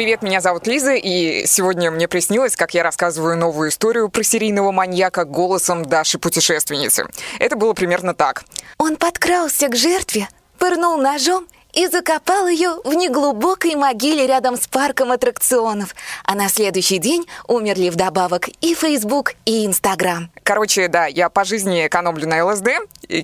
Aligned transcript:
Привет, 0.00 0.22
меня 0.22 0.40
зовут 0.40 0.66
Лиза, 0.66 0.94
и 0.94 1.44
сегодня 1.44 1.90
мне 1.90 2.08
приснилось, 2.08 2.56
как 2.56 2.72
я 2.72 2.82
рассказываю 2.82 3.36
новую 3.36 3.68
историю 3.68 4.08
про 4.08 4.22
серийного 4.22 4.72
маньяка 4.72 5.26
голосом 5.26 5.84
Даши-путешественницы. 5.84 7.06
Это 7.38 7.54
было 7.54 7.74
примерно 7.74 8.14
так. 8.14 8.44
Он 8.78 8.96
подкрался 8.96 9.68
к 9.68 9.76
жертве, 9.76 10.26
пырнул 10.58 10.96
ножом 10.96 11.46
и 11.74 11.86
закопал 11.86 12.48
ее 12.48 12.80
в 12.82 12.94
неглубокой 12.94 13.74
могиле 13.74 14.26
рядом 14.26 14.56
с 14.56 14.66
парком 14.68 15.12
аттракционов. 15.12 15.94
А 16.24 16.34
на 16.34 16.48
следующий 16.48 16.96
день 16.96 17.26
умерли 17.46 17.90
вдобавок 17.90 18.48
и 18.62 18.74
Facebook, 18.74 19.34
и 19.44 19.66
Instagram. 19.66 20.30
Короче, 20.44 20.88
да, 20.88 21.08
я 21.08 21.28
по 21.28 21.44
жизни 21.44 21.86
экономлю 21.86 22.26
на 22.26 22.42
ЛСД. 22.46 22.68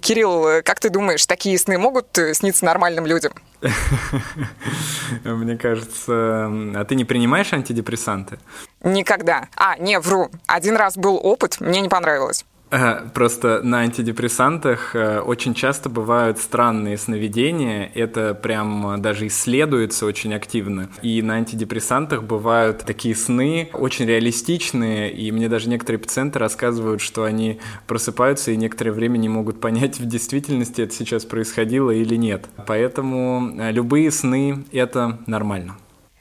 Кирилл, 0.03 0.63
как 0.63 0.81
ты 0.81 0.91
думаешь, 0.91 1.25
такие 1.25 1.59
сны 1.59 1.79
могут 1.79 2.19
э, 2.19 2.35
сниться 2.35 2.67
нормальным 2.67 3.07
людям? 3.07 3.33
Мне 5.25 5.57
кажется... 5.57 6.51
А 6.75 6.85
ты 6.87 6.95
не 6.95 7.05
принимаешь 7.05 7.53
антидепрессанты? 7.53 8.39
Никогда. 8.83 9.49
А, 9.57 9.77
не, 9.79 9.99
вру. 9.99 10.31
Один 10.47 10.77
раз 10.77 10.97
был 10.97 11.19
опыт, 11.23 11.61
мне 11.61 11.81
не 11.81 11.89
понравилось. 11.89 12.45
Э, 12.71 13.09
просто 13.15 13.61
на 13.63 13.81
антидепрессантах 13.81 14.97
э, 14.97 15.21
очень 15.21 15.55
часто 15.55 15.89
бывают 15.89 16.39
странные 16.39 16.99
сновидения. 16.99 17.91
Это 17.95 18.35
прям 18.35 19.01
даже 19.01 19.29
исследуется 19.29 20.05
очень 20.05 20.35
активно. 20.35 20.91
И 21.03 21.23
на 21.23 21.35
антидепрессантах 21.35 22.25
бывают 22.25 22.85
такие 22.85 23.15
сны 23.15 23.71
очень 23.73 24.07
реалистичные. 24.07 25.13
И 25.13 25.31
мне 25.31 25.49
даже 25.49 25.69
некоторые 25.69 26.01
пациенты 26.01 26.39
рассказывают, 26.39 27.01
что 27.01 27.23
они 27.25 27.61
просыпаются 27.87 28.51
и 28.51 28.57
некоторое 28.57 28.93
время 28.93 29.19
не 29.19 29.29
могут 29.29 29.61
понять, 29.61 30.01
в 30.01 30.07
действительности 30.07 30.83
это 30.83 30.95
сейчас 30.95 31.25
происходило 31.25 31.91
или 31.93 32.17
нет. 32.17 32.47
Поэтому 32.67 33.53
э, 33.59 33.71
любые 33.71 34.11
сны— 34.11 34.65
это 34.73 35.19
нормально. 35.27 35.77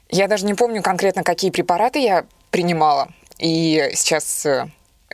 Я 0.10 0.28
даже 0.28 0.46
не 0.46 0.54
помню 0.54 0.84
конкретно, 0.84 1.24
какие 1.24 1.50
препараты 1.50 2.00
я 2.00 2.26
принимала. 2.52 3.10
И 3.40 3.90
сейчас 3.96 4.48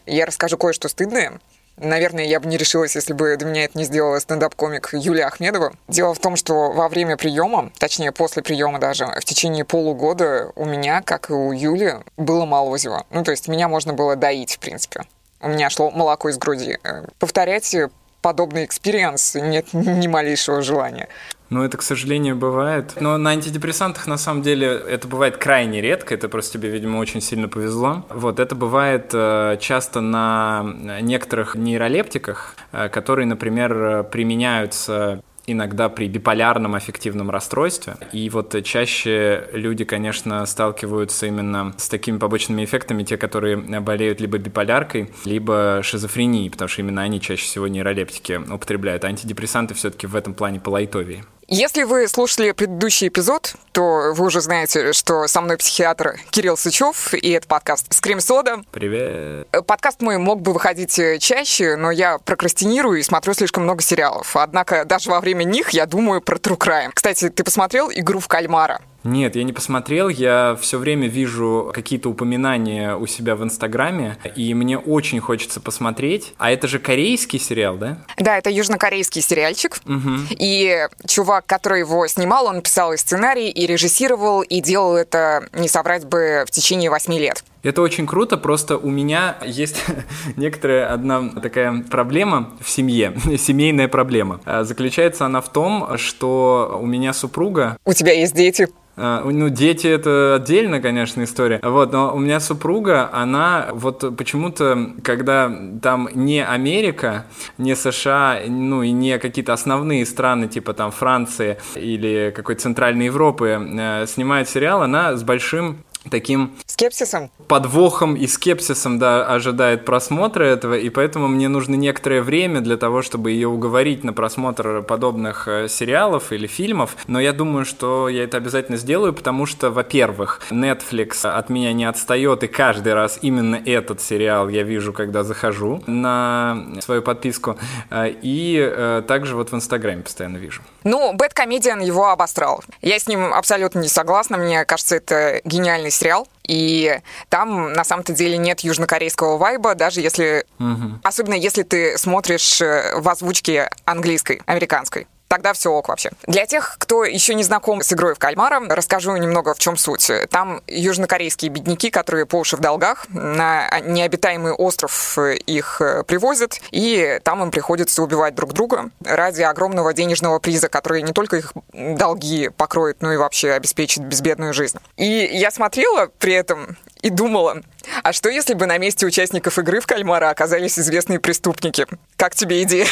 я 0.06 0.26
расскажу 0.26 0.58
кое-что 0.58 0.90
стыдное. 0.90 1.40
Наверное, 1.78 2.26
я 2.26 2.40
бы 2.40 2.48
не 2.48 2.58
решилась, 2.58 2.96
если 2.96 3.14
бы 3.14 3.36
до 3.38 3.46
меня 3.46 3.64
это 3.64 3.78
не 3.78 3.86
сделала 3.86 4.20
стендап-комик 4.20 4.90
Юлия 4.94 5.26
Ахмедова. 5.26 5.74
Дело 5.88 6.14
в 6.14 6.20
том, 6.20 6.36
что 6.36 6.72
во 6.72 6.88
время 6.90 7.18
приема, 7.18 7.72
точнее 7.80 8.12
после 8.12 8.44
приема 8.44 8.78
даже, 8.80 9.08
в 9.08 9.26
течение 9.26 9.66
полугода 9.66 10.52
у 10.56 10.66
меня, 10.66 11.02
как 11.02 11.30
и 11.30 11.34
у 11.34 11.52
Юли, 11.52 11.96
было 12.18 12.46
молозиво. 12.46 13.06
Ну, 13.10 13.24
то 13.24 13.32
есть 13.32 13.48
меня 13.48 13.68
можно 13.68 13.94
было 13.94 14.16
доить, 14.16 14.56
в 14.56 14.60
принципе. 14.60 15.06
У 15.40 15.48
меня 15.48 15.72
шло 15.72 15.90
молоко 15.90 16.30
из 16.30 16.38
груди. 16.38 16.78
Э, 16.84 17.06
повторять 17.18 17.76
подобный 18.22 18.66
experience 18.66 19.36
нет 19.36 19.74
ни 19.74 20.08
малейшего 20.08 20.62
желания. 20.62 21.10
Ну, 21.52 21.64
это, 21.64 21.78
к 21.78 21.82
сожалению, 21.82 22.38
бывает. 22.38 22.94
Но 23.02 23.18
на 23.18 23.32
антидепрессантах, 23.32 24.08
на 24.08 24.18
самом 24.18 24.42
деле, 24.42 24.68
это 24.68 25.06
бывает 25.10 25.36
крайне 25.36 25.82
редко. 25.82 26.14
Это 26.14 26.30
просто 26.30 26.54
тебе, 26.54 26.70
видимо, 26.70 26.98
очень 26.98 27.20
сильно 27.20 27.50
повезло. 27.50 28.06
Вот, 28.10 28.40
это 28.40 28.56
бывает 28.56 29.10
э, 29.12 29.58
часто 29.60 30.00
на 30.00 30.64
некоторых 31.02 31.56
нейролептиках, 31.56 32.56
э, 32.72 32.88
которые, 32.88 33.26
например, 33.26 34.06
применяются 34.06 35.22
иногда 35.52 35.90
при 35.90 36.08
биполярном 36.08 36.76
аффективном 36.76 37.30
расстройстве. 37.30 37.96
И 38.12 38.30
вот 38.30 38.56
чаще 38.64 39.50
люди, 39.54 39.84
конечно, 39.84 40.46
сталкиваются 40.46 41.26
именно 41.28 41.74
с 41.78 41.90
такими 41.90 42.18
побочными 42.18 42.64
эффектами, 42.64 43.04
те, 43.04 43.18
которые 43.18 43.58
болеют 43.58 44.22
либо 44.22 44.38
биполяркой, 44.38 45.12
либо 45.26 45.82
шизофренией, 45.84 46.50
потому 46.50 46.70
что 46.70 46.82
именно 46.82 47.02
они 47.02 47.20
чаще 47.22 47.44
всего 47.44 47.68
нейролептики 47.68 48.34
употребляют. 48.34 49.06
Антидепрессанты 49.06 49.74
все-таки 49.74 50.08
в 50.08 50.16
этом 50.16 50.34
плане 50.34 50.60
полайтовее. 50.60 51.24
Если 51.54 51.84
вы 51.84 52.08
слушали 52.08 52.54
предыдущий 52.54 53.10
эпизод, 53.10 53.56
то 53.74 54.14
вы 54.14 54.26
уже 54.26 54.40
знаете, 54.40 54.94
что 54.94 55.28
со 55.28 55.42
мной 55.42 55.58
психиатр 55.58 56.18
Кирилл 56.30 56.56
Сычев, 56.56 57.14
и 57.14 57.32
это 57.32 57.46
подкаст 57.46 57.94
«Скрим 57.94 58.22
Сода». 58.22 58.62
Привет. 58.72 59.50
Подкаст 59.68 60.02
мой 60.02 60.18
мог 60.18 60.42
бы 60.42 60.54
выходить 60.54 60.98
чаще, 61.20 61.76
но 61.76 61.92
я 61.92 62.20
прокрастинирую 62.20 63.02
и 63.02 63.04
смотрю 63.04 63.34
слишком 63.34 63.64
много 63.64 63.82
сериалов. 63.82 64.38
Однако 64.38 64.86
даже 64.86 65.10
во 65.10 65.20
время 65.20 65.44
них 65.44 65.72
я 65.72 65.86
думаю 65.86 66.22
про 66.22 66.38
True 66.38 66.58
Crime. 66.58 66.92
Кстати, 66.94 67.28
ты 67.28 67.44
посмотрел 67.44 67.92
«Игру 67.94 68.22
в 68.22 68.30
кальмара»? 68.30 68.80
Нет, 69.04 69.36
я 69.36 69.44
не 69.44 69.54
посмотрел. 69.54 70.10
Я 70.10 70.58
все 70.62 70.78
время 70.78 71.08
вижу 71.08 71.72
какие-то 71.74 72.10
упоминания 72.10 72.96
у 72.96 73.08
себя 73.08 73.36
в 73.36 73.44
Инстаграме, 73.44 74.18
и 74.36 74.54
мне 74.54 74.78
очень 74.78 75.20
хочется 75.20 75.60
посмотреть. 75.60 76.34
А 76.38 76.52
это 76.52 76.68
же 76.68 76.80
корейский 76.80 77.40
сериал, 77.40 77.78
да? 77.78 77.98
Да, 78.18 78.38
это 78.38 78.50
южнокорейский 78.50 79.22
сериальчик. 79.22 79.80
Угу. 79.86 80.12
И 80.32 80.88
чувак, 81.08 81.46
который 81.46 81.80
его 81.80 82.06
снимал, 82.08 82.46
он 82.46 82.62
писал 82.62 82.94
и 82.94 82.98
сценарий, 82.98 83.50
и 83.50 83.66
режиссировал, 83.66 84.42
и 84.42 84.62
делал 84.62 84.96
это, 84.96 85.48
не 85.54 85.68
соврать 85.68 86.06
бы, 86.06 86.46
в 86.48 86.52
течение 86.52 86.90
восьми 86.90 87.20
лет. 87.20 87.44
Это 87.64 87.82
очень 87.82 88.08
круто, 88.08 88.38
просто 88.38 88.78
у 88.78 88.90
меня 88.90 89.38
есть 89.46 89.84
некоторая 90.36 90.94
одна 90.94 91.30
такая 91.30 91.84
проблема 91.90 92.52
в 92.60 92.70
семье, 92.70 93.14
семейная 93.38 93.88
проблема. 93.88 94.42
А, 94.46 94.64
заключается 94.64 95.26
она 95.26 95.42
в 95.42 95.52
том, 95.52 95.98
что 95.98 96.80
у 96.82 96.86
меня 96.86 97.14
супруга... 97.14 97.78
У 97.86 97.94
тебя 97.94 98.14
есть 98.14 98.36
дети? 98.36 98.68
А, 98.98 99.24
ну, 99.24 99.50
дети 99.50 99.88
это 99.88 100.36
отдельно, 100.36 100.82
конечно, 100.82 101.24
история. 101.24 101.60
Вот, 101.64 101.92
но 101.92 102.14
у 102.14 102.20
меня 102.20 102.40
супруга, 102.40 103.10
она 103.14 103.70
вот 103.72 104.16
почему-то, 104.18 104.94
когда 105.04 105.52
там 105.82 106.10
не 106.14 106.44
Америка, 106.44 107.26
не 107.58 107.76
США, 107.76 108.40
ну 108.48 108.84
и 108.84 108.92
не 108.92 109.18
какие-то 109.18 109.54
основные 109.54 110.06
страны, 110.06 110.48
типа 110.48 110.74
там 110.74 110.92
Франции 110.92 111.58
или 111.76 112.34
какой-то 112.36 112.62
Центральной 112.62 113.06
Европы, 113.06 113.60
э, 113.60 114.06
снимает 114.08 114.50
сериал, 114.50 114.82
она 114.82 115.16
с 115.16 115.24
большим 115.24 115.84
таким 116.10 116.52
скепсисом? 116.72 117.30
Подвохом 117.48 118.16
и 118.16 118.28
скепсисом 118.28 119.00
да 119.00 119.26
ожидает 119.26 119.86
просмотра 119.86 120.44
этого 120.44 120.78
и 120.78 120.90
поэтому 120.90 121.28
мне 121.28 121.48
нужно 121.48 121.76
некоторое 121.76 122.22
время 122.22 122.62
для 122.62 122.78
того 122.78 123.02
чтобы 123.02 123.32
ее 123.32 123.48
уговорить 123.48 124.04
на 124.04 124.14
просмотр 124.14 124.82
подобных 124.82 125.48
э, 125.48 125.68
сериалов 125.68 126.32
или 126.32 126.48
фильмов. 126.48 126.96
Но 127.08 127.20
я 127.20 127.34
думаю 127.34 127.66
что 127.66 128.10
я 128.10 128.24
это 128.24 128.38
обязательно 128.38 128.78
сделаю 128.78 129.14
потому 129.14 129.46
что 129.46 129.72
во-первых 129.72 130.42
Netflix 130.50 131.28
от 131.28 131.50
меня 131.50 131.74
не 131.74 131.86
отстает 131.86 132.44
и 132.44 132.48
каждый 132.48 132.94
раз 132.94 133.20
именно 133.22 133.62
этот 133.66 134.02
сериал 134.02 134.50
я 134.50 134.64
вижу 134.64 134.94
когда 134.94 135.24
захожу 135.24 135.84
на 135.88 136.66
свою 136.82 137.02
подписку. 137.02 137.58
Э, 137.90 138.10
и 138.10 138.58
э, 138.60 139.04
также 139.08 139.36
вот 139.36 139.52
в 139.52 139.56
Инстаграме 139.56 140.04
постоянно 140.04 140.38
вижу. 140.38 140.62
Ну 140.84 141.14
Бэт 141.14 141.34
Комедиан 141.34 141.80
его 141.80 142.10
обострал 142.10 142.64
я 142.82 143.00
с 143.00 143.08
ним 143.08 143.34
абсолютно 143.34 143.80
не 143.80 143.88
согласна. 143.88 144.38
Мне 144.38 144.66
кажется 144.66 144.96
это 144.96 145.42
гениальный 145.44 145.92
сериал, 145.92 146.28
и 146.52 147.00
там 147.30 147.72
на 147.72 147.86
самом-то 147.86 148.12
деле 148.12 148.38
нет 148.38 148.60
южнокорейского 148.60 149.38
вайба, 149.38 149.74
даже 149.74 150.02
если... 150.02 150.46
Угу. 150.60 151.00
Особенно 151.02 151.34
если 151.34 151.64
ты 151.64 151.98
смотришь 151.98 152.62
э, 152.62 153.00
в 153.00 153.08
озвучке 153.08 153.70
английской, 153.86 154.42
американской 154.46 155.08
тогда 155.32 155.54
все 155.54 155.72
ок 155.72 155.88
вообще. 155.88 156.12
Для 156.28 156.46
тех, 156.46 156.76
кто 156.78 157.06
еще 157.06 157.36
не 157.36 157.44
знаком 157.44 157.82
с 157.82 157.94
игрой 157.94 158.16
в 158.16 158.20
кальмара, 158.20 158.60
расскажу 158.68 159.16
немного 159.16 159.54
в 159.54 159.60
чем 159.60 159.78
суть. 159.78 160.12
Там 160.30 160.62
южнокорейские 160.68 161.50
бедняки, 161.50 161.90
которые 161.90 162.26
по 162.26 162.36
уши 162.36 162.58
в 162.58 162.60
долгах, 162.60 163.06
на 163.08 163.80
необитаемый 163.80 164.52
остров 164.52 165.18
их 165.18 165.80
э, 165.80 166.04
привозят, 166.04 166.60
и 166.72 167.22
там 167.24 167.42
им 167.44 167.50
приходится 167.50 168.04
убивать 168.04 168.36
друг 168.36 168.52
друга 168.52 168.90
ради 169.06 169.42
огромного 169.42 169.94
денежного 169.94 170.40
приза, 170.40 170.68
который 170.68 171.02
не 171.02 171.14
только 171.14 171.38
их 171.38 171.54
долги 171.72 172.50
покроет, 172.50 173.02
но 173.02 173.14
и 173.14 173.18
вообще 173.18 173.52
обеспечит 173.54 174.04
безбедную 174.04 174.54
жизнь. 174.54 174.80
И 174.98 175.06
я 175.32 175.50
смотрела 175.50 176.10
при 176.20 176.34
этом 176.34 176.76
и 177.02 177.10
думала, 177.10 177.62
а 178.04 178.12
что 178.12 178.28
если 178.28 178.54
бы 178.54 178.66
на 178.66 178.78
месте 178.78 179.06
участников 179.06 179.58
игры 179.60 179.80
в 179.80 179.88
кальмара 179.88 180.30
оказались 180.30 180.78
известные 180.78 181.22
преступники? 181.22 181.88
Как 182.18 182.36
тебе 182.36 182.64
идея? 182.64 182.88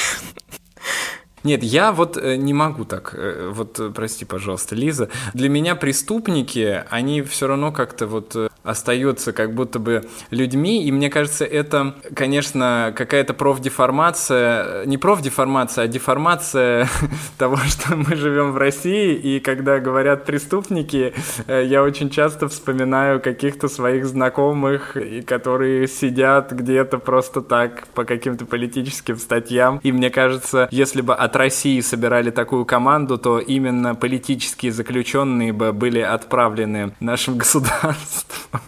Нет, 1.43 1.63
я 1.63 1.91
вот 1.91 2.17
э, 2.17 2.35
не 2.35 2.53
могу 2.53 2.85
так. 2.85 3.13
Э, 3.15 3.49
вот, 3.53 3.79
э, 3.79 3.91
прости, 3.93 4.25
пожалуйста, 4.25 4.75
Лиза. 4.75 5.09
Для 5.33 5.49
меня 5.49 5.75
преступники, 5.75 6.83
они 6.89 7.21
все 7.21 7.47
равно 7.47 7.71
как-то 7.71 8.07
вот 8.07 8.35
остаются 8.63 9.31
как 9.31 9.53
будто 9.53 9.79
бы 9.79 10.05
людьми, 10.31 10.83
и 10.83 10.91
мне 10.91 11.09
кажется, 11.09 11.45
это, 11.45 11.95
конечно, 12.13 12.93
какая-то 12.95 13.33
профдеформация, 13.33 14.85
не 14.85 14.97
профдеформация, 14.97 15.85
а 15.85 15.87
деформация 15.87 16.89
того, 17.37 17.57
что 17.57 17.95
мы 17.95 18.15
живем 18.15 18.51
в 18.51 18.57
России, 18.57 19.15
и 19.15 19.39
когда 19.39 19.79
говорят 19.79 20.25
преступники, 20.25 21.13
я 21.47 21.83
очень 21.83 22.09
часто 22.09 22.49
вспоминаю 22.49 23.21
каких-то 23.21 23.69
своих 23.69 24.05
знакомых, 24.05 24.97
которые 25.25 25.87
сидят 25.87 26.51
где-то 26.51 26.99
просто 26.99 27.41
так 27.41 27.87
по 27.95 28.03
каким-то 28.03 28.45
политическим 28.45 29.17
статьям, 29.17 29.79
и 29.83 29.91
мне 29.91 30.09
кажется, 30.09 30.67
если 30.71 31.01
бы 31.01 31.15
от 31.15 31.35
России 31.39 31.81
собирали 31.81 32.29
такую 32.29 32.65
команду, 32.65 33.17
то 33.17 33.39
именно 33.39 33.95
политические 33.95 34.71
заключенные 34.71 35.51
бы 35.51 35.73
были 35.73 35.99
отправлены 35.99 36.91
нашим 36.99 37.37
государством. 37.39 38.61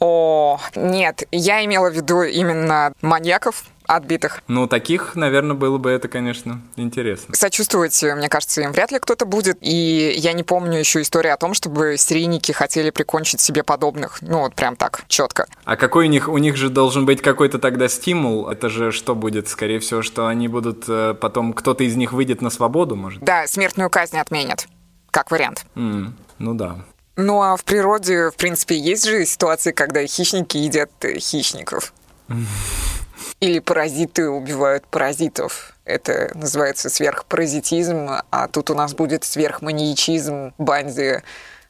О, 0.00 0.58
нет, 0.74 1.22
я 1.30 1.64
имела 1.64 1.90
в 1.90 1.94
виду 1.94 2.22
именно 2.22 2.92
маньяков, 3.02 3.64
отбитых. 3.86 4.42
Ну, 4.48 4.66
таких, 4.66 5.14
наверное, 5.14 5.54
было 5.56 5.78
бы 5.78 5.90
это, 5.90 6.08
конечно, 6.08 6.60
интересно. 6.76 7.34
Сочувствовать, 7.34 8.02
мне 8.02 8.28
кажется, 8.28 8.62
им 8.62 8.72
вряд 8.72 8.92
ли 8.92 8.98
кто-то 8.98 9.26
будет. 9.26 9.58
И 9.60 10.14
я 10.16 10.32
не 10.32 10.42
помню 10.42 10.78
еще 10.78 11.02
истории 11.02 11.30
о 11.30 11.36
том, 11.36 11.54
чтобы 11.54 11.96
серийники 11.98 12.52
хотели 12.52 12.90
прикончить 12.90 13.40
себе 13.40 13.62
подобных. 13.62 14.18
Ну, 14.22 14.40
вот 14.40 14.54
прям 14.54 14.76
так, 14.76 15.04
четко. 15.08 15.46
А 15.64 15.76
какой 15.76 16.06
у 16.06 16.08
них? 16.08 16.28
У 16.28 16.38
них 16.38 16.56
же 16.56 16.70
должен 16.70 17.06
быть 17.06 17.22
какой-то 17.22 17.58
тогда 17.58 17.88
стимул. 17.88 18.48
Это 18.48 18.68
же 18.68 18.92
что 18.92 19.14
будет? 19.14 19.48
Скорее 19.48 19.78
всего, 19.80 20.02
что 20.02 20.26
они 20.26 20.48
будут 20.48 20.84
э, 20.88 21.14
потом... 21.14 21.52
Кто-то 21.52 21.84
из 21.84 21.96
них 21.96 22.12
выйдет 22.12 22.42
на 22.42 22.50
свободу, 22.50 22.96
может? 22.96 23.22
Да, 23.22 23.46
смертную 23.46 23.90
казнь 23.90 24.18
отменят. 24.18 24.66
Как 25.10 25.30
вариант. 25.30 25.64
Mm, 25.74 26.12
ну 26.38 26.54
да. 26.54 26.84
Ну 27.16 27.42
а 27.42 27.56
в 27.56 27.64
природе, 27.64 28.30
в 28.30 28.36
принципе, 28.36 28.76
есть 28.76 29.06
же 29.06 29.24
ситуации, 29.24 29.70
когда 29.72 30.04
хищники 30.06 30.56
едят 30.56 30.90
э, 31.02 31.18
хищников. 31.18 31.92
Или 33.44 33.58
паразиты 33.58 34.30
убивают 34.30 34.86
паразитов. 34.86 35.74
Это 35.84 36.30
называется 36.34 36.88
сверхпаразитизм, 36.88 38.08
а 38.30 38.48
тут 38.48 38.70
у 38.70 38.74
нас 38.74 38.94
будет 38.94 39.22
сверхманьячизм 39.24 40.54
Банзи 40.56 41.22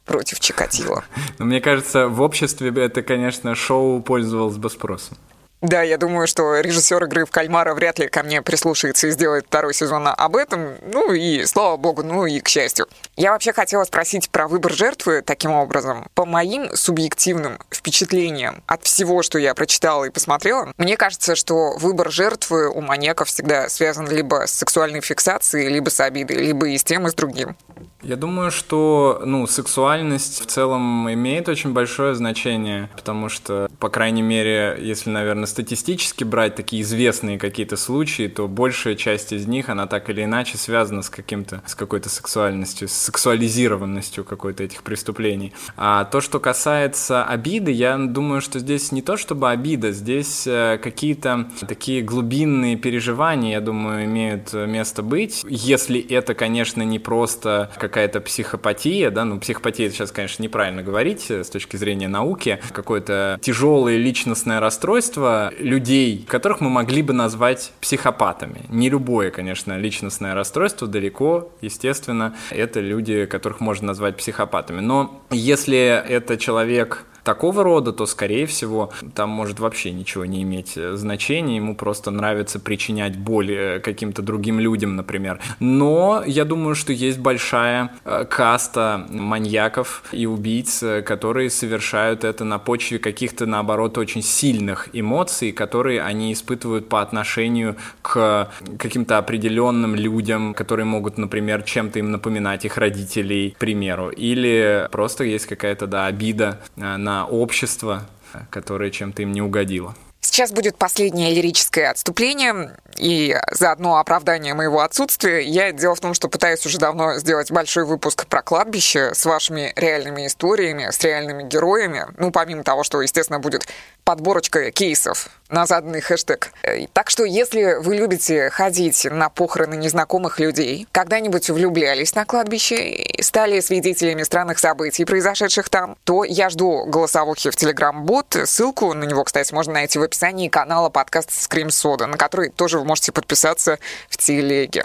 против 0.04 0.38
Чикатило. 0.38 1.02
Но 1.40 1.46
мне 1.46 1.60
кажется, 1.60 2.06
в 2.06 2.20
обществе 2.20 2.72
это, 2.76 3.02
конечно, 3.02 3.56
шоу 3.56 4.00
пользовалось 4.00 4.56
бы 4.56 4.70
спросом. 4.70 5.16
Да, 5.64 5.80
я 5.80 5.96
думаю, 5.96 6.26
что 6.26 6.60
режиссер 6.60 7.04
игры 7.04 7.24
в 7.24 7.30
кальмара 7.30 7.72
вряд 7.72 7.98
ли 7.98 8.06
ко 8.08 8.22
мне 8.22 8.42
прислушается 8.42 9.06
и 9.06 9.10
сделает 9.10 9.46
второй 9.46 9.72
сезон 9.72 10.06
об 10.08 10.36
этом. 10.36 10.74
Ну 10.82 11.14
и 11.14 11.46
слава 11.46 11.78
богу, 11.78 12.02
ну 12.02 12.26
и 12.26 12.38
к 12.40 12.48
счастью. 12.48 12.86
Я 13.16 13.32
вообще 13.32 13.54
хотела 13.54 13.84
спросить 13.84 14.28
про 14.28 14.46
выбор 14.46 14.74
жертвы 14.74 15.22
таким 15.22 15.52
образом. 15.52 16.06
По 16.12 16.26
моим 16.26 16.76
субъективным 16.76 17.58
впечатлениям 17.70 18.62
от 18.66 18.84
всего, 18.84 19.22
что 19.22 19.38
я 19.38 19.54
прочитала 19.54 20.04
и 20.04 20.10
посмотрела, 20.10 20.70
мне 20.76 20.98
кажется, 20.98 21.34
что 21.34 21.78
выбор 21.78 22.10
жертвы 22.10 22.68
у 22.68 22.82
маньяков 22.82 23.28
всегда 23.28 23.70
связан 23.70 24.06
либо 24.06 24.46
с 24.46 24.50
сексуальной 24.50 25.00
фиксацией, 25.00 25.70
либо 25.70 25.88
с 25.88 25.98
обидой, 25.98 26.44
либо 26.44 26.68
и 26.68 26.76
с 26.76 26.84
тем, 26.84 27.06
и 27.06 27.10
с 27.10 27.14
другим. 27.14 27.56
Я 28.04 28.16
думаю, 28.16 28.50
что 28.50 29.22
ну, 29.24 29.46
сексуальность 29.46 30.42
в 30.42 30.46
целом 30.46 31.10
имеет 31.10 31.48
очень 31.48 31.72
большое 31.72 32.14
значение, 32.14 32.90
потому 32.94 33.30
что, 33.30 33.70
по 33.80 33.88
крайней 33.88 34.20
мере, 34.20 34.76
если, 34.78 35.08
наверное, 35.08 35.46
статистически 35.54 36.24
брать 36.24 36.54
такие 36.54 36.82
известные 36.82 37.38
какие-то 37.38 37.76
случаи, 37.76 38.28
то 38.28 38.46
большая 38.46 38.94
часть 38.94 39.32
из 39.32 39.46
них, 39.46 39.70
она 39.70 39.86
так 39.86 40.10
или 40.10 40.24
иначе 40.24 40.58
связана 40.58 41.02
с 41.02 41.08
каким-то, 41.08 41.62
с 41.66 41.74
какой-то 41.74 42.10
сексуальностью, 42.10 42.88
с 42.88 42.92
сексуализированностью 42.92 44.24
какой-то 44.24 44.62
этих 44.62 44.82
преступлений. 44.82 45.52
А 45.76 46.04
то, 46.04 46.20
что 46.20 46.40
касается 46.40 47.24
обиды, 47.24 47.70
я 47.70 47.96
думаю, 47.96 48.42
что 48.42 48.58
здесь 48.58 48.92
не 48.92 49.00
то 49.00 49.16
чтобы 49.16 49.50
обида, 49.50 49.92
здесь 49.92 50.46
э, 50.46 50.78
какие-то 50.82 51.48
такие 51.66 52.02
глубинные 52.02 52.76
переживания, 52.76 53.52
я 53.52 53.60
думаю, 53.62 54.04
имеют 54.04 54.52
место 54.52 55.02
быть. 55.02 55.42
Если 55.48 56.00
это, 56.00 56.34
конечно, 56.34 56.82
не 56.82 56.98
просто 56.98 57.70
как 57.78 57.94
какая-то 57.94 58.20
психопатия, 58.20 59.08
да, 59.12 59.24
ну, 59.24 59.38
психопатия 59.38 59.88
сейчас, 59.88 60.10
конечно, 60.10 60.42
неправильно 60.42 60.82
говорить 60.82 61.30
э, 61.30 61.44
с 61.44 61.48
точки 61.48 61.76
зрения 61.76 62.08
науки, 62.08 62.58
какое-то 62.72 63.38
тяжелое 63.40 63.98
личностное 63.98 64.58
расстройство 64.58 65.43
людей, 65.58 66.24
которых 66.28 66.60
мы 66.60 66.70
могли 66.70 67.02
бы 67.02 67.12
назвать 67.12 67.72
психопатами. 67.80 68.62
Не 68.68 68.90
любое, 68.90 69.30
конечно, 69.30 69.76
личностное 69.76 70.34
расстройство, 70.34 70.86
далеко, 70.86 71.50
естественно, 71.60 72.34
это 72.50 72.80
люди, 72.80 73.26
которых 73.26 73.60
можно 73.60 73.88
назвать 73.88 74.16
психопатами. 74.16 74.80
Но 74.80 75.22
если 75.30 75.78
это 75.78 76.36
человек 76.36 77.04
такого 77.24 77.64
рода, 77.64 77.92
то, 77.92 78.06
скорее 78.06 78.46
всего, 78.46 78.92
там 79.14 79.30
может 79.30 79.58
вообще 79.58 79.90
ничего 79.92 80.24
не 80.24 80.42
иметь 80.42 80.74
э, 80.76 80.94
значения, 80.96 81.56
ему 81.56 81.74
просто 81.74 82.10
нравится 82.10 82.60
причинять 82.60 83.16
боль 83.16 83.50
э, 83.50 83.80
каким-то 83.80 84.22
другим 84.22 84.60
людям, 84.60 84.94
например. 84.96 85.40
Но 85.58 86.22
я 86.26 86.44
думаю, 86.44 86.74
что 86.74 86.92
есть 86.92 87.18
большая 87.18 87.90
э, 88.04 88.24
каста 88.28 89.06
маньяков 89.10 90.04
и 90.12 90.26
убийц, 90.26 90.84
которые 91.04 91.50
совершают 91.50 92.24
это 92.24 92.44
на 92.44 92.58
почве 92.58 92.98
каких-то, 92.98 93.46
наоборот, 93.46 93.96
очень 93.98 94.22
сильных 94.22 94.88
эмоций, 94.92 95.52
которые 95.52 96.02
они 96.02 96.32
испытывают 96.32 96.88
по 96.88 97.00
отношению 97.00 97.76
к 98.02 98.50
каким-то 98.78 99.18
определенным 99.18 99.94
людям, 99.94 100.52
которые 100.52 100.84
могут, 100.84 101.16
например, 101.16 101.62
чем-то 101.62 101.98
им 101.98 102.10
напоминать 102.10 102.66
их 102.66 102.76
родителей, 102.76 103.52
к 103.52 103.58
примеру. 103.58 104.10
Или 104.10 104.88
просто 104.92 105.24
есть 105.24 105.46
какая-то, 105.46 105.86
да, 105.86 106.06
обида 106.06 106.60
на 106.76 107.13
на 107.13 107.13
общество, 107.22 108.04
которое 108.50 108.90
чем-то 108.90 109.22
им 109.22 109.32
не 109.32 109.42
угодило. 109.42 109.94
Сейчас 110.20 110.52
будет 110.52 110.76
последнее 110.76 111.34
лирическое 111.34 111.90
отступление 111.90 112.76
и 112.96 113.38
заодно 113.52 113.98
оправдание 113.98 114.54
моего 114.54 114.80
отсутствия. 114.80 115.42
Я 115.42 115.70
дело 115.70 115.94
в 115.94 116.00
том, 116.00 116.14
что 116.14 116.28
пытаюсь 116.28 116.64
уже 116.64 116.78
давно 116.78 117.18
сделать 117.18 117.52
большой 117.52 117.84
выпуск 117.84 118.26
про 118.26 118.42
кладбище 118.42 119.12
с 119.14 119.26
вашими 119.26 119.72
реальными 119.76 120.26
историями, 120.26 120.88
с 120.90 120.98
реальными 121.04 121.42
героями. 121.44 122.06
Ну, 122.16 122.30
помимо 122.30 122.64
того, 122.64 122.84
что, 122.84 123.02
естественно, 123.02 123.38
будет 123.38 123.68
подборочка 124.04 124.70
кейсов 124.70 125.28
на 125.48 125.66
заданный 125.66 126.00
хэштег. 126.00 126.52
Э, 126.62 126.86
так 126.92 127.10
что, 127.10 127.24
если 127.24 127.78
вы 127.80 127.96
любите 127.96 128.50
ходить 128.50 129.04
на 129.10 129.28
похороны 129.30 129.74
незнакомых 129.74 130.38
людей, 130.40 130.86
когда-нибудь 130.92 131.50
влюблялись 131.50 132.14
на 132.14 132.24
кладбище 132.24 132.90
и 132.90 133.22
стали 133.22 133.60
свидетелями 133.60 134.22
странных 134.22 134.58
событий, 134.58 135.04
произошедших 135.04 135.68
там, 135.68 135.96
то 136.04 136.24
я 136.24 136.50
жду 136.50 136.84
голосовухи 136.86 137.50
в 137.50 137.56
Telegram-бот. 137.56 138.36
Ссылку 138.44 138.92
на 138.92 139.04
него, 139.04 139.24
кстати, 139.24 139.52
можно 139.54 139.74
найти 139.74 139.98
в 139.98 140.02
описании 140.02 140.48
канала 140.48 140.90
подкаста 140.90 141.32
Scream 141.32 141.68
Soda, 141.68 142.06
на 142.06 142.16
который 142.16 142.50
тоже 142.50 142.78
вы 142.78 142.84
можете 142.84 143.12
подписаться 143.12 143.78
в 144.08 144.18
телеге. 144.18 144.84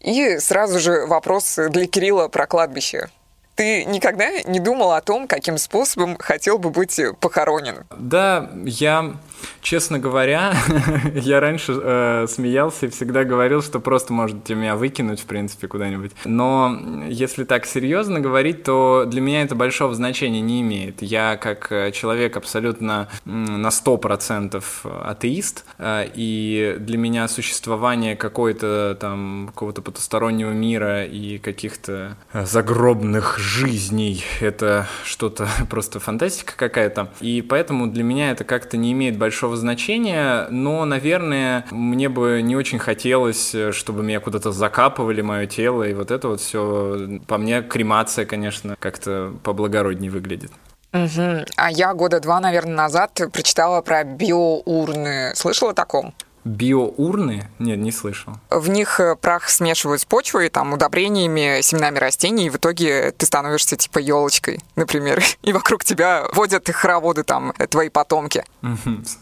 И 0.00 0.38
сразу 0.38 0.78
же 0.78 1.06
вопрос 1.06 1.56
для 1.56 1.86
Кирилла 1.86 2.28
про 2.28 2.46
кладбище. 2.46 3.08
Ты 3.56 3.86
никогда 3.86 4.42
не 4.42 4.60
думал 4.60 4.92
о 4.92 5.00
том, 5.00 5.26
каким 5.26 5.56
способом 5.56 6.16
хотел 6.18 6.58
бы 6.58 6.70
быть 6.70 7.00
похоронен? 7.20 7.84
Да, 7.98 8.50
я 8.64 9.16
Честно 9.60 9.98
говоря, 9.98 10.54
я 11.14 11.40
раньше 11.40 11.78
э, 11.82 12.26
смеялся 12.28 12.86
и 12.86 12.88
всегда 12.88 13.24
говорил, 13.24 13.62
что 13.62 13.80
просто 13.80 14.12
можете 14.12 14.54
меня 14.54 14.76
выкинуть, 14.76 15.20
в 15.20 15.26
принципе, 15.26 15.66
куда-нибудь. 15.66 16.12
Но 16.24 17.04
если 17.08 17.44
так 17.44 17.66
серьезно 17.66 18.20
говорить, 18.20 18.62
то 18.62 19.04
для 19.06 19.20
меня 19.20 19.42
это 19.42 19.54
большого 19.54 19.94
значения 19.94 20.40
не 20.40 20.60
имеет. 20.60 21.02
Я 21.02 21.36
как 21.36 21.72
э, 21.72 21.90
человек 21.90 22.36
абсолютно 22.36 23.08
на 23.24 23.68
100% 23.68 24.62
атеист, 25.04 25.64
э, 25.78 26.06
и 26.14 26.76
для 26.78 26.98
меня 26.98 27.26
существование 27.26 28.14
какой-то 28.14 28.96
там 29.00 29.48
какого-то 29.48 29.82
потустороннего 29.82 30.50
мира 30.50 31.04
и 31.04 31.38
каких-то 31.38 32.16
загробных 32.32 33.38
жизней— 33.46 34.24
это 34.40 34.86
что-то 35.04 35.48
просто 35.70 36.00
фантастика 36.00 36.54
какая-то. 36.56 37.10
И 37.20 37.42
поэтому 37.42 37.86
для 37.86 38.02
меня 38.02 38.30
это 38.30 38.44
как-то 38.44 38.76
не 38.76 38.92
имеет 38.92 39.16
большого 39.16 39.56
значения, 39.56 40.46
но, 40.50 40.84
наверное, 40.84 41.64
мне 41.70 42.08
бы 42.08 42.40
не 42.42 42.56
очень 42.56 42.78
хотелось, 42.78 43.54
чтобы 43.72 44.02
меня 44.02 44.20
куда-то 44.20 44.52
закапывали, 44.52 45.22
мое 45.22 45.46
тело, 45.46 45.82
и 45.82 45.94
вот 45.94 46.10
это 46.10 46.28
вот 46.28 46.40
все. 46.40 47.20
По 47.26 47.38
мне, 47.38 47.62
кремация, 47.62 48.26
конечно, 48.26 48.76
как-то 48.78 49.34
поблагороднее 49.42 50.10
выглядит. 50.10 50.52
Угу. 50.92 51.44
А 51.56 51.70
я 51.70 51.94
года 51.94 52.20
два, 52.20 52.40
наверное, 52.40 52.76
назад 52.76 53.20
прочитала 53.32 53.82
про 53.82 54.04
биоурны. 54.04 55.32
Слышала 55.34 55.72
о 55.72 55.74
таком? 55.74 56.14
Биоурны? 56.46 57.48
Нет, 57.58 57.78
не 57.78 57.90
слышал. 57.90 58.34
В 58.50 58.68
них 58.68 59.00
э, 59.00 59.16
прах 59.16 59.48
смешивают 59.48 60.00
с 60.00 60.04
почвой, 60.04 60.48
там, 60.48 60.72
удобрениями, 60.72 61.60
семенами 61.60 61.98
растений, 61.98 62.46
и 62.46 62.50
в 62.50 62.56
итоге 62.56 63.10
ты 63.10 63.26
становишься 63.26 63.76
типа 63.76 63.98
елочкой, 63.98 64.60
например, 64.76 65.22
и 65.42 65.52
вокруг 65.52 65.84
тебя 65.84 66.28
водят 66.32 66.70
хороводы 66.70 67.24
там 67.24 67.52
твои 67.70 67.88
потомки. 67.88 68.44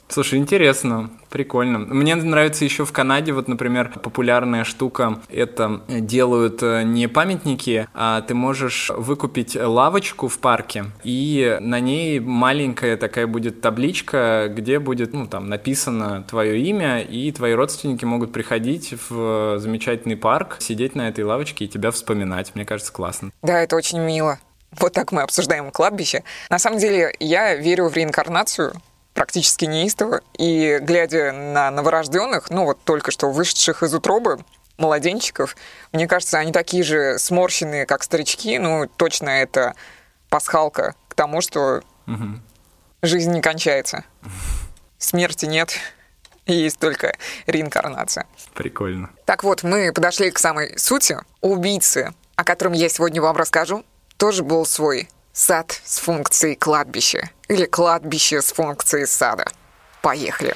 Слушай, 0.09 0.39
интересно. 0.39 1.11
Прикольно. 1.35 1.81
Мне 1.81 2.15
нравится 2.15 2.65
еще 2.65 2.85
в 2.85 2.93
Канаде, 2.93 3.33
вот, 3.33 3.49
например, 3.49 3.91
популярная 4.01 4.63
штука, 4.63 5.19
это 5.29 5.81
делают 5.89 6.63
э, 6.63 6.85
не 6.85 7.09
памятники, 7.09 7.89
а 7.93 8.21
ты 8.21 8.35
можешь 8.35 8.93
выкупить 8.97 9.57
лавочку 9.57 10.29
в 10.29 10.39
парке, 10.39 10.85
и 11.03 11.59
на 11.61 11.81
ней 11.81 12.21
маленькая 12.21 12.97
такая 12.97 13.27
будет 13.27 13.61
табличка, 13.61 14.47
где 14.49 14.79
будет, 14.79 15.13
ну, 15.13 15.27
там, 15.27 15.49
написано 15.49 16.23
твое 16.23 16.61
имя, 16.61 17.01
и 17.01 17.33
твои 17.33 17.55
родственники 17.55 18.05
могут 18.05 18.33
приходить 18.33 18.95
в 19.09 19.59
замечательный 19.59 20.17
парк, 20.17 20.59
сидеть 20.61 20.95
на 20.95 21.09
этой 21.09 21.25
лавочке 21.25 21.65
и 21.65 21.69
тебя 21.69 21.91
вспоминать. 21.91 22.53
Мне 22.55 22.65
кажется, 22.65 22.93
классно. 22.93 23.33
Да, 23.43 23.59
это 23.59 23.75
очень 23.75 23.99
мило. 23.99 24.39
Вот 24.79 24.93
так 24.93 25.11
мы 25.11 25.23
обсуждаем 25.23 25.73
кладбище. 25.73 26.23
На 26.49 26.61
самом 26.61 26.79
деле, 26.79 27.13
я 27.19 27.57
верю 27.57 27.89
в 27.89 27.97
реинкарнацию, 27.97 28.75
практически 29.15 29.65
неистово. 29.65 30.21
И 30.37 30.79
глядя 30.83 31.33
на 31.33 31.71
новорожденных, 31.71 32.51
ну 32.51 32.65
вот 32.65 32.83
только 32.85 33.11
что 33.11 33.31
вышедших 33.31 33.83
из 33.83 33.95
утробы, 33.95 34.39
младенчиков, 34.77 35.57
мне 35.93 36.07
кажется, 36.07 36.39
они 36.39 36.53
такие 36.53 36.83
же 36.83 37.19
сморщенные, 37.19 37.87
как 37.87 38.03
старички. 38.03 38.59
Ну, 38.59 38.89
точно 38.97 39.31
это 39.31 39.75
пасхалка 40.29 40.95
к 41.09 41.15
тому, 41.15 41.41
что 41.41 41.83
угу. 42.07 42.41
жизнь 43.03 43.33
не 43.33 43.41
кончается. 43.41 44.05
Смерти 44.99 45.47
нет, 45.47 45.79
есть 46.47 46.79
только 46.79 47.17
реинкарнация. 47.47 48.27
Прикольно. 48.55 49.11
Так 49.25 49.45
вот, 49.45 49.63
мы 49.63 49.93
подошли 49.93 50.31
к 50.31 50.39
самой 50.39 50.79
сути. 50.79 51.19
Убийцы, 51.41 52.13
о 52.37 52.45
котором 52.45 52.73
я 52.73 52.89
сегодня 52.89 53.23
вам 53.23 53.37
расскажу, 53.37 53.85
тоже 54.17 54.43
был 54.43 54.67
свой 54.67 55.09
сад 55.35 55.81
с 55.85 55.99
функцией 55.99 56.55
кладбища. 56.55 57.29
Или 57.49 57.67
кладбище 57.67 58.41
с 58.41 58.53
функцией 58.53 59.07
сада. 59.07 59.45
Поехали. 60.01 60.55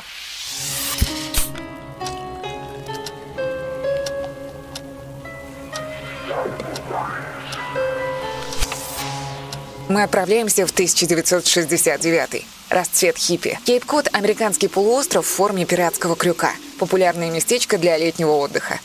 Мы 9.88 10.02
отправляемся 10.02 10.66
в 10.66 10.70
1969 10.70 12.46
Расцвет 12.68 13.16
хиппи. 13.16 13.58
Кейп-Кот– 13.64 14.08
американский 14.12 14.68
полуостров 14.68 15.26
в 15.26 15.28
форме 15.28 15.64
пиратского 15.64 16.14
крюка. 16.14 16.52
Популярное 16.78 17.30
местечко 17.30 17.78
для 17.78 17.96
летнего 17.96 18.32
отдыха. 18.32 18.78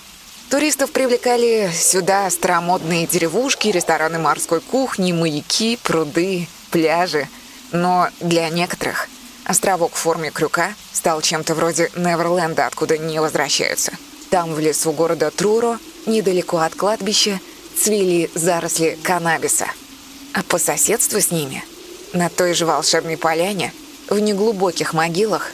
Туристов 0.54 0.92
привлекали 0.92 1.72
сюда 1.74 2.30
старомодные 2.30 3.08
деревушки, 3.08 3.70
рестораны 3.70 4.20
морской 4.20 4.62
кухни, 4.62 5.12
маяки, 5.12 5.80
пруды, 5.82 6.48
пляжи. 6.70 7.28
Но 7.72 8.10
для 8.20 8.48
некоторых 8.50 9.10
островок 9.46 9.96
в 9.96 9.98
форме 9.98 10.30
крюка 10.30 10.76
стал 10.92 11.22
чем-то 11.22 11.56
вроде 11.56 11.90
Неверленда, 11.96 12.68
откуда 12.68 13.00
не 13.00 13.20
возвращаются. 13.20 13.94
Там, 14.30 14.54
в 14.54 14.60
лесу 14.60 14.92
города 14.92 15.32
Труро, 15.32 15.80
недалеко 16.06 16.60
от 16.60 16.76
кладбища, 16.76 17.40
цвели 17.76 18.30
заросли 18.36 18.96
каннабиса– 19.02 19.66
а 20.34 20.44
по 20.44 20.60
соседству 20.60 21.20
с 21.20 21.32
ними, 21.32 21.66
на 22.14 22.30
той 22.30 22.54
же 22.54 22.68
волшебной 22.68 23.18
поляне, 23.18 23.74
в 24.08 24.20
неглубоких 24.20 24.94
могилах, 24.94 25.50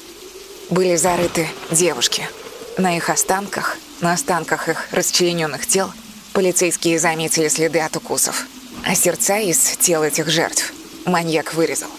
были 0.70 0.98
зарыты 0.98 1.48
девушки. 1.72 2.27
На 2.77 2.98
их 2.98 3.10
останках, 3.10 3.77
на 4.01 4.13
останках 4.13 4.70
их 4.70 4.88
расчлененных 4.91 5.65
тел, 5.65 5.91
полицейские 6.34 7.00
заметили 7.00 7.48
следы 7.48 7.79
от 7.79 7.96
укусов. 7.96 8.46
А 8.86 8.96
сердца 8.96 9.38
из 9.38 9.58
тел 9.77 10.03
этих 10.03 10.29
жертв 10.29 10.74
маньяк 11.06 11.53
вырезал. 11.53 11.89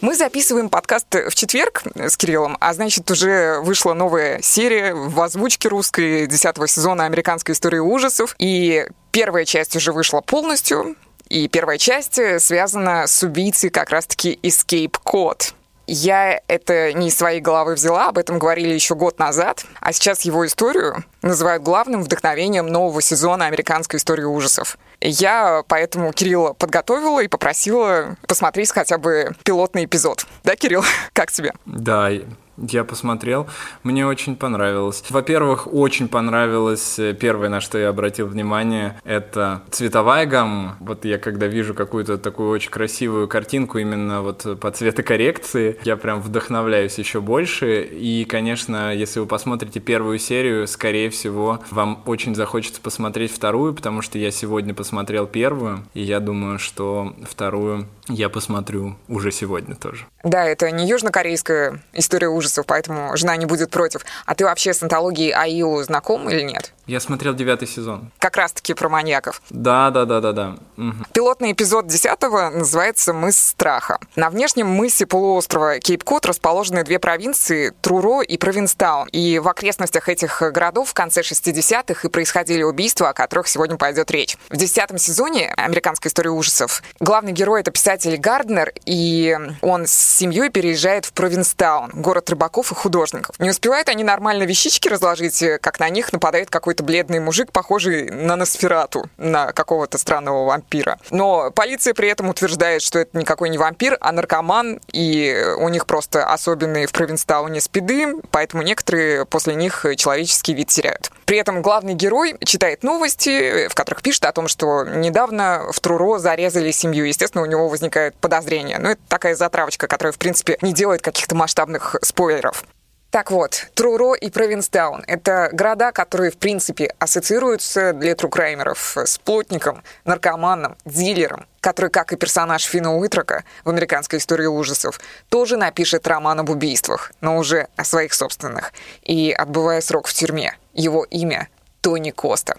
Мы 0.00 0.16
записываем 0.16 0.68
подкаст 0.68 1.14
в 1.14 1.34
четверг 1.34 1.84
с 1.94 2.16
Кириллом, 2.16 2.56
а 2.60 2.74
значит, 2.74 3.08
уже 3.08 3.60
вышла 3.60 3.94
новая 3.94 4.42
серия 4.42 4.94
в 4.94 5.20
озвучке 5.20 5.68
русской 5.68 6.26
десятого 6.26 6.66
сезона 6.66 7.04
«Американской 7.04 7.54
истории 7.54 7.78
ужасов». 7.78 8.34
И 8.40 8.84
первая 9.12 9.44
часть 9.44 9.76
уже 9.76 9.92
вышла 9.92 10.20
полностью. 10.20 10.96
И 11.28 11.46
первая 11.46 11.78
часть 11.78 12.18
связана 12.40 13.06
с 13.06 13.22
убийцей 13.22 13.70
как 13.70 13.90
раз-таки 13.90 14.40
Escape 14.42 14.96
Code. 15.04 15.52
Я 15.86 16.40
это 16.48 16.92
не 16.92 17.08
из 17.08 17.16
своей 17.16 17.40
головы 17.40 17.74
взяла, 17.74 18.08
об 18.08 18.18
этом 18.18 18.38
говорили 18.38 18.72
еще 18.72 18.94
год 18.94 19.18
назад, 19.18 19.64
а 19.80 19.92
сейчас 19.92 20.22
его 20.22 20.46
историю 20.46 21.04
называют 21.22 21.62
главным 21.62 22.02
вдохновением 22.02 22.66
нового 22.66 23.02
сезона 23.02 23.46
американской 23.46 23.98
истории 23.98 24.24
ужасов. 24.24 24.78
Я 25.00 25.64
поэтому 25.66 26.12
Кирилла 26.12 26.52
подготовила 26.52 27.20
и 27.20 27.28
попросила 27.28 28.16
посмотреть 28.28 28.70
хотя 28.70 28.98
бы 28.98 29.32
пилотный 29.44 29.84
эпизод. 29.84 30.26
Да, 30.44 30.54
Кирилл? 30.56 30.84
Как 31.12 31.32
тебе? 31.32 31.52
Да, 31.66 32.10
я 32.56 32.84
посмотрел, 32.84 33.46
мне 33.82 34.06
очень 34.06 34.36
понравилось. 34.36 35.02
Во-первых, 35.08 35.72
очень 35.72 36.08
понравилось, 36.08 36.98
э, 36.98 37.14
первое, 37.14 37.48
на 37.48 37.60
что 37.60 37.78
я 37.78 37.88
обратил 37.88 38.26
внимание, 38.26 39.00
это 39.04 39.62
цветовая 39.70 40.26
гамма. 40.26 40.76
Вот 40.80 41.04
я 41.04 41.18
когда 41.18 41.46
вижу 41.46 41.74
какую-то 41.74 42.18
такую 42.18 42.50
очень 42.50 42.70
красивую 42.70 43.28
картинку 43.28 43.78
именно 43.78 44.22
вот 44.22 44.60
по 44.60 44.70
цветокоррекции, 44.70 45.78
я 45.84 45.96
прям 45.96 46.20
вдохновляюсь 46.20 46.98
еще 46.98 47.20
больше. 47.20 47.82
И, 47.82 48.24
конечно, 48.24 48.94
если 48.94 49.20
вы 49.20 49.26
посмотрите 49.26 49.80
первую 49.80 50.18
серию, 50.18 50.66
скорее 50.66 51.10
всего, 51.10 51.60
вам 51.70 52.02
очень 52.06 52.34
захочется 52.34 52.80
посмотреть 52.80 53.32
вторую, 53.32 53.74
потому 53.74 54.02
что 54.02 54.18
я 54.18 54.30
сегодня 54.30 54.74
посмотрел 54.74 55.26
первую, 55.26 55.84
и 55.94 56.02
я 56.02 56.20
думаю, 56.20 56.58
что 56.58 57.14
вторую 57.24 57.86
я 58.08 58.28
посмотрю 58.28 58.96
уже 59.08 59.30
сегодня 59.30 59.74
тоже. 59.76 60.06
Да, 60.24 60.44
это 60.44 60.70
не 60.70 60.86
южнокорейская 60.86 61.80
история 61.92 62.28
ужасов, 62.28 62.66
поэтому 62.66 63.16
жена 63.16 63.36
не 63.36 63.46
будет 63.46 63.70
против. 63.70 64.04
А 64.26 64.34
ты 64.34 64.44
вообще 64.44 64.74
с 64.74 64.82
антологией 64.82 65.32
АИУ 65.32 65.82
знаком 65.82 66.28
или 66.28 66.42
нет? 66.42 66.72
Я 66.86 66.98
смотрел 66.98 67.34
девятый 67.34 67.68
сезон. 67.68 68.10
Как 68.18 68.36
раз-таки 68.36 68.74
про 68.74 68.88
маньяков. 68.88 69.40
Да, 69.50 69.90
да, 69.90 70.04
да, 70.04 70.20
да, 70.20 70.32
да. 70.32 70.56
Угу. 70.76 70.94
Пилотный 71.12 71.52
эпизод 71.52 71.86
десятого 71.86 72.50
называется 72.50 73.12
«Мыс 73.12 73.38
страха». 73.38 74.00
На 74.16 74.30
внешнем 74.30 74.66
мысе 74.66 75.06
полуострова 75.06 75.78
Кейп-Кот 75.78 76.26
расположены 76.26 76.82
две 76.82 76.98
провинции– 76.98 77.72
Труро 77.82 78.22
и 78.22 78.36
Провинстаун. 78.36 79.08
И 79.08 79.38
в 79.38 79.48
окрестностях 79.48 80.08
этих 80.08 80.42
городов 80.42 80.90
в 80.90 80.94
конце 80.94 81.20
60-х 81.20 82.06
и 82.06 82.10
происходили 82.10 82.64
убийства, 82.64 83.10
о 83.10 83.12
которых 83.12 83.46
сегодня 83.46 83.76
пойдет 83.76 84.10
речь. 84.10 84.36
В 84.50 84.56
десятом 84.56 84.98
сезоне 84.98 85.52
«Американской 85.56 86.08
истории 86.08 86.30
ужасов» 86.30 86.82
главный 86.98 87.32
герой– 87.32 87.60
это 87.62 87.70
писатель 87.70 88.16
Гарднер, 88.16 88.72
и 88.86 89.38
он 89.60 89.86
с 89.86 89.92
семьей 89.92 90.50
переезжает 90.50 91.04
в 91.04 91.12
Провинстаун, 91.12 91.90
город 91.94 92.28
рыбаков 92.30 92.72
и 92.72 92.74
художников. 92.74 93.38
Не 93.38 93.50
успевают 93.50 93.88
они 93.88 94.02
нормально 94.02 94.42
вещички 94.42 94.88
разложить, 94.88 95.44
как 95.60 95.78
на 95.78 95.88
них 95.88 96.12
нападает 96.12 96.50
какой 96.50 96.71
какой-то 96.72 96.84
бледный 96.84 97.20
мужик, 97.20 97.52
похожий 97.52 98.10
на 98.10 98.34
Носферату, 98.34 99.04
на 99.18 99.52
какого-то 99.52 99.98
странного 99.98 100.46
вампира. 100.46 100.98
Но 101.10 101.50
полиция 101.50 101.92
при 101.92 102.08
этом 102.08 102.30
утверждает, 102.30 102.80
что 102.80 102.98
это 102.98 103.18
никакой 103.18 103.50
не 103.50 103.58
вампир, 103.58 103.98
а 104.00 104.10
наркоман, 104.12 104.80
и 104.90 105.54
у 105.58 105.68
них 105.68 105.84
просто 105.86 106.24
особенные 106.24 106.86
в 106.86 106.92
Провинстауне 106.92 107.60
спиды, 107.60 108.14
поэтому 108.30 108.62
некоторые 108.62 109.26
после 109.26 109.54
них 109.54 109.84
человеческий 109.96 110.54
вид 110.54 110.68
теряют. 110.68 111.10
При 111.26 111.36
этом 111.36 111.60
главный 111.60 111.94
герой 111.94 112.36
читает 112.44 112.82
новости, 112.82 113.68
в 113.68 113.74
которых 113.74 114.02
пишет 114.02 114.24
о 114.24 114.32
том, 114.32 114.48
что 114.48 114.84
недавно 114.84 115.66
в 115.72 115.80
Труро 115.80 116.18
зарезали 116.18 116.70
семью. 116.70 117.04
Естественно, 117.04 117.42
у 117.42 117.46
него 117.46 117.68
возникает 117.68 118.14
подозрение. 118.16 118.78
Но 118.78 118.92
это 118.92 119.00
такая 119.08 119.34
затравочка, 119.34 119.88
которая, 119.88 120.12
в 120.12 120.18
принципе, 120.18 120.56
не 120.62 120.72
делает 120.72 121.02
каких-то 121.02 121.34
масштабных 121.34 121.96
спойлеров. 122.02 122.64
Так 123.12 123.30
вот, 123.30 123.66
Труро 123.74 124.14
и 124.14 124.30
Провинстаун— 124.30 125.04
это 125.06 125.50
города, 125.52 125.92
которые, 125.92 126.30
в 126.30 126.38
принципе, 126.38 126.94
ассоциируются 126.98 127.92
для 127.92 128.14
трукраймеров 128.14 128.96
с 128.96 129.18
плотником, 129.18 129.82
наркоманом, 130.06 130.78
дилером, 130.86 131.44
который, 131.60 131.90
как 131.90 132.14
и 132.14 132.16
персонаж 132.16 132.62
Фина 132.62 132.96
Уитрока 132.96 133.44
в 133.64 133.68
американской 133.68 134.18
истории 134.18 134.46
ужасов, 134.46 134.98
тоже 135.28 135.58
напишет 135.58 136.08
роман 136.08 136.40
об 136.40 136.48
убийствах, 136.48 137.12
но 137.20 137.36
уже 137.36 137.68
о 137.76 137.84
своих 137.84 138.14
собственных, 138.14 138.72
и 139.02 139.30
отбывая 139.30 139.82
срок 139.82 140.06
в 140.06 140.14
тюрьме. 140.14 140.56
Его 140.72 141.04
имя— 141.04 141.50
Тони 141.82 142.12
Коста. 142.12 142.56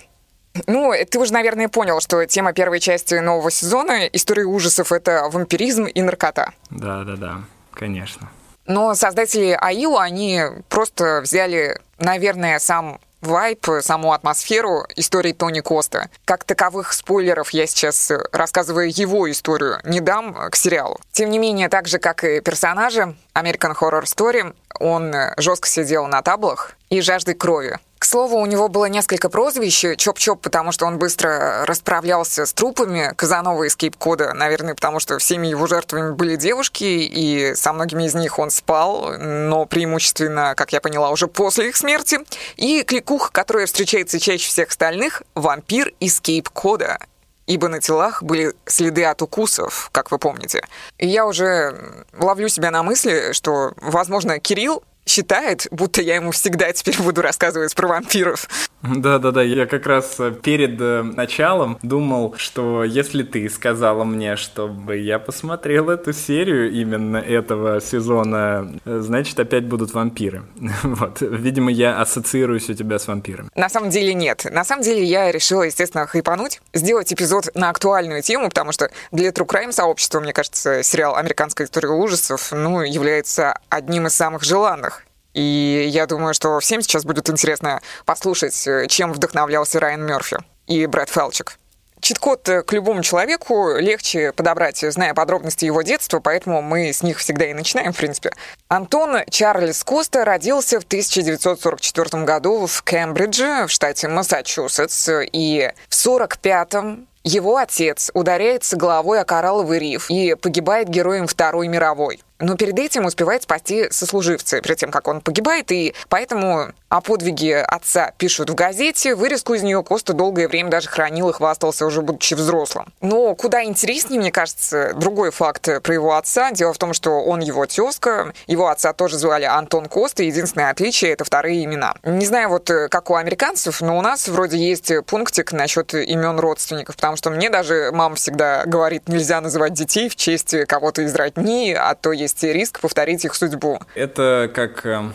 Ну, 0.67 0.93
ты 1.09 1.17
уже, 1.17 1.33
наверное, 1.33 1.67
понял, 1.67 1.99
что 1.99 2.23
тема 2.27 2.53
первой 2.53 2.79
части 2.79 3.15
нового 3.15 3.49
сезона 3.49 4.05
истории 4.05 4.43
ужасов— 4.43 4.91
это 4.91 5.29
вампиризм 5.31 5.85
и 5.85 6.01
наркота. 6.03 6.53
Да-да-да, 6.69 7.41
конечно. 7.71 8.29
Но 8.65 8.95
создатели 8.95 9.57
АИЛа, 9.59 10.03
они 10.03 10.41
просто 10.69 11.21
взяли, 11.21 11.79
наверное, 11.97 12.59
сам 12.59 12.99
вайп, 13.21 13.67
саму 13.81 14.11
атмосферу 14.13 14.85
истории 14.95 15.31
Тони 15.31 15.61
Коста. 15.61 16.09
Как 16.25 16.43
таковых 16.43 16.93
спойлеров 16.93 17.51
я 17.51 17.65
сейчас 17.67 18.11
рассказываю 18.31 18.91
его 18.93 19.29
историю, 19.31 19.79
не 19.83 20.01
дам 20.01 20.33
к 20.49 20.55
сериалу. 20.55 20.99
Тем 21.11 21.29
не 21.29 21.39
менее, 21.39 21.69
так 21.69 21.87
же, 21.87 21.99
как 21.99 22.23
и 22.23 22.41
персонажи 22.41 23.15
American 23.33 23.75
Horror 23.79 24.03
Story, 24.03 24.53
он 24.79 25.13
жестко 25.37 25.67
сидел 25.67 26.07
на 26.07 26.21
таблах 26.21 26.73
и 26.89 27.01
жаждой 27.01 27.35
крови. 27.35 27.79
К 28.03 28.05
слову, 28.05 28.35
у 28.35 28.45
него 28.45 28.67
было 28.67 28.87
несколько 28.87 29.29
прозвищ. 29.29 29.85
Чоп-Чоп, 29.95 30.41
потому 30.41 30.73
что 30.73 30.85
он 30.85 30.99
быстро 30.99 31.65
расправлялся 31.65 32.45
с 32.45 32.51
трупами. 32.51 33.13
Казанова 33.15 33.63
из 33.63 33.77
Кейп-Кода, 33.77 34.33
наверное, 34.33 34.75
потому 34.75 34.99
что 34.99 35.17
всеми 35.19 35.47
его 35.47 35.67
жертвами 35.67 36.11
были 36.11 36.35
девушки, 36.35 36.83
и 36.83 37.55
со 37.55 37.71
многими 37.71 38.03
из 38.03 38.13
них 38.13 38.39
он 38.39 38.51
спал, 38.51 39.13
но 39.17 39.65
преимущественно, 39.65 40.53
как 40.57 40.73
я 40.73 40.81
поняла, 40.81 41.11
уже 41.11 41.27
после 41.27 41.69
их 41.69 41.77
смерти. 41.77 42.19
И 42.57 42.83
кликух, 42.83 43.31
которая 43.31 43.67
встречается 43.67 44.19
чаще 44.19 44.49
всех 44.49 44.67
остальных, 44.67 45.23
вампир 45.33 45.93
из 46.01 46.19
Кейп-Кода 46.19 46.99
ибо 47.45 47.67
на 47.67 47.81
телах 47.81 48.23
были 48.23 48.53
следы 48.65 49.03
от 49.03 49.21
укусов, 49.21 49.89
как 49.91 50.11
вы 50.11 50.17
помните. 50.17 50.65
И 50.97 51.07
я 51.07 51.25
уже 51.25 52.05
ловлю 52.17 52.47
себя 52.47 52.71
на 52.71 52.83
мысли, 52.83 53.33
что, 53.33 53.73
возможно, 53.81 54.39
Кирилл 54.39 54.83
считает, 55.05 55.67
будто 55.71 56.01
я 56.01 56.15
ему 56.15 56.31
всегда 56.31 56.71
теперь 56.71 57.01
буду 57.01 57.21
рассказывать 57.21 57.73
про 57.75 57.87
вампиров. 57.87 58.47
Да-да-да, 58.81 59.41
я 59.41 59.65
как 59.65 59.85
раз 59.87 60.19
э, 60.19 60.31
перед 60.31 60.79
э, 60.81 61.03
началом 61.03 61.79
думал, 61.83 62.35
что 62.37 62.83
если 62.83 63.23
ты 63.23 63.49
сказала 63.49 64.03
мне, 64.03 64.35
чтобы 64.35 64.97
я 64.97 65.19
посмотрел 65.19 65.89
эту 65.89 66.11
серию 66.11 66.69
именно 66.69 67.15
этого 67.17 67.79
сезона, 67.79 68.73
э, 68.83 68.99
значит, 68.99 69.39
опять 69.39 69.65
будут 69.65 69.93
вампиры. 69.93 70.43
Вот. 70.83 71.21
Видимо, 71.21 71.71
я 71.71 71.99
ассоциируюсь 72.01 72.69
у 72.69 72.73
тебя 72.73 72.99
с 72.99 73.07
вампирами. 73.07 73.49
На 73.55 73.69
самом 73.69 73.89
деле 73.89 74.13
нет. 74.13 74.45
На 74.51 74.63
самом 74.63 74.83
деле 74.83 75.03
я 75.03 75.31
решила, 75.31 75.63
естественно, 75.63 76.05
хайпануть, 76.05 76.61
сделать 76.73 77.11
эпизод 77.11 77.49
на 77.55 77.69
актуальную 77.69 78.21
тему, 78.21 78.49
потому 78.49 78.71
что 78.73 78.89
для 79.11 79.29
True 79.29 79.47
Crime 79.47 79.71
сообщества, 79.71 80.19
мне 80.19 80.33
кажется, 80.33 80.83
сериал 80.83 81.15
«Американская 81.15 81.65
история 81.65 81.89
ужасов» 81.89 82.51
ну, 82.51 82.81
является 82.81 83.57
одним 83.69 84.07
из 84.07 84.13
самых 84.13 84.43
желанных. 84.43 84.92
И 85.33 85.85
я 85.89 86.05
думаю, 86.05 86.33
что 86.33 86.59
всем 86.59 86.81
сейчас 86.81 87.05
будет 87.05 87.29
интересно 87.29 87.81
послушать, 88.05 88.67
э, 88.67 88.87
чем 88.87 89.13
вдохновлялся 89.13 89.79
Райан 89.79 90.05
Мерфи 90.05 90.37
и 90.67 90.85
Брэд 90.85 91.09
Фелчик. 91.09 91.57
Чит-код 92.03 92.49
э, 92.49 92.63
к 92.63 92.73
любому 92.73 93.01
человеку 93.01 93.77
легче 93.77 94.33
подобрать, 94.33 94.83
зная 94.85 95.13
подробности 95.13 95.63
его 95.63 95.81
детства, 95.81 96.19
поэтому 96.19 96.61
мы 96.61 96.91
с 96.91 97.01
них 97.01 97.17
всегда 97.17 97.45
и 97.45 97.53
начинаем, 97.53 97.93
в 97.93 97.97
принципе. 97.97 98.31
Антон 98.67 99.19
Чарльз 99.29 99.83
Коста 99.85 100.25
родился 100.25 100.81
в 100.81 100.83
1944 100.83 102.25
году 102.25 102.67
в 102.67 102.83
Кембридже, 102.83 103.67
в 103.67 103.71
штате 103.71 104.09
Массачусетс, 104.09 105.09
и 105.31 105.71
в 105.87 105.93
1945-м 105.93 107.07
его 107.23 107.55
отец 107.55 108.11
ударяется 108.13 108.75
головой 108.75 109.21
о 109.21 109.25
коралловый 109.25 109.79
риф 109.79 110.09
и 110.09 110.35
погибает 110.35 110.89
героем 110.89 111.25
Второй 111.25 111.69
мировой 111.69 112.21
но 112.39 112.55
перед 112.55 112.77
этим 112.79 113.05
успевает 113.05 113.43
спасти 113.43 113.89
сослуживца, 113.89 114.61
перед 114.61 114.77
тем, 114.77 114.91
как 114.91 115.07
он 115.07 115.21
погибает, 115.21 115.71
и 115.71 115.93
поэтому 116.09 116.73
о 116.89 117.01
подвиге 117.01 117.61
отца 117.61 118.13
пишут 118.17 118.51
в 118.51 118.55
газете, 118.55 119.15
вырезку 119.15 119.55
из 119.55 119.63
нее 119.63 119.83
Коста 119.83 120.13
долгое 120.13 120.47
время 120.47 120.69
даже 120.69 120.89
хранил 120.89 121.29
и 121.29 121.33
хвастался, 121.33 121.85
уже 121.85 122.01
будучи 122.01 122.35
взрослым. 122.35 122.93
Но 123.01 123.33
куда 123.35 123.63
интереснее, 123.63 124.19
мне 124.19 124.31
кажется, 124.31 124.93
другой 124.95 125.31
факт 125.31 125.67
про 125.81 125.93
его 125.93 126.15
отца. 126.15 126.51
Дело 126.51 126.71
в 126.73 126.77
том, 126.77 126.93
что 126.93 127.23
он 127.23 127.39
его 127.39 127.65
тезка, 127.65 128.33
его 128.45 128.67
отца 128.67 128.93
тоже 128.93 129.17
звали 129.17 129.45
Антон 129.45 129.87
Коста, 129.87 130.23
единственное 130.23 130.69
отличие— 130.69 131.11
это 131.13 131.23
вторые 131.23 131.63
имена. 131.63 131.95
Не 132.03 132.25
знаю, 132.25 132.49
вот 132.49 132.69
как 132.91 133.09
у 133.09 133.15
американцев, 133.15 133.81
но 133.81 133.97
у 133.97 134.01
нас 134.01 134.27
вроде 134.27 134.57
есть 134.57 134.91
пунктик 135.07 135.51
насчет 135.51 135.95
имен 135.95 136.39
родственников, 136.39 136.95
потому 136.95 137.15
что 137.15 137.31
мне 137.31 137.49
даже 137.49 137.89
мама 137.91 138.15
всегда 138.15 138.65
говорит, 138.65 139.07
нельзя 139.07 139.41
называть 139.41 139.73
детей 139.73 140.09
в 140.09 140.15
честь 140.15 140.55
кого-то 140.67 141.01
из 141.01 141.15
родни, 141.15 141.73
а 141.73 141.95
то 141.95 142.11
есть 142.23 142.43
риск 142.43 142.79
повторить 142.79 143.23
их 143.23 143.35
судьбу. 143.35 143.79
Это 143.95 144.51
как 144.53 144.85
эм, 144.85 145.13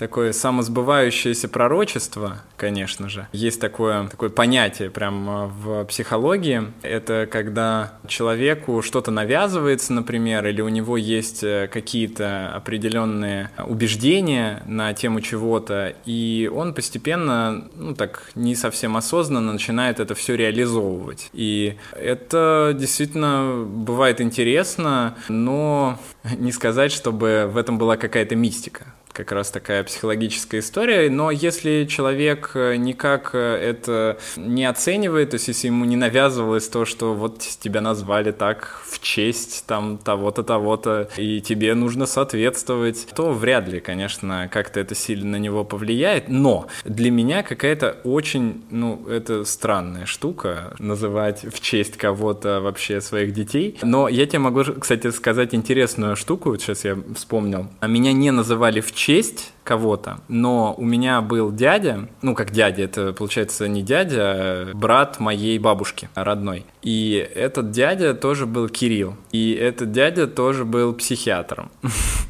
такое 0.00 0.32
самосбывающееся 0.32 1.46
пророчество, 1.46 2.40
конечно 2.56 3.10
же. 3.10 3.28
Есть 3.32 3.60
такое, 3.60 4.08
такое 4.08 4.30
понятие 4.30 4.88
прям 4.88 5.28
э, 5.28 5.46
в 5.48 5.84
психологии. 5.84 6.62
Это 6.80 7.28
когда 7.30 7.98
человеку 8.08 8.80
что-то 8.80 9.10
навязывается, 9.10 9.92
например, 9.92 10.46
или 10.46 10.62
у 10.62 10.70
него 10.70 10.96
есть 10.96 11.44
э, 11.44 11.68
какие-то 11.70 12.50
определенные 12.54 13.50
убеждения 13.66 14.62
на 14.64 14.94
тему 14.94 15.20
чего-то, 15.20 15.94
и 16.06 16.50
он 16.52 16.72
постепенно, 16.72 17.68
ну 17.76 17.94
так, 17.94 18.30
не 18.34 18.54
совсем 18.54 18.96
осознанно 18.96 19.52
начинает 19.52 20.00
это 20.00 20.14
все 20.14 20.34
реализовывать. 20.34 21.28
И 21.34 21.76
это 21.92 22.74
действительно 22.74 23.66
бывает 23.66 24.22
интересно, 24.22 25.14
но 25.28 25.98
не 26.38 26.52
сказать, 26.52 26.90
чтобы 26.90 27.50
в 27.52 27.58
этом 27.58 27.76
была 27.76 27.98
какая-то 27.98 28.34
мистика 28.34 28.86
как 29.12 29.32
раз 29.32 29.50
такая 29.50 29.84
психологическая 29.84 30.60
история, 30.60 31.10
но 31.10 31.30
если 31.30 31.84
человек 31.84 32.52
э, 32.54 32.76
никак 32.76 33.30
э, 33.34 33.38
это 33.38 34.18
не 34.36 34.64
оценивает, 34.64 35.30
то 35.30 35.34
есть 35.34 35.48
если 35.48 35.68
ему 35.68 35.84
не 35.84 35.96
навязывалось 35.96 36.68
то, 36.68 36.84
что 36.84 37.14
вот 37.14 37.38
тебя 37.38 37.80
назвали 37.80 38.30
так 38.32 38.82
в 38.86 39.00
честь 39.00 39.64
там 39.66 39.98
того-то, 39.98 40.42
того-то, 40.42 41.08
и 41.16 41.40
тебе 41.40 41.74
нужно 41.74 42.06
соответствовать, 42.06 43.08
то 43.14 43.32
вряд 43.32 43.68
ли, 43.68 43.80
конечно, 43.80 44.48
как-то 44.50 44.80
это 44.80 44.94
сильно 44.94 45.30
на 45.30 45.36
него 45.36 45.64
повлияет, 45.64 46.28
но 46.28 46.66
для 46.84 47.10
меня 47.10 47.42
какая-то 47.42 47.98
очень, 48.04 48.62
ну, 48.70 49.06
это 49.08 49.44
странная 49.44 50.06
штука, 50.06 50.74
называть 50.78 51.42
в 51.42 51.60
честь 51.60 51.96
кого-то 51.96 52.60
вообще 52.60 53.00
своих 53.00 53.32
детей, 53.32 53.78
но 53.82 54.08
я 54.08 54.26
тебе 54.26 54.38
могу, 54.38 54.62
кстати, 54.64 55.10
сказать 55.10 55.54
интересную 55.54 56.16
штуку, 56.16 56.50
вот 56.50 56.62
сейчас 56.62 56.84
я 56.84 56.96
вспомнил, 57.14 57.66
а 57.80 57.86
меня 57.86 58.12
не 58.12 58.30
называли 58.30 58.80
в 58.80 58.92
честь 59.00 59.52
кого-то, 59.70 60.18
но 60.26 60.74
у 60.76 60.84
меня 60.84 61.20
был 61.20 61.52
дядя, 61.52 62.08
ну 62.22 62.34
как 62.34 62.50
дядя, 62.50 62.82
это 62.82 63.12
получается 63.12 63.68
не 63.68 63.84
дядя, 63.84 64.16
а 64.20 64.70
брат 64.74 65.20
моей 65.20 65.60
бабушки 65.60 66.08
родной. 66.16 66.66
И 66.82 67.28
этот 67.34 67.70
дядя 67.70 68.14
тоже 68.14 68.46
был 68.46 68.68
Кирилл. 68.68 69.14
И 69.32 69.52
этот 69.52 69.92
дядя 69.92 70.26
тоже 70.26 70.64
был 70.64 70.92
психиатром. 70.94 71.70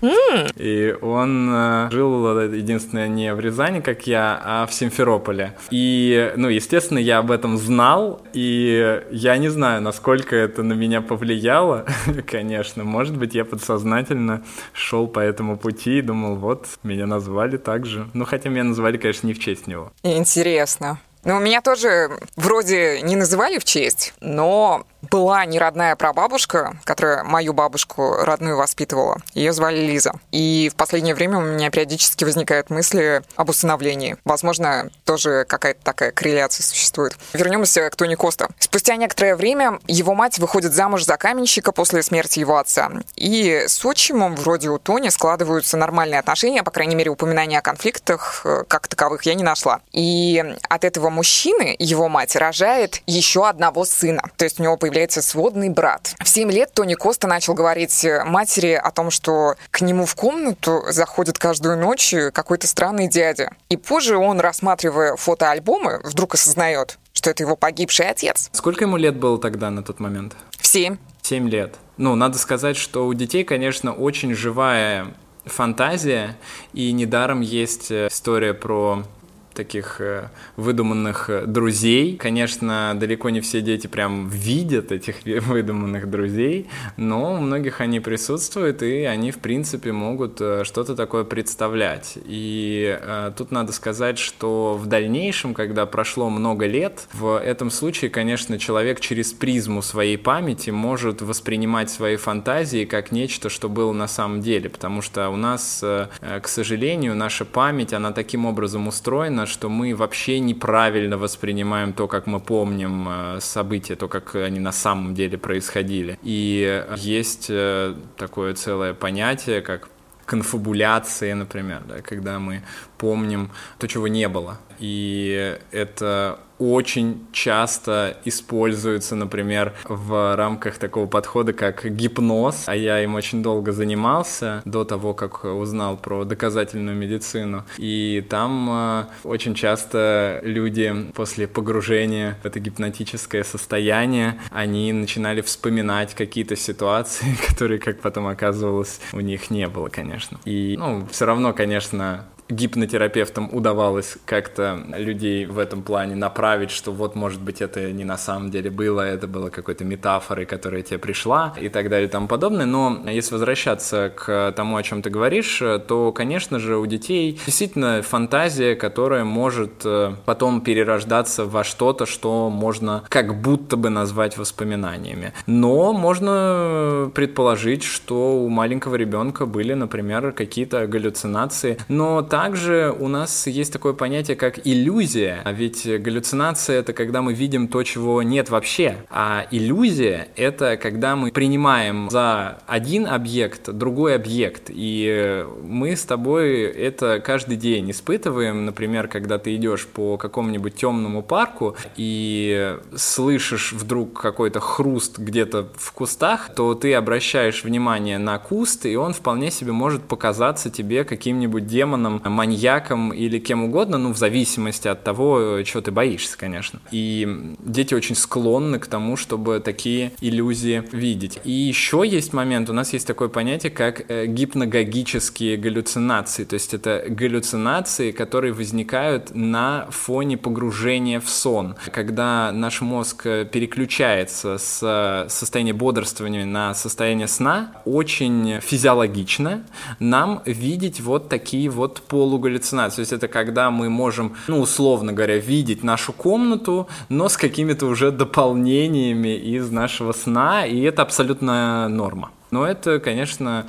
Mm. 0.03 0.53
И 0.57 0.97
он 1.03 1.49
э, 1.53 1.89
жил, 1.91 2.41
единственное, 2.41 3.09
не 3.09 3.35
в 3.35 3.41
Рязани, 3.41 3.81
как 3.81 4.07
я, 4.07 4.41
а 4.43 4.67
в 4.67 4.73
Симферополе. 4.73 5.57
И, 5.71 6.33
ну, 6.37 6.49
естественно, 6.49 6.99
я 6.99 7.19
об 7.19 7.31
этом 7.31 7.59
знал, 7.59 8.23
и 8.33 9.03
я 9.11 9.37
не 9.37 9.49
знаю, 9.49 9.83
насколько 9.83 10.35
это 10.35 10.63
на 10.63 10.73
меня 10.73 11.01
повлияло, 11.01 11.87
конечно. 12.27 12.83
Может 12.85 13.17
быть, 13.17 13.35
я 13.35 13.45
подсознательно 13.45 14.43
шел 14.73 15.07
по 15.07 15.21
этому 15.21 15.57
пути 15.57 15.99
и 15.99 16.03
думал, 16.03 16.37
вот, 16.37 16.67
меня 16.83 17.07
назвали 17.07 17.30
так 17.59 17.87
же. 17.87 18.09
Ну, 18.15 18.25
хотя 18.25 18.49
меня 18.49 18.65
назвали, 18.65 18.97
конечно, 18.97 19.27
не 19.27 19.35
в 19.35 19.39
честь 19.39 19.67
него. 19.67 19.93
Интересно. 20.03 20.99
Ну, 21.25 21.39
меня 21.39 21.61
тоже 21.61 22.11
вроде 22.37 23.03
не 23.03 23.17
называли 23.17 23.59
в 23.59 23.65
честь, 23.65 24.15
но 24.21 24.87
была 25.03 25.45
неродная 25.45 25.97
прабабушка, 25.97 26.77
которая 26.85 27.25
мою 27.25 27.53
бабушку 27.53 28.17
родную 28.23 28.57
воспитывала. 28.57 29.19
Ее 29.35 29.53
звали 29.53 29.81
Лиза. 29.81 30.13
И 30.33 30.71
в 30.73 30.77
последнее 30.77 31.15
время 31.15 31.39
у 31.39 31.43
меня 31.43 31.71
периодически 31.71 32.25
возникают 32.25 32.71
мысли 32.71 33.23
об 33.37 33.49
усыновлении. 33.49 34.17
Возможно, 34.25 34.91
тоже 35.05 35.45
какая-то 35.49 35.83
такая 35.83 36.13
корреляция 36.13 36.65
существует. 36.65 37.17
Вернемся 37.33 37.89
к 37.91 37.97
Тони 37.97 38.15
Коста. 38.15 38.49
Спустя 38.59 38.97
некоторое 38.97 39.37
время 39.37 39.79
его 39.87 40.15
мать 40.15 40.39
выходит 40.39 40.73
замуж 40.73 41.05
за 41.05 41.17
каменщика 41.17 41.73
после 41.73 42.03
смерти 42.03 42.41
его 42.41 42.59
отца. 42.59 42.91
И 43.17 43.65
с 43.67 43.85
отчимом 43.85 44.37
вроде 44.37 44.69
у 44.69 44.79
Тони 44.79 45.09
складываются 45.09 45.77
нормальные 45.77 46.21
отношения, 46.21 46.63
по 46.63 46.71
крайней 46.71 46.95
мере, 46.95 47.11
упоминания 47.11 47.59
о 47.59 47.63
конфликтах 47.63 48.43
э, 48.45 48.65
как 48.69 48.89
таковых 48.89 49.23
я 49.23 49.35
не 49.35 49.43
нашла. 49.43 49.81
И 49.93 50.45
от 50.69 50.85
этого 50.85 51.11
мужчины 51.11 51.75
его 51.79 52.09
мать 52.09 52.37
рожает 52.37 53.03
еще 53.07 53.49
одного 53.49 53.85
сына. 53.85 54.23
То 54.37 54.45
есть 54.45 54.61
у 54.61 54.63
него 54.63 54.77
появляется 54.91 55.23
сводный 55.23 55.69
брат. 55.69 56.17
В 56.19 56.29
7 56.29 56.51
лет 56.51 56.73
Тони 56.75 56.95
Коста 56.95 57.29
начал 57.29 57.55
говорить 57.55 58.05
матери 58.25 58.73
о 58.73 58.91
том, 58.91 59.13
что 59.13 59.55
к 59.71 59.83
нему 59.83 60.05
в 60.05 60.17
комнату 60.17 60.83
заходит 60.89 61.39
каждую 61.39 61.79
ночь 61.79 62.13
какой-то 62.33 62.67
странный 62.67 63.09
дядя. 63.09 63.53
И 63.69 63.77
позже 63.77 64.17
он, 64.17 64.41
рассматривая 64.41 65.15
фотоальбомы, 65.15 66.01
вдруг 66.03 66.35
осознает, 66.35 66.99
что 67.13 67.31
это 67.31 67.45
его 67.45 67.55
погибший 67.55 68.09
отец. 68.09 68.51
Сколько 68.53 68.85
ему 68.85 68.97
лет 68.97 69.17
было 69.17 69.39
тогда 69.39 69.71
на 69.71 69.85
тот 69.85 70.01
момент? 70.01 70.35
В 70.59 70.67
семь. 70.67 70.97
Семь 71.23 71.49
лет. 71.49 71.77
Ну, 71.97 72.17
надо 72.17 72.37
сказать, 72.39 72.77
что 72.77 73.07
у 73.07 73.15
детей, 73.15 73.45
конечно, 73.45 73.93
очень 73.93 74.35
живая 74.35 75.15
фантазия, 75.45 76.37
и 76.73 76.91
недаром 76.91 77.43
есть 77.43 77.93
э, 77.93 78.09
история 78.09 78.55
про 78.55 79.05
таких 79.55 80.01
э, 80.01 80.29
выдуманных 80.57 81.31
э, 81.31 81.47
друзей. 81.47 82.17
Конечно, 82.17 82.95
далеко 82.95 83.31
не 83.31 83.41
все 83.41 83.61
дети 83.61 83.87
прям 83.87 84.29
видят 84.29 84.93
этих 84.93 85.17
выдуманных 85.25 86.09
друзей, 86.09 86.69
но 86.97 87.35
у 87.35 87.37
многих 87.39 87.81
они 87.81 88.01
присутствуют, 88.01 88.83
и 88.83 89.05
они, 89.05 89.31
в 89.31 89.39
принципе, 89.39 89.93
могут 89.93 90.41
э, 90.41 90.65
что-то 90.65 90.95
такое 90.95 91.25
представлять. 91.25 92.19
И 92.25 92.99
э, 93.01 93.33
тут 93.37 93.51
надо 93.51 93.73
сказать, 93.73 94.19
что 94.19 94.75
в 94.75 94.87
дальнейшем, 94.87 95.55
когда 95.55 95.87
прошло 95.87 96.31
много 96.31 96.67
лет, 96.67 97.07
в 97.13 97.39
этом 97.39 97.71
случае, 97.71 98.11
конечно, 98.11 98.59
человек 98.59 99.01
через 99.01 99.33
призму 99.33 99.83
своей 99.83 100.17
памяти 100.17 100.71
может 100.71 101.23
воспринимать 101.23 101.91
свои 101.91 102.17
фантазии 102.17 102.85
как 102.85 103.13
нечто, 103.13 103.49
что 103.49 103.69
было 103.69 103.93
на 103.93 104.09
самом 104.09 104.41
деле, 104.41 104.69
потому 104.69 105.03
что 105.03 105.29
у 105.31 105.37
нас, 105.37 105.81
э, 105.83 106.09
к 106.43 106.49
сожалению, 106.49 107.15
наша 107.15 107.45
память, 107.45 107.93
она 107.93 108.13
таким 108.13 108.47
образом 108.47 108.89
устроена, 108.89 109.40
устроено, 109.41 109.47
что 109.47 109.69
мы 109.69 109.95
вообще 109.95 110.41
неправильно 110.41 111.19
воспринимаем 111.19 111.93
то, 111.93 112.09
как 112.09 112.27
мы 112.27 112.41
помним 112.41 113.09
э, 113.09 113.41
события, 113.41 113.97
то, 113.97 114.09
как 114.09 114.35
они 114.35 114.61
на 114.61 114.73
самом 114.73 115.15
деле 115.15 115.39
происходили. 115.39 116.19
И 116.23 116.85
есть 116.97 117.47
э, 117.51 117.95
такое 118.17 118.55
целое 118.55 118.95
понятие, 118.95 119.61
как 119.61 119.89
конфабуляция, 120.27 121.35
например, 121.35 121.83
да, 121.89 122.03
когда 122.03 122.39
мы 122.39 122.63
помним 122.99 123.51
то, 123.79 123.89
чего 123.89 124.09
не 124.09 124.29
было. 124.29 124.59
и 124.79 125.59
это 125.73 126.39
очень 126.61 127.27
часто 127.33 128.19
используется, 128.25 129.17
например, 129.17 129.75
в 129.89 130.37
рамках 130.37 130.79
такого 130.79 131.07
подхода, 131.07 131.53
как 131.53 131.85
гипноз, 131.85 132.65
а 132.67 132.77
я 132.77 133.03
им 133.03 133.15
очень 133.15 133.43
долго 133.43 133.73
занимался 133.73 134.63
до 134.65 134.85
того, 134.85 135.15
как 135.15 135.45
узнал 135.45 135.97
про 135.97 136.25
доказательную 136.25 136.97
медицину. 136.97 137.65
И 137.79 138.25
там 138.29 138.69
э, 138.71 139.05
очень 139.25 139.55
часто 139.55 140.41
люди 140.43 140.95
после 141.15 141.49
погружения 141.49 142.39
в 142.43 142.47
это 142.47 142.61
гипнотическое 142.61 143.43
состояние, 143.43 144.39
они 144.51 144.93
начинали 144.93 145.41
вспоминать 145.41 146.15
какие-то 146.15 146.57
ситуации, 146.57 147.37
которые, 147.49 147.79
как 147.79 148.01
потом 148.01 148.27
оказывалось, 148.27 149.01
у 149.13 149.21
них 149.21 149.51
не 149.51 149.67
было, 149.67 149.89
конечно. 149.89 150.39
И, 150.45 150.77
ну, 150.79 151.07
все 151.11 151.25
равно, 151.25 151.55
конечно, 151.55 152.27
гипнотерапевтам 152.51 153.49
удавалось 153.53 154.19
как-то 154.25 154.81
людей 154.97 155.47
в 155.47 155.59
этом 155.59 155.83
плане 155.83 156.15
направить, 156.15 156.71
что 156.71 156.93
вот, 156.93 157.15
может 157.15 157.41
быть, 157.41 157.63
это 157.63 157.93
не 157.93 158.05
на 158.05 158.19
самом 158.19 158.51
деле 158.51 158.71
было, 158.71 159.03
это 159.03 159.27
было 159.27 159.51
какой-то 159.51 159.85
метафорой, 159.85 160.47
которая 160.47 160.83
тебе 160.83 160.99
пришла 160.99 161.55
и 161.61 161.69
так 161.69 161.89
далее 161.89 162.09
и 162.09 162.11
тому 162.11 162.27
подобное. 162.27 162.67
Но 162.67 163.03
если 163.07 163.35
возвращаться 163.35 164.13
к 164.15 164.53
тому, 164.57 164.77
о 164.77 164.83
чем 164.83 165.03
ты 165.03 165.11
говоришь, 165.11 165.63
то, 165.87 166.13
конечно 166.13 166.59
же, 166.59 166.77
у 166.77 166.87
детей 166.87 167.39
действительно 167.47 168.03
фантазия, 168.03 168.75
которая 168.75 169.25
может 169.25 169.83
э, 169.85 170.15
потом 170.25 170.61
перерождаться 170.61 171.45
во 171.45 171.65
что-то, 171.65 172.07
что 172.07 172.51
можно 172.51 173.05
как 173.09 173.41
будто 173.41 173.77
бы 173.77 173.91
назвать 173.91 174.37
воспоминаниями. 174.37 175.33
Но 175.47 175.93
можно 175.93 177.11
предположить, 177.15 177.85
что 177.85 178.43
у 178.43 178.49
маленького 178.49 178.97
ребенка 178.97 179.47
были, 179.47 179.75
например, 179.75 180.33
какие-то 180.33 180.87
галлюцинации, 180.87 181.79
но 181.89 182.23
там 182.23 182.40
также 182.41 182.97
у 182.99 183.09
нас 183.09 183.47
есть 183.47 183.71
такое 183.71 183.93
понятие, 183.93 184.35
как 184.35 184.67
иллюзия. 184.67 185.43
А 185.45 185.53
ведь 185.53 185.85
галлюцинация— 185.85 186.79
это 186.81 186.95
когда 186.95 187.21
мы 187.21 187.35
видим 187.35 187.69
то, 187.69 187.83
чего 187.83 188.23
нет 188.23 188.49
вообще. 188.49 188.97
А 189.11 189.47
иллюзия— 189.51 190.29
это 190.37 190.79
когда 190.79 191.17
мы 191.17 191.33
принимаем 191.33 192.09
за 192.09 192.63
один 192.67 193.07
объект 193.07 193.69
другой 193.69 194.15
объект. 194.15 194.71
И 194.71 195.45
мы 195.63 195.95
с 195.95 196.05
тобой 196.05 196.63
это 196.63 197.21
каждый 197.21 197.59
день 197.59 197.91
испытываем. 197.91 198.65
Например, 198.65 199.07
когда 199.07 199.37
ты 199.37 199.55
идешь 199.57 199.87
по 199.87 200.17
какому-нибудь 200.17 200.75
темному 200.77 201.23
парку 201.23 201.77
и 201.97 202.75
слышишь 202.97 203.75
вдруг 203.75 204.19
какой-то 204.19 204.61
хруст 204.61 205.19
где-то 205.19 205.69
в 205.77 205.93
кустах, 205.93 206.55
то 206.55 206.75
ты 206.75 206.95
обращаешь 206.95 207.65
внимание 207.65 208.17
на 208.17 208.39
куст, 208.39 208.87
и 208.87 208.97
он 208.97 209.13
вполне 209.13 209.51
себе 209.51 209.73
может 209.73 210.05
показаться 210.05 210.71
тебе 210.71 211.05
каким-нибудь 211.05 211.67
демоном, 211.67 212.19
маньяком 212.31 213.13
или 213.13 213.39
кем 213.39 213.65
угодно, 213.65 213.99
ну, 213.99 214.13
в 214.13 214.19
зависимости 214.19 214.89
от 214.89 215.05
того, 215.05 215.63
чего 215.65 215.81
ты 215.81 215.91
боишься, 215.91 216.39
конечно. 216.39 216.81
И 216.91 217.57
дети 217.61 217.95
очень 217.95 218.15
склонны 218.15 218.79
к 218.79 218.87
тому, 218.87 219.17
чтобы 219.17 219.61
такие 219.61 220.13
иллюзии 220.21 220.83
видеть. 220.93 221.39
И 221.45 221.51
еще 221.51 222.03
есть 222.07 222.33
момент, 222.33 222.71
у 222.71 222.73
нас 222.73 222.93
есть 222.93 223.07
такое 223.07 223.29
понятие, 223.29 223.71
как 223.71 224.11
э, 224.11 224.27
гипногогические 224.27 225.57
галлюцинации, 225.57 226.45
то 226.45 226.55
есть 226.55 226.75
это 226.75 227.05
галлюцинации, 227.09 228.11
которые 228.11 228.53
возникают 228.53 229.35
на 229.35 229.87
фоне 229.91 230.37
погружения 230.37 231.21
в 231.21 231.29
сон, 231.29 231.77
когда 231.93 232.53
наш 232.53 232.81
мозг 232.81 233.27
э, 233.27 233.45
переключается 233.45 234.59
с 234.59 234.81
э, 234.83 235.29
состояния 235.29 235.73
бодрствования 235.73 236.45
на 236.45 236.75
состояние 236.75 237.29
сна, 237.29 237.73
очень 237.85 238.61
физиологично 238.61 239.65
нам 239.99 240.43
видеть 240.45 241.01
вот 241.01 241.29
такие 241.29 241.69
вот 241.69 242.03
по 242.11 242.17
полугаллюцинация. 242.17 242.97
То 242.97 243.01
есть 243.01 243.13
это 243.13 243.29
когда 243.29 243.71
мы 243.71 243.89
можем, 243.89 244.37
ну, 244.49 244.61
условно 244.61 245.13
говоря, 245.13 245.39
видеть 245.39 245.85
нашу 245.85 246.13
комнату, 246.13 246.89
но 247.09 247.29
с 247.29 247.37
какими-то 247.37 247.87
уже 247.87 248.11
дополнениями 248.11 249.37
из 249.37 249.71
нашего 249.71 250.13
сна, 250.13 250.67
и 250.67 250.81
это 250.81 251.03
абсолютно 251.03 251.89
норма. 251.89 252.31
Но 252.51 252.67
это, 252.67 252.99
конечно, 252.99 253.67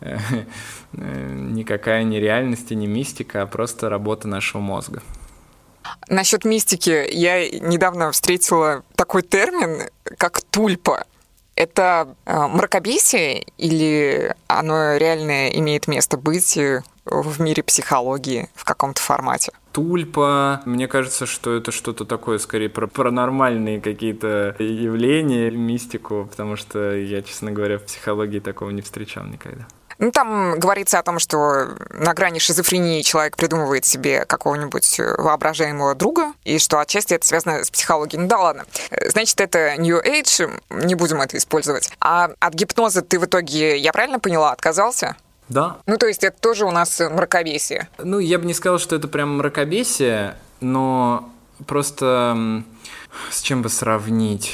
э, 0.00 0.18
э, 0.92 1.34
никакая 1.34 2.04
не 2.04 2.20
реальность 2.20 2.70
и 2.70 2.76
не 2.76 2.86
мистика, 2.86 3.42
а 3.42 3.46
просто 3.46 3.88
работа 3.88 4.28
нашего 4.28 4.60
мозга. 4.60 5.02
Насчет 6.10 6.44
мистики, 6.44 7.06
я 7.10 7.48
недавно 7.50 8.10
встретила 8.12 8.82
такой 8.94 9.22
термин, 9.22 9.88
как 10.18 10.42
тульпа. 10.42 11.04
Это 11.58 12.14
э, 12.24 12.46
мракобесие 12.46 13.44
или 13.56 14.32
оно 14.46 14.96
реально 14.96 15.48
имеет 15.48 15.88
место 15.88 16.16
быть 16.16 16.56
в 17.04 17.40
мире 17.40 17.64
психологии 17.64 18.48
в 18.54 18.62
каком-то 18.62 19.02
формате? 19.02 19.50
Тульпа. 19.72 20.62
Мне 20.66 20.86
кажется, 20.86 21.26
что 21.26 21.56
это 21.56 21.72
что-то 21.72 22.04
такое, 22.04 22.38
скорее, 22.38 22.68
про 22.68 22.86
паранормальные 22.86 23.80
какие-то 23.80 24.54
явления, 24.60 25.50
мистику, 25.50 26.28
потому 26.30 26.54
что 26.54 26.94
я, 26.94 27.22
честно 27.22 27.50
говоря, 27.50 27.78
в 27.78 27.82
психологии 27.82 28.38
такого 28.38 28.70
не 28.70 28.82
встречал 28.82 29.24
никогда. 29.24 29.66
Ну, 29.98 30.12
там 30.12 30.58
говорится 30.58 30.98
о 30.98 31.02
том, 31.02 31.18
что 31.18 31.76
на 31.90 32.14
грани 32.14 32.38
шизофрении 32.38 33.02
человек 33.02 33.36
придумывает 33.36 33.84
себе 33.84 34.24
какого-нибудь 34.24 35.00
воображаемого 35.18 35.94
друга, 35.94 36.32
и 36.44 36.58
что 36.58 36.78
отчасти 36.78 37.14
это 37.14 37.26
связано 37.26 37.64
с 37.64 37.70
психологией. 37.70 38.22
Ну 38.22 38.28
да 38.28 38.38
ладно. 38.38 38.64
Значит, 39.08 39.40
это 39.40 39.76
New 39.76 40.00
Age, 40.00 40.60
не 40.70 40.94
будем 40.94 41.20
это 41.20 41.36
использовать. 41.36 41.90
А 42.00 42.30
от 42.38 42.54
гипноза 42.54 43.02
ты 43.02 43.18
в 43.18 43.24
итоге, 43.24 43.76
я 43.76 43.92
правильно 43.92 44.20
поняла, 44.20 44.52
отказался? 44.52 45.16
Да. 45.48 45.78
Ну, 45.86 45.96
то 45.96 46.06
есть 46.06 46.22
это 46.24 46.38
тоже 46.38 46.64
у 46.66 46.70
нас 46.70 47.00
мракобесие. 47.00 47.88
Ну, 47.98 48.18
я 48.18 48.38
бы 48.38 48.44
не 48.44 48.54
сказал, 48.54 48.78
что 48.78 48.96
это 48.96 49.08
прям 49.08 49.38
мракобесие, 49.38 50.36
но 50.60 51.30
просто 51.66 52.62
с 53.30 53.40
чем 53.40 53.62
бы 53.62 53.68
сравнить? 53.68 54.52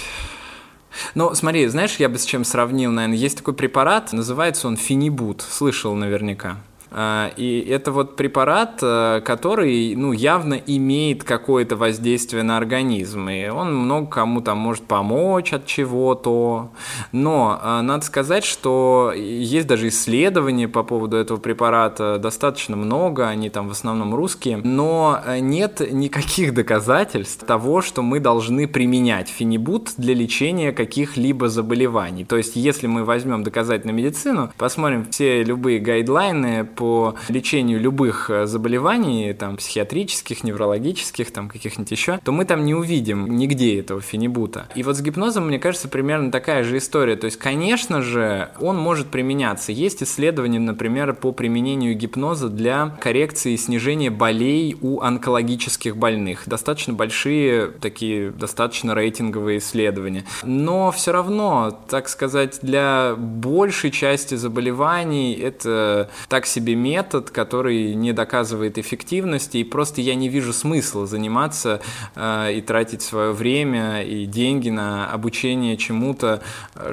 Ну, 1.14 1.35
смотри, 1.35 1.66
знаешь, 1.66 1.96
я 1.96 2.09
бы 2.09 2.18
с 2.18 2.24
чем 2.24 2.44
сравнил, 2.44 2.90
наверное, 2.90 3.16
есть 3.16 3.38
такой 3.38 3.54
препарат, 3.54 4.12
называется 4.12 4.68
он 4.68 4.76
финибут, 4.76 5.42
слышал 5.42 5.94
наверняка. 5.94 6.59
А, 6.96 7.33
и 7.37 7.59
это 7.59 7.90
вот 7.90 8.14
препарат, 8.14 8.78
э, 8.80 9.20
который 9.24 9.96
ну, 9.96 10.12
явно 10.12 10.54
имеет 10.54 11.24
какое-то 11.24 11.74
воздействие 11.74 12.44
на 12.44 12.57
организм. 12.57 13.28
И 13.28 13.48
он 13.48 13.74
много 13.74 14.07
кому 14.07 14.40
там 14.40 14.59
может 14.59 14.85
помочь 14.85 15.52
от 15.52 15.66
чего-то. 15.66 16.70
Но 17.11 17.61
э, 17.61 17.80
надо 17.80 18.04
сказать, 18.04 18.44
что 18.44 19.12
есть 19.16 19.66
даже 19.66 19.88
исследования 19.88 20.68
по 20.68 20.85
поводу 20.85 21.16
этого 21.16 21.38
препарата 21.38 22.18
достаточно 22.18 22.76
много, 22.76 23.26
они 23.26 23.50
там 23.50 23.66
в 23.66 23.72
основном 23.72 24.14
русские. 24.14 24.59
Но 24.59 25.20
э, 25.26 25.40
нет 25.40 25.83
никаких 25.90 26.54
доказательств 26.54 27.44
того, 27.44 27.83
что 27.83 28.02
мы 28.02 28.20
должны 28.20 28.68
применять 28.68 29.28
фенибут 29.28 29.94
для 29.96 30.14
лечения 30.14 30.70
каких-либо 30.70 31.48
заболеваний. 31.48 32.24
То 32.24 32.37
есть, 32.37 32.54
если 32.54 32.87
мы 32.87 33.02
возьмем 33.02 33.42
доказательную 33.42 33.96
медицину, 33.96 34.52
посмотрим 34.57 35.07
все 35.11 35.42
любые 35.42 35.80
гайдлайны 35.80 36.64
по 36.64 36.84
по 36.85 37.14
лечению 37.31 37.81
любых 37.81 38.29
э, 38.29 38.44
заболеваний, 38.44 39.33
там, 39.33 39.57
психиатрических, 39.57 40.44
неврологических, 40.44 41.31
там, 41.31 41.49
каких-нибудь 41.49 41.90
еще, 41.90 42.20
то 42.23 42.31
мы 42.31 42.44
там 42.44 42.66
не 42.66 42.75
увидим 42.75 43.38
нигде 43.38 43.81
этого 43.81 44.03
фенибута. 44.03 44.68
И 44.75 44.83
вот 44.83 44.94
с 44.94 45.01
гипнозом, 45.01 45.47
мне 45.47 45.59
кажется, 45.59 45.88
примерно 45.88 46.31
такая 46.31 46.62
же 46.62 46.77
история. 46.77 47.16
То 47.16 47.25
есть, 47.25 47.38
конечно 47.38 48.03
же, 48.03 48.51
он 48.61 48.77
может 48.77 49.07
применяться. 49.07 49.73
Есть 49.73 50.03
исследования, 50.03 50.59
например, 50.59 51.14
по 51.14 51.33
применению 51.33 51.97
гипноза 51.97 52.51
для 52.51 52.94
коррекции 53.01 53.55
и 53.55 53.57
снижения 53.57 54.11
болей 54.11 54.77
у 54.83 55.01
онкологических 55.01 55.97
больных. 55.97 56.42
Достаточно 56.44 56.92
большие, 56.92 57.68
такие 57.68 58.31
достаточно 58.31 58.94
рейтинговые 58.94 59.57
исследования. 59.57 60.27
Но 60.42 60.92
все 60.92 61.12
равно, 61.12 61.83
так 61.88 62.11
сказать, 62.11 62.59
для 62.61 63.14
большей 63.16 63.90
части 63.90 64.35
заболеваний 64.35 65.33
это 65.33 66.11
так 66.29 66.44
себе 66.44 66.73
метод, 66.74 67.30
который 67.30 67.94
не 67.94 68.12
доказывает 68.12 68.78
эффективности, 68.78 69.58
и 69.58 69.64
просто 69.64 70.00
я 70.00 70.14
не 70.14 70.28
вижу 70.28 70.52
смысла 70.52 71.06
заниматься 71.06 71.80
э, 72.14 72.52
и 72.54 72.60
тратить 72.60 73.02
свое 73.02 73.32
время 73.32 74.02
и 74.02 74.26
деньги 74.26 74.70
на 74.70 75.10
обучение 75.10 75.76
чему-то, 75.76 76.42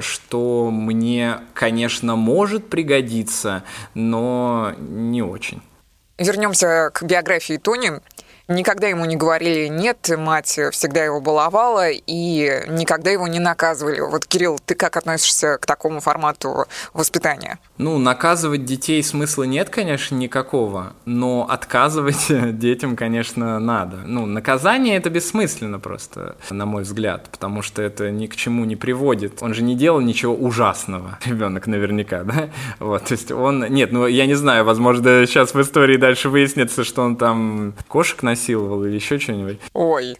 что 0.00 0.70
мне, 0.70 1.38
конечно, 1.54 2.16
может 2.16 2.68
пригодиться, 2.68 3.64
но 3.94 4.74
не 4.78 5.22
очень. 5.22 5.62
Вернемся 6.18 6.90
к 6.92 7.02
биографии 7.02 7.56
Тони. 7.56 8.00
Никогда 8.48 8.88
ему 8.88 9.04
не 9.04 9.16
говорили 9.16 9.68
«нет», 9.68 10.10
мать 10.18 10.58
всегда 10.72 11.04
его 11.04 11.20
баловала 11.20 11.88
и 11.90 12.64
никогда 12.68 13.10
его 13.10 13.28
не 13.28 13.38
наказывали. 13.38 14.00
Вот, 14.00 14.26
Кирилл, 14.26 14.58
ты 14.64 14.74
как 14.74 14.96
относишься 14.96 15.58
к 15.58 15.66
такому 15.66 16.00
формату 16.00 16.66
воспитания? 16.92 17.58
Ну, 17.78 17.98
наказывать 17.98 18.64
детей 18.64 19.02
смысла 19.02 19.44
нет, 19.44 19.70
конечно, 19.70 20.16
никакого, 20.16 20.94
но 21.04 21.46
отказывать 21.48 22.26
детям, 22.58 22.96
конечно, 22.96 23.60
надо. 23.60 23.98
Ну, 24.04 24.26
наказание 24.26 24.96
это 24.96 25.08
бессмысленно 25.10 25.78
просто, 25.78 26.36
на 26.50 26.66
мой 26.66 26.82
взгляд, 26.82 27.28
потому 27.30 27.62
что 27.62 27.80
это 27.80 28.10
ни 28.10 28.26
к 28.26 28.34
чему 28.34 28.64
не 28.64 28.76
приводит. 28.76 29.42
Он 29.42 29.54
же 29.54 29.62
не 29.62 29.76
делал 29.76 30.00
ничего 30.00 30.34
ужасного, 30.34 31.18
ребенок 31.24 31.66
наверняка, 31.66 32.24
да? 32.24 32.50
Вот, 32.80 33.04
то 33.04 33.12
есть 33.12 33.30
он... 33.30 33.66
Нет, 33.66 33.92
ну, 33.92 34.06
я 34.06 34.26
не 34.26 34.34
знаю, 34.34 34.64
возможно, 34.64 35.26
сейчас 35.26 35.54
в 35.54 35.60
истории 35.60 35.96
дальше 35.96 36.28
выяснится, 36.28 36.84
что 36.84 37.02
он 37.02 37.16
там 37.16 37.74
кошек, 37.88 38.22
наверное, 38.22 38.31
изнасиловал 38.32 38.84
или 38.84 38.94
еще 38.94 39.18
что-нибудь. 39.18 39.58
Ой. 39.74 40.16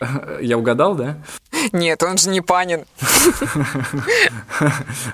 Я 0.40 0.58
угадал, 0.58 0.94
да? 0.94 1.18
Нет, 1.72 2.02
он 2.02 2.18
же 2.18 2.30
не 2.30 2.40
Панин. 2.40 2.84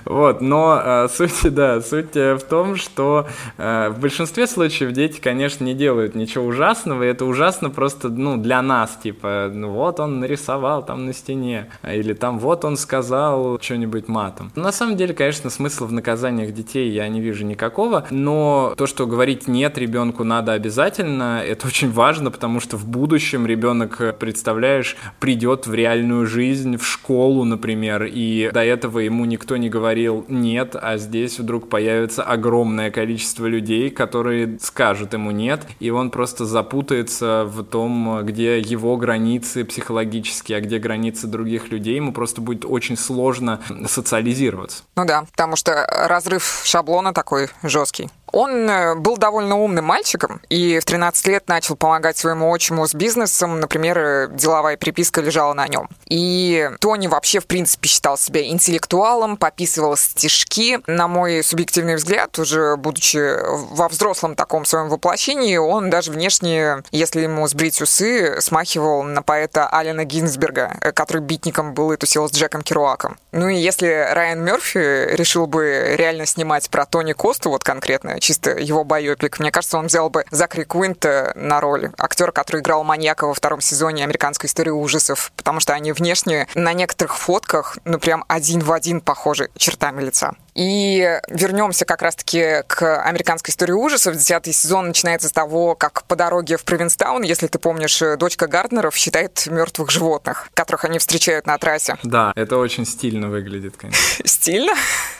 Вот, 0.05 0.41
но 0.41 0.81
э, 0.83 1.07
суть, 1.09 1.53
да, 1.53 1.81
суть 1.81 2.15
э, 2.15 2.35
в 2.35 2.43
том, 2.43 2.75
что 2.75 3.27
э, 3.57 3.89
в 3.89 3.99
большинстве 3.99 4.47
случаев 4.47 4.91
дети, 4.91 5.19
конечно, 5.19 5.63
не 5.63 5.73
делают 5.73 6.15
ничего 6.15 6.45
ужасного, 6.45 7.03
и 7.03 7.07
это 7.07 7.25
ужасно 7.25 7.69
просто, 7.69 8.09
ну, 8.09 8.37
для 8.37 8.61
нас, 8.61 8.97
типа, 9.01 9.49
ну 9.53 9.71
вот 9.71 9.99
он 9.99 10.19
нарисовал 10.19 10.83
там 10.85 11.05
на 11.05 11.13
стене, 11.13 11.69
или 11.83 12.13
там 12.13 12.39
вот 12.39 12.65
он 12.65 12.77
сказал 12.77 13.59
что-нибудь 13.59 14.07
матом. 14.07 14.51
На 14.55 14.71
самом 14.71 14.97
деле, 14.97 15.13
конечно, 15.13 15.49
смысла 15.49 15.85
в 15.85 15.91
наказаниях 15.91 16.53
детей 16.53 16.89
я 16.91 17.07
не 17.07 17.21
вижу 17.21 17.45
никакого, 17.45 18.05
но 18.09 18.73
то, 18.77 18.87
что 18.87 19.05
говорить 19.05 19.47
нет 19.47 19.77
ребенку 19.77 20.23
надо 20.23 20.53
обязательно, 20.53 21.41
это 21.45 21.67
очень 21.67 21.91
важно, 21.91 22.31
потому 22.31 22.59
что 22.59 22.77
в 22.77 22.85
будущем 22.85 23.45
ребенок, 23.45 24.17
представляешь, 24.19 24.95
придет 25.19 25.67
в 25.67 25.73
реальную 25.73 26.25
жизнь, 26.25 26.44
в 26.53 26.85
школу, 26.85 27.43
например, 27.43 28.03
и 28.03 28.49
до 28.53 28.63
этого 28.63 28.99
ему 28.99 29.25
никто 29.25 29.57
не 29.57 29.69
говорил 29.69 30.25
нет, 30.27 30.75
а 30.79 30.97
здесь 30.97 31.39
вдруг 31.39 31.69
появится 31.69 32.23
огромное 32.23 32.91
количество 32.91 33.45
людей, 33.45 33.89
которые 33.89 34.59
скажут 34.59 35.13
ему 35.13 35.31
нет, 35.31 35.61
и 35.79 35.89
он 35.89 36.11
просто 36.11 36.45
запутается 36.45 37.45
в 37.45 37.63
том, 37.63 38.23
где 38.23 38.59
его 38.59 38.97
границы 38.97 39.65
психологические, 39.65 40.57
а 40.57 40.61
где 40.61 40.79
границы 40.79 41.27
других 41.27 41.69
людей, 41.69 41.95
ему 41.95 42.13
просто 42.13 42.41
будет 42.41 42.65
очень 42.65 42.97
сложно 42.97 43.61
социализироваться. 43.87 44.83
Ну 44.95 45.05
да, 45.05 45.25
потому 45.31 45.55
что 45.55 45.85
разрыв 46.07 46.61
шаблона 46.63 47.13
такой 47.13 47.49
жесткий. 47.63 48.09
Он 48.35 48.69
э, 48.69 48.95
был 48.95 49.15
довольно 49.15 49.57
умным 49.57 49.85
мальчиком 49.85 50.41
и 50.49 50.79
в 50.79 50.83
13 50.83 51.27
лет 51.27 51.47
начал 51.47 51.77
помогать 51.77 52.17
своему 52.17 52.51
отчиму 52.51 52.85
с 52.85 52.93
бизнесом. 52.93 53.61
Например, 53.61 53.97
э, 53.97 54.27
деловая 54.29 54.75
приписка 54.75 55.21
лежала 55.21 55.53
на 55.53 55.69
нем. 55.69 55.87
И 56.09 56.69
Тони 56.81 57.07
вообще, 57.07 57.39
в 57.39 57.47
принципе, 57.47 57.87
считал 57.87 58.17
себя 58.17 58.45
интеллектуалом, 58.45 59.37
пописывал 59.37 59.95
стишки. 59.95 60.81
На 60.85 61.07
мой 61.07 61.43
субъективный 61.43 61.95
взгляд, 61.95 62.37
уже 62.37 62.75
будучи 62.75 63.37
во 63.73 63.87
взрослом 63.87 64.35
таком 64.35 64.65
своем 64.65 64.89
воплощении, 64.89 65.55
он 65.55 65.89
даже 65.89 66.11
внешне, 66.11 66.83
если 66.91 67.21
ему 67.21 67.47
сбрить 67.47 67.81
усы, 67.81 68.41
смахивал 68.41 69.03
на 69.03 69.21
поэта 69.21 69.69
Алина 69.69 70.03
Гинзберга, 70.03 70.75
э, 70.81 70.91
который 70.91 71.21
битником 71.21 71.73
был 71.73 71.93
и 71.93 71.97
тусил 71.97 72.27
с 72.27 72.33
Джеком 72.33 72.63
Керуаком. 72.63 73.17
Ну 73.31 73.47
и 73.47 73.55
если 73.55 73.87
Райан 74.11 74.43
Мерфи 74.43 75.15
решил 75.15 75.47
бы 75.47 75.95
реально 75.95 76.25
снимать 76.25 76.69
про 76.69 76.85
Тони 76.85 77.13
Косту, 77.13 77.49
вот 77.49 77.63
конкретно, 77.63 78.19
чисто 78.25 78.57
его 78.57 78.83
байопик. 78.83 79.39
Мне 79.39 79.51
кажется, 79.51 79.77
он 79.77 79.85
взял 79.85 80.09
бы 80.09 80.25
Закри 80.31 80.63
Куинта 80.63 81.31
на 81.35 81.61
роль 81.61 81.91
актера, 81.95 82.31
который 82.31 82.61
играл 82.61 82.83
маньяка 82.83 83.27
во 83.27 83.35
втором 83.35 83.61
сезоне 83.61 84.03
«Американской 84.03 84.47
истории 84.47 84.71
ужасов», 84.71 85.31
потому 85.35 85.59
что 85.59 85.73
они 85.73 85.91
внешне 85.91 86.47
на 86.55 86.73
некоторых 86.73 87.17
фотках, 87.17 87.77
ну, 87.85 87.99
прям 87.99 88.25
один 88.27 88.61
в 88.61 88.71
один 88.71 88.99
похожи 88.99 89.51
чертами 89.57 90.01
лица. 90.01 90.33
И 90.55 91.19
вернемся 91.27 91.85
как 91.85 92.01
раз-таки 92.01 92.63
к 92.65 93.03
американской 93.03 93.51
истории 93.51 93.73
ужасов. 93.73 94.15
Десятый 94.15 94.53
сезон 94.53 94.87
начинается 94.87 95.27
с 95.27 95.31
того, 95.31 95.75
как 95.75 96.05
по 96.05 96.15
дороге 96.15 96.57
в 96.57 96.63
Провинстаун, 96.63 97.21
если 97.21 97.45
ты 97.45 97.59
помнишь, 97.59 98.01
дочка 98.17 98.47
Гарднеров 98.47 98.95
считает 98.95 99.45
мертвых 99.45 99.91
животных, 99.91 100.49
которых 100.55 100.85
они 100.85 100.97
встречают 100.97 101.45
на 101.45 101.59
трассе. 101.59 101.97
Да, 102.01 102.33
это 102.35 102.57
очень 102.57 102.87
стильно 102.87 103.29
выглядит, 103.29 103.77
конечно. 103.77 104.01
Стильно? 104.25 104.73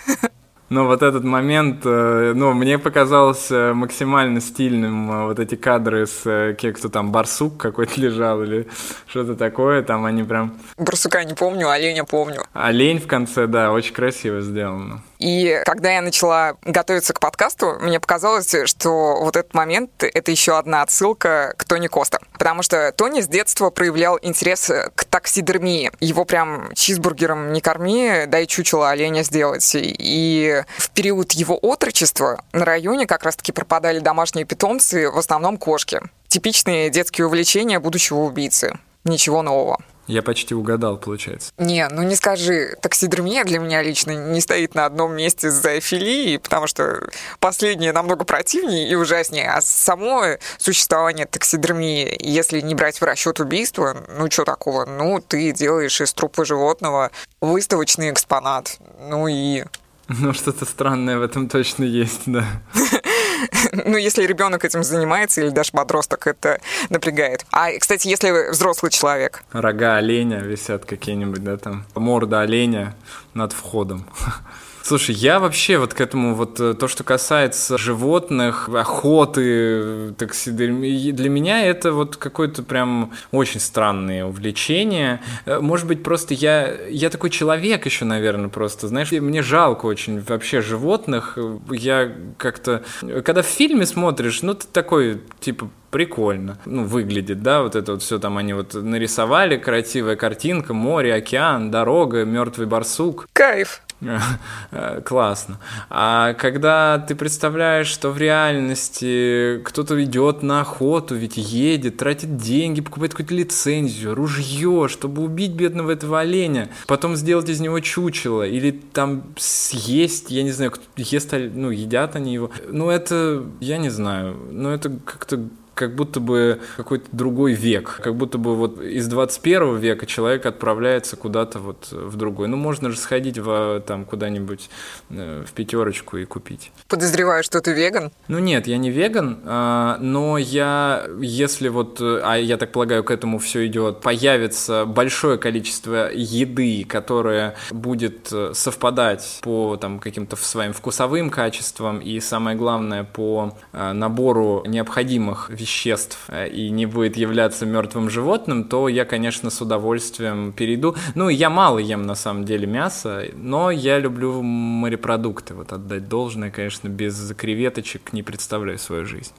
Но 0.70 0.86
вот 0.88 1.04
этот 1.04 1.24
момент, 1.24 1.82
э, 1.86 2.34
ну, 2.36 2.54
мне 2.54 2.80
показалось 2.80 3.52
э, 3.52 3.74
максимально 3.74 4.42
стильным 4.42 5.12
э, 5.12 5.26
вот 5.28 5.40
эти 5.40 5.56
кадры 5.56 6.08
с 6.08 6.56
кем 6.58 6.74
кто 6.74 6.90
там, 6.90 7.12
барсук 7.12 7.58
какой-то 7.58 7.94
лежал 8.02 8.42
или 8.42 8.68
что-то 9.06 9.36
такое, 9.36 9.84
там 9.84 10.06
они 10.06 10.24
прям... 10.24 10.58
Барсука 10.78 11.24
не 11.24 11.36
помню, 11.36 11.70
оленя 11.70 12.04
помню. 12.04 12.46
Олень 12.54 13.00
в 13.00 13.06
конце, 13.06 13.46
да, 13.46 13.72
очень 13.72 13.94
красиво 13.94 14.42
сделано. 14.42 15.02
И 15.26 15.60
когда 15.66 15.92
я 15.92 16.04
начала 16.04 16.56
готовиться 16.62 17.12
к 17.12 17.20
подкасту, 17.20 17.78
мне 17.80 18.00
показалось, 18.00 18.56
что 18.66 19.18
вот 19.20 19.36
этот 19.36 19.56
момент— 19.56 19.90
это 20.04 20.30
еще 20.30 20.56
одна 20.56 20.84
отсылка 20.84 21.56
к 21.58 21.64
Тони 21.64 21.88
Коста. 21.88 22.20
Потому 22.34 22.62
что 22.62 22.92
Тони 22.92 23.22
с 23.22 23.28
детства 23.28 23.72
проявлял 23.72 24.20
интерес 24.22 24.70
к 24.94 25.04
таксидермии. 25.06 25.92
Его 26.00 26.26
прям 26.26 26.72
чизбургером 26.76 27.54
не 27.54 27.62
корми, 27.62 28.26
дай 28.28 28.46
чучело 28.46 28.92
оленя 28.92 29.24
сделать. 29.24 29.68
И 29.74 30.64
в 30.78 30.92
период 30.92 31.32
его 31.32 31.58
отрочества 31.58 32.44
на 32.54 32.64
районе 32.64 33.08
как 33.08 33.24
раз-таки 33.24 33.52
пропадали 33.52 33.98
домашние 33.98 34.46
питомцы, 34.46 35.10
в 35.10 35.18
основном 35.18 35.58
кошки. 35.58 36.02
Типичные 36.28 36.92
детские 36.92 37.26
увлечения 37.26 37.80
будущего 37.80 38.20
убийцы. 38.20 38.78
Ничего 39.04 39.42
нового. 39.42 39.80
Я 40.08 40.22
почти 40.22 40.54
угадал, 40.54 40.98
получается. 40.98 41.52
Не, 41.58 41.88
ну 41.90 42.04
не 42.04 42.16
скажи. 42.16 42.76
Таксидермия 42.82 43.44
для 43.44 43.60
меня 43.60 43.82
лично 43.82 44.12
не 44.12 44.40
стоит 44.40 44.76
на 44.76 44.86
одном 44.86 45.16
месте 45.16 45.50
с 45.50 45.56
зоофилией, 45.56 46.38
потому 46.38 46.68
что 46.68 47.10
последнее 47.40 47.92
намного 47.92 48.24
противнее 48.24 48.88
и 48.88 48.96
ужаснее. 48.96 49.50
А 49.50 49.62
само 49.62 50.38
существование 50.58 51.26
таксидермии, 51.26 52.16
если 52.20 52.62
не 52.62 52.76
брать 52.76 53.02
в 53.02 53.04
расчет 53.04 53.40
убийства, 53.40 53.98
ну 54.18 54.30
что 54.30 54.46
такого? 54.46 54.86
Ну, 54.86 55.20
ты 55.26 55.52
делаешь 55.52 56.00
из 56.00 56.14
трупа 56.14 56.46
животного 56.46 57.12
выставочный 57.42 58.12
экспонат. 58.12 58.78
Ну 59.00 59.28
и 59.28 59.64
ну, 60.08 60.34
что-то 60.34 60.66
странное 60.66 61.18
в 61.18 61.24
этом 61.24 61.50
точно 61.50 61.84
есть, 61.84 62.22
да. 62.28 62.46
Ну, 63.86 63.98
если 63.98 64.24
ребенок 64.24 64.66
этим 64.66 64.84
занимается, 64.84 65.42
или 65.42 65.50
даже 65.50 65.72
подросток, 65.72 66.28
это 66.28 66.60
напрягает. 66.90 67.46
А, 67.52 67.72
кстати, 67.78 68.08
если 68.08 68.52
взрослый 68.52 68.92
человек. 68.92 69.44
Рога 69.52 69.98
оленя 69.98 70.40
висят 70.40 70.86
какие-нибудь, 70.86 71.44
да, 71.44 71.58
там. 71.58 71.86
Морда 71.96 72.42
оленя 72.42 72.96
над 73.34 73.54
входом. 73.54 74.06
Слушай, 74.88 75.16
я 75.16 75.40
вообще 75.40 75.80
вот 75.80 75.96
к 75.96 76.00
этому 76.00 76.36
вот 76.36 76.60
э, 76.60 76.76
то, 76.76 76.88
что 76.88 77.04
касается 77.04 77.76
животных, 77.76 78.70
охоты, 78.70 80.12
таксидермии, 80.12 81.10
для 81.10 81.28
меня 81.28 81.66
это 81.66 81.92
вот 81.92 82.18
какое-то 82.18 82.62
прям 82.62 83.12
очень 83.32 83.60
странное 83.60 84.26
увлечение. 84.26 85.22
Э, 85.48 85.58
может 85.60 85.88
быть, 85.88 86.04
просто 86.04 86.36
я, 86.36 86.72
я 86.88 87.10
такой 87.10 87.32
человек 87.32 87.88
еще, 87.88 88.06
наверное, 88.06 88.50
просто, 88.50 88.88
знаешь, 88.88 89.12
мне 89.12 89.42
жалко 89.42 89.88
очень 89.88 90.22
вообще 90.22 90.62
животных. 90.62 91.36
Я 91.72 92.12
как-то, 92.38 92.84
когда 93.24 93.42
в 93.42 93.48
фильме 93.48 93.88
смотришь, 93.88 94.44
ну, 94.44 94.54
ты 94.54 94.68
такой, 94.72 95.20
типа, 95.40 95.68
прикольно. 95.90 96.60
Ну, 96.66 96.84
выглядит, 96.84 97.42
да, 97.42 97.64
вот 97.64 97.76
это 97.76 97.94
вот 97.94 98.04
все 98.04 98.20
там 98.20 98.38
они 98.38 98.54
вот 98.54 98.76
нарисовали, 98.76 99.58
красивая 99.58 100.16
картинка, 100.16 100.76
море, 100.76 101.16
океан, 101.16 101.72
дорога, 101.72 102.24
мертвый 102.24 102.68
барсук. 102.68 103.28
Кайф. 103.34 103.82
Классно. 105.06 105.60
А 105.90 106.34
когда 106.34 107.00
ты 107.00 107.16
представляешь, 107.16 107.88
что 107.88 108.12
в 108.12 108.18
реальности 108.18 109.62
кто-то 109.64 110.02
идет 110.04 110.44
на 110.44 110.62
охоту, 110.62 111.16
ведь 111.16 111.38
едет, 111.38 111.98
тратит 111.98 112.38
деньги, 112.38 112.82
покупает 112.82 113.14
какую-то 113.14 113.34
лицензию, 113.34 114.16
ружье, 114.16 114.88
чтобы 114.90 115.24
убить 115.24 115.52
бедного 115.52 115.92
этого 115.92 116.20
оленя, 116.20 116.70
потом 116.88 117.16
сделать 117.16 117.50
из 117.50 117.60
него 117.60 117.80
чучело, 117.80 118.44
или 118.44 118.72
там 118.72 119.24
съесть, 119.38 120.32
я 120.32 120.44
не 120.44 120.52
знаю, 120.52 120.74
ест, 120.98 121.34
ну, 121.34 121.70
едят 121.70 122.16
они 122.16 122.34
его. 122.34 122.52
Ну, 122.68 122.90
это, 122.90 123.44
я 123.60 123.78
не 123.78 123.90
знаю, 123.90 124.38
ну, 124.52 124.70
это 124.70 124.90
как-то 125.06 125.48
как 125.76 125.94
будто 125.94 126.20
бы 126.20 126.62
какой-то 126.78 127.08
другой 127.12 127.54
век, 127.54 128.00
как 128.02 128.16
будто 128.16 128.38
бы 128.38 128.56
вот 128.56 128.82
из 128.82 129.08
21 129.08 129.78
века 129.78 130.06
человек 130.06 130.46
отправляется 130.46 131.18
куда-то 131.18 131.60
вот 131.60 131.92
в 131.92 132.16
другой. 132.16 132.48
Ну, 132.48 132.58
можно 132.58 132.90
же 132.90 132.98
сходить 132.98 133.38
в, 133.38 133.82
там 133.86 134.06
куда-нибудь 134.06 134.70
э, 135.10 135.44
в 135.46 135.52
пятерочку 135.52 136.18
и 136.18 136.26
купить. 136.26 136.72
Подозреваю, 136.88 137.44
что 137.44 137.62
ты 137.62 137.74
веган? 137.74 138.12
Ну 138.28 138.40
нет, 138.40 138.68
я 138.68 138.78
не 138.78 138.90
веган, 138.90 139.42
а, 139.46 139.98
но 140.00 140.38
я, 140.38 141.06
если 141.20 141.68
вот, 141.68 142.00
а 142.02 142.36
я 142.36 142.58
так 142.58 142.72
полагаю, 142.72 143.04
к 143.04 143.12
этому 143.12 143.38
все 143.40 143.68
идет, 143.68 144.02
появится 144.02 144.86
большое 144.86 145.38
количество 145.38 146.10
еды, 146.12 146.86
которая 146.88 147.56
будет 147.72 148.30
э, 148.32 148.54
совпадать 148.54 149.40
по 149.44 149.76
там 149.76 150.00
каким-то 150.00 150.38
своим 150.38 150.72
вкусовым 150.72 151.30
качествам 151.30 152.00
и 152.00 152.20
самое 152.22 152.56
главное 152.56 153.04
по 153.04 153.58
э, 153.74 153.92
набору 153.92 154.64
необходимых 154.66 155.50
веществ 155.50 155.65
веществ 155.66 156.26
э, 156.28 156.48
и 156.48 156.70
не 156.70 156.86
будет 156.86 157.18
являться 157.18 157.66
мертвым 157.66 158.10
животным, 158.10 158.64
то 158.66 158.88
я, 158.88 159.04
конечно, 159.04 159.50
с 159.50 159.62
удовольствием 159.62 160.54
перейду. 160.54 160.96
Ну, 161.16 161.30
я 161.30 161.50
мало 161.50 161.80
ем 161.80 162.04
на 162.04 162.16
самом 162.16 162.46
деле 162.46 162.68
мясо, 162.68 163.26
но 163.34 163.72
я 163.72 163.98
люблю 164.00 164.42
морепродукты. 164.44 165.56
Вот 165.56 165.74
отдать 165.74 166.08
должное, 166.08 166.52
конечно, 166.52 166.88
без 166.88 167.34
креветочек 167.36 168.14
не 168.14 168.22
представляю 168.22 168.78
свою 168.78 169.06
жизнь. 169.06 169.34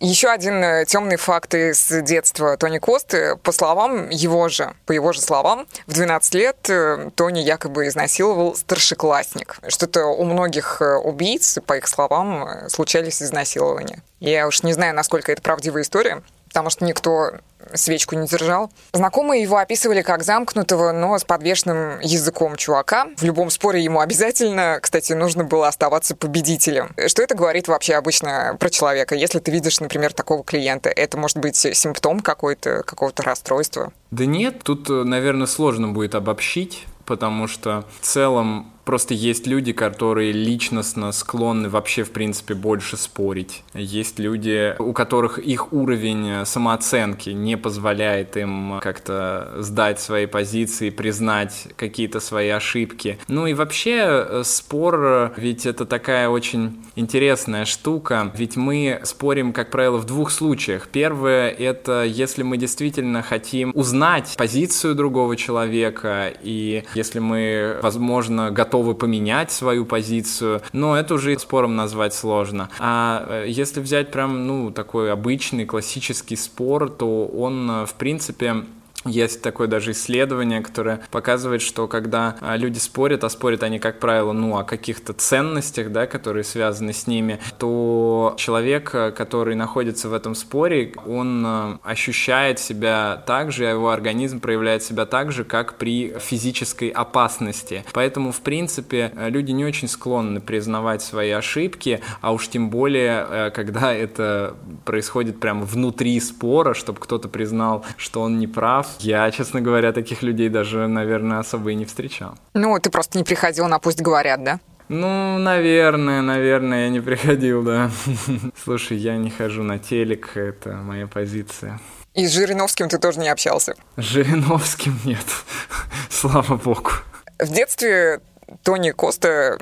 Еще 0.00 0.28
один 0.28 0.62
э, 0.62 0.84
темный 0.86 1.16
факт 1.16 1.54
из 1.54 1.88
детства 2.02 2.56
Тони 2.56 2.78
Косты. 2.78 3.36
По 3.36 3.52
словам 3.52 4.10
его 4.10 4.48
же, 4.48 4.74
по 4.86 4.92
его 4.92 5.12
же 5.12 5.20
словам, 5.20 5.66
в 5.86 5.92
12 5.94 6.34
лет 6.34 6.56
э, 6.68 7.10
Тони 7.14 7.40
якобы 7.40 7.86
изнасиловал 7.86 8.56
старшеклассник. 8.56 9.58
Что-то 9.68 10.06
у 10.06 10.24
многих 10.24 10.82
убийц, 11.02 11.58
по 11.66 11.76
их 11.76 11.86
словам, 11.86 12.68
случались 12.68 13.22
изнасилования. 13.22 14.02
Я 14.20 14.46
уж 14.46 14.62
не 14.62 14.72
знаю, 14.72 14.94
насколько 14.94 15.32
это 15.32 15.42
правдивая 15.42 15.82
история. 15.82 16.22
Потому 16.54 16.70
что 16.70 16.84
никто 16.84 17.32
свечку 17.74 18.14
не 18.14 18.28
держал. 18.28 18.70
Знакомые 18.92 19.42
его 19.42 19.56
описывали 19.56 20.02
как 20.02 20.22
замкнутого, 20.22 20.92
но 20.92 21.18
с 21.18 21.24
подвешенным 21.24 21.98
языком 21.98 22.54
чувака. 22.54 23.08
В 23.16 23.24
любом 23.24 23.50
споре 23.50 23.82
ему 23.82 23.98
обязательно, 23.98 24.78
кстати, 24.80 25.14
нужно 25.14 25.42
было 25.42 25.66
оставаться 25.66 26.14
победителем. 26.14 26.94
Что 27.08 27.22
это 27.22 27.34
говорит 27.34 27.66
вообще 27.66 27.94
обычно 27.94 28.56
про 28.60 28.70
человека? 28.70 29.16
Если 29.16 29.40
ты 29.40 29.50
видишь, 29.50 29.80
например, 29.80 30.12
такого 30.12 30.44
клиента, 30.44 30.90
это 30.90 31.16
может 31.18 31.38
быть 31.38 31.56
симптом 31.56 32.20
какой-то, 32.20 32.84
какого-то 32.84 33.24
расстройства? 33.24 33.92
Да 34.12 34.24
нет, 34.24 34.62
тут, 34.62 34.88
наверное, 34.88 35.48
сложно 35.48 35.88
будет 35.88 36.14
обобщить, 36.14 36.86
потому 37.04 37.48
что 37.48 37.84
в 38.00 38.06
целом 38.06 38.73
Просто 38.84 39.14
есть 39.14 39.46
люди, 39.46 39.72
которые 39.72 40.32
личностно 40.32 41.10
склонны 41.12 41.68
вообще, 41.68 42.04
в 42.04 42.10
принципе, 42.10 42.54
больше 42.54 42.96
спорить. 42.96 43.62
Есть 43.72 44.18
люди, 44.18 44.74
у 44.78 44.92
которых 44.92 45.38
их 45.38 45.72
уровень 45.72 46.44
самооценки 46.44 47.30
не 47.30 47.56
позволяет 47.56 48.36
им 48.36 48.78
как-то 48.80 49.54
сдать 49.58 50.00
свои 50.00 50.26
позиции, 50.26 50.90
признать 50.90 51.68
какие-то 51.76 52.20
свои 52.20 52.50
ошибки. 52.50 53.18
Ну 53.28 53.46
и 53.46 53.54
вообще 53.54 54.04
э, 54.06 54.42
спор, 54.44 55.32
ведь 55.36 55.66
это 55.66 55.86
такая 55.86 56.28
очень 56.28 56.84
интересная 56.94 57.64
штука, 57.64 58.30
ведь 58.36 58.56
мы 58.56 59.00
спорим, 59.04 59.52
как 59.52 59.70
правило, 59.70 59.96
в 59.96 60.04
двух 60.04 60.30
случаях. 60.30 60.88
Первое— 60.88 61.48
это 61.58 62.04
если 62.04 62.42
мы 62.42 62.58
действительно 62.58 63.22
хотим 63.22 63.72
узнать 63.74 64.34
позицию 64.36 64.94
другого 64.94 65.36
человека, 65.36 66.32
и 66.42 66.84
если 66.94 67.18
мы, 67.18 67.78
возможно, 67.82 68.50
готовы 68.50 68.73
готовы 68.74 68.96
поменять 68.96 69.52
свою 69.52 69.84
позицию, 69.84 70.60
но 70.72 70.96
это 70.96 71.14
уже 71.14 71.38
спором 71.38 71.76
назвать 71.76 72.12
сложно. 72.12 72.70
А 72.80 73.24
э, 73.28 73.44
если 73.46 73.80
взять 73.80 74.10
прям, 74.10 74.48
ну, 74.48 74.72
такой 74.72 75.12
обычный 75.12 75.64
классический 75.64 76.34
спор, 76.34 76.90
то 76.90 77.26
он, 77.26 77.70
э, 77.70 77.86
в 77.86 77.94
принципе, 77.94 78.64
есть 79.04 79.42
такое 79.42 79.68
даже 79.68 79.92
исследование, 79.92 80.60
которое 80.60 81.00
показывает, 81.10 81.62
что 81.62 81.86
когда 81.88 82.36
а, 82.40 82.56
люди 82.56 82.78
спорят, 82.78 83.24
а 83.24 83.28
спорят 83.28 83.62
они, 83.62 83.78
как 83.78 84.00
правило, 84.00 84.32
ну, 84.32 84.56
о 84.56 84.64
каких-то 84.64 85.12
ценностях, 85.12 85.92
да, 85.92 86.06
которые 86.06 86.44
связаны 86.44 86.92
с 86.92 87.06
ними, 87.06 87.38
то 87.58 88.34
человек, 88.36 88.94
э, 88.94 89.10
который 89.12 89.54
находится 89.54 90.08
в 90.08 90.14
этом 90.14 90.34
споре, 90.34 90.92
он 91.06 91.44
э, 91.46 91.78
ощущает 91.82 92.58
себя 92.58 93.22
так 93.26 93.52
же, 93.52 93.66
а 93.66 93.70
его 93.70 93.90
организм 93.90 94.40
проявляет 94.40 94.82
себя 94.82 95.06
так 95.06 95.32
же, 95.32 95.44
как 95.44 95.76
при 95.78 96.14
физической 96.18 96.88
опасности. 96.88 97.84
Поэтому, 97.92 98.32
в 98.32 98.40
принципе, 98.40 99.12
э, 99.14 99.28
люди 99.28 99.52
не 99.52 99.64
очень 99.64 99.88
склонны 99.88 100.40
признавать 100.40 101.02
свои 101.02 101.30
ошибки, 101.30 102.00
а 102.20 102.32
уж 102.32 102.48
тем 102.48 102.70
более, 102.70 103.50
когда 103.54 103.92
это 103.92 104.56
происходит 104.84 105.40
прямо 105.40 105.64
внутри 105.64 106.18
спора, 106.20 106.74
чтобы 106.74 107.00
кто-то 107.00 107.28
признал, 107.28 107.84
что 107.96 108.22
он 108.22 108.38
не 108.38 108.46
прав, 108.46 108.93
я, 109.00 109.30
честно 109.30 109.60
говоря, 109.60 109.92
таких 109.92 110.22
людей 110.22 110.48
даже, 110.48 110.86
наверное, 110.86 111.38
особо 111.38 111.70
и 111.70 111.74
не 111.74 111.84
встречал. 111.84 112.36
Ну, 112.54 112.78
ты 112.78 112.90
просто 112.90 113.18
не 113.18 113.24
приходил 113.24 113.66
на 113.68 113.78
«Пусть 113.78 114.00
говорят», 114.00 114.42
да? 114.42 114.60
Ну, 114.88 115.38
наверное, 115.38 116.20
наверное, 116.20 116.84
я 116.84 116.88
не 116.90 117.00
приходил, 117.00 117.62
да. 117.62 117.90
Слушай, 118.64 118.98
я 118.98 119.16
не 119.16 119.30
хожу 119.30 119.62
на 119.62 119.78
телек, 119.78 120.36
это 120.36 120.72
моя 120.72 121.06
позиция. 121.06 121.80
И 122.12 122.26
с 122.26 122.32
Жириновским 122.32 122.88
ты 122.88 122.98
тоже 122.98 123.18
не 123.18 123.28
общался? 123.28 123.74
С 123.96 124.02
Жириновским 124.02 124.98
нет, 125.04 125.24
слава 126.10 126.56
богу. 126.56 126.90
В 127.38 127.50
детстве 127.50 128.20
Тони 128.62 128.90
Коста 128.90 129.58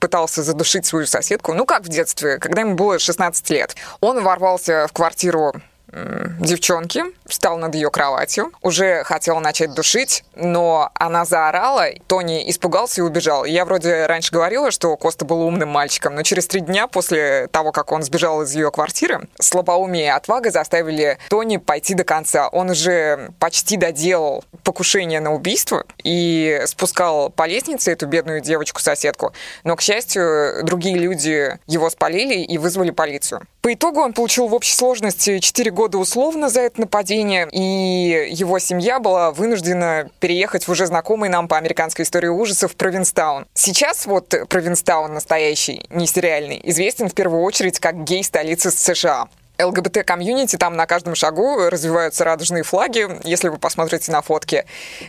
пытался 0.00 0.42
задушить 0.42 0.86
свою 0.86 1.06
соседку. 1.06 1.54
Ну, 1.54 1.64
как 1.64 1.84
в 1.84 1.88
детстве, 1.88 2.38
когда 2.38 2.60
ему 2.60 2.74
было 2.74 2.98
16 2.98 3.50
лет. 3.50 3.74
Он 4.00 4.22
ворвался 4.22 4.86
в 4.86 4.92
квартиру 4.92 5.54
девчонки, 5.92 7.02
встал 7.26 7.58
над 7.58 7.74
ее 7.74 7.90
кроватью, 7.90 8.52
уже 8.62 9.04
хотел 9.04 9.40
начать 9.40 9.74
душить, 9.74 10.24
но 10.34 10.90
она 10.94 11.24
заорала, 11.24 11.86
Тони 12.06 12.48
испугался 12.50 13.00
и 13.00 13.04
убежал. 13.04 13.44
Я 13.44 13.64
вроде 13.64 14.06
раньше 14.06 14.32
говорила, 14.32 14.70
что 14.70 14.96
Коста 14.96 15.24
был 15.24 15.42
умным 15.42 15.68
мальчиком, 15.68 16.14
но 16.14 16.22
через 16.22 16.46
три 16.46 16.60
дня 16.60 16.86
после 16.86 17.48
того, 17.48 17.72
как 17.72 17.92
он 17.92 18.02
сбежал 18.02 18.42
из 18.42 18.54
ее 18.54 18.70
квартиры, 18.70 19.28
слабоумие 19.40 20.06
и 20.06 20.08
отвага 20.08 20.50
заставили 20.50 21.18
Тони 21.28 21.56
пойти 21.56 21.94
до 21.94 22.04
конца. 22.04 22.48
Он 22.48 22.70
уже 22.70 23.30
почти 23.38 23.76
доделал 23.76 24.44
покушение 24.64 25.20
на 25.20 25.32
убийство 25.34 25.84
и 26.02 26.62
спускал 26.66 27.30
по 27.30 27.46
лестнице 27.46 27.92
эту 27.92 28.06
бедную 28.06 28.40
девочку-соседку, 28.40 29.32
но, 29.64 29.76
к 29.76 29.82
счастью, 29.82 30.64
другие 30.64 30.98
люди 30.98 31.58
его 31.66 31.90
спалили 31.90 32.40
и 32.40 32.58
вызвали 32.58 32.90
полицию. 32.90 33.42
По 33.68 33.74
итогу 33.74 34.00
он 34.00 34.14
получил 34.14 34.48
в 34.48 34.54
общей 34.54 34.74
сложности 34.74 35.40
4 35.40 35.70
года 35.70 35.98
условно 35.98 36.48
за 36.48 36.62
это 36.62 36.80
нападение, 36.80 37.46
и 37.52 38.30
его 38.30 38.58
семья 38.58 38.98
была 38.98 39.30
вынуждена 39.30 40.08
переехать 40.20 40.66
в 40.66 40.70
уже 40.70 40.86
знакомый 40.86 41.28
нам 41.28 41.48
по 41.48 41.58
американской 41.58 42.06
истории 42.06 42.28
ужасов 42.28 42.74
Провинстаун. 42.76 43.46
Сейчас 43.52 44.06
вот 44.06 44.34
Провинстаун 44.48 45.12
настоящий, 45.12 45.84
не 45.90 46.06
сериальный, 46.06 46.58
известен 46.64 47.10
в 47.10 47.14
первую 47.14 47.42
очередь 47.42 47.78
как 47.78 48.04
гей-столица 48.04 48.70
США. 48.70 49.28
ЛГБТ-комьюнити, 49.58 50.56
там 50.56 50.76
на 50.76 50.86
каждом 50.86 51.14
шагу 51.14 51.68
развиваются 51.68 52.24
радужные 52.24 52.62
флаги, 52.62 53.08
если 53.24 53.48
вы 53.48 53.58
посмотрите 53.58 54.12
на 54.12 54.22
фотки. 54.22 54.64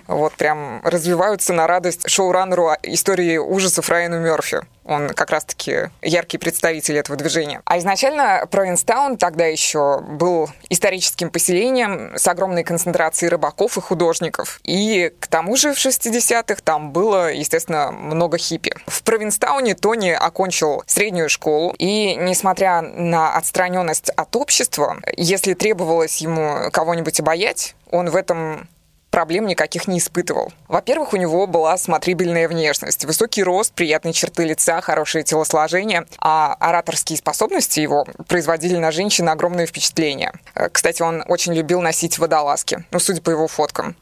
Вот 0.08 0.34
прям 0.34 0.82
развиваются 0.84 1.54
на 1.54 1.68
радость 1.68 2.10
шоураннеру 2.10 2.72
истории 2.84 3.38
ужасов 3.38 3.90
Райану 3.90 4.20
Мерфи. 4.20 4.62
Он 4.90 5.10
как 5.10 5.30
раз-таки 5.30 5.92
яркий 6.02 6.40
представитель 6.40 6.98
этого 6.98 7.16
движения. 7.16 7.62
А 7.66 7.78
изначально 7.78 8.48
Провинстаун 8.50 9.18
тогда 9.18 9.46
еще 9.46 10.00
был 10.02 10.50
историческим 10.70 11.30
поселением 11.30 12.16
с 12.18 12.28
огромной 12.28 12.64
концентрацией 12.64 13.30
рыбаков 13.30 13.78
и 13.78 13.82
художников. 13.82 14.60
И 14.64 15.14
к 15.20 15.28
тому 15.28 15.56
же 15.56 15.74
в 15.74 15.78
60-х 15.78 16.62
там 16.64 16.92
было, 16.92 17.32
естественно, 17.32 17.92
много 17.92 18.40
хиппи. 18.40 18.74
В 18.88 19.04
Провинстауне 19.04 19.76
Тони 19.76 20.10
окончил 20.10 20.84
среднюю 20.88 21.30
школу, 21.30 21.76
и 21.78 22.16
несмотря 22.16 22.82
на 22.82 23.36
отстраненность 23.36 24.10
от 24.10 24.36
общества, 24.36 24.98
если 25.16 25.54
требовалось 25.54 26.18
ему 26.18 26.72
кого-нибудь 26.72 27.20
обаять, 27.20 27.76
он 27.92 28.10
в 28.10 28.16
этом 28.16 28.68
проблем 29.10 29.48
никаких 29.48 29.88
не 29.88 30.00
испытывал. 30.00 30.52
Во-первых, 30.68 31.14
у 31.14 31.18
него 31.18 31.48
была 31.48 31.78
смотрибельная 31.78 32.48
внешность, 32.48 33.06
высокий 33.06 33.44
рост, 33.44 33.74
приятные 33.74 34.14
черты 34.14 34.46
лица, 34.46 34.82
хорошее 34.82 35.24
телосложение, 35.24 36.06
а 36.20 36.56
ораторские 36.60 37.18
способности 37.18 37.80
его 37.80 38.06
производили 38.28 38.78
на 38.78 38.92
женщин 38.92 39.30
огромное 39.30 39.66
впечатление. 39.66 40.34
Э, 40.56 40.70
кстати, 40.70 41.02
он 41.02 41.24
очень 41.28 41.54
любил 41.54 41.82
носить 41.82 42.20
водолазки, 42.20 42.86
ну, 42.92 43.00
судя 43.00 43.22
по 43.22 43.30
его 43.30 43.48
фоткам. 43.48 43.96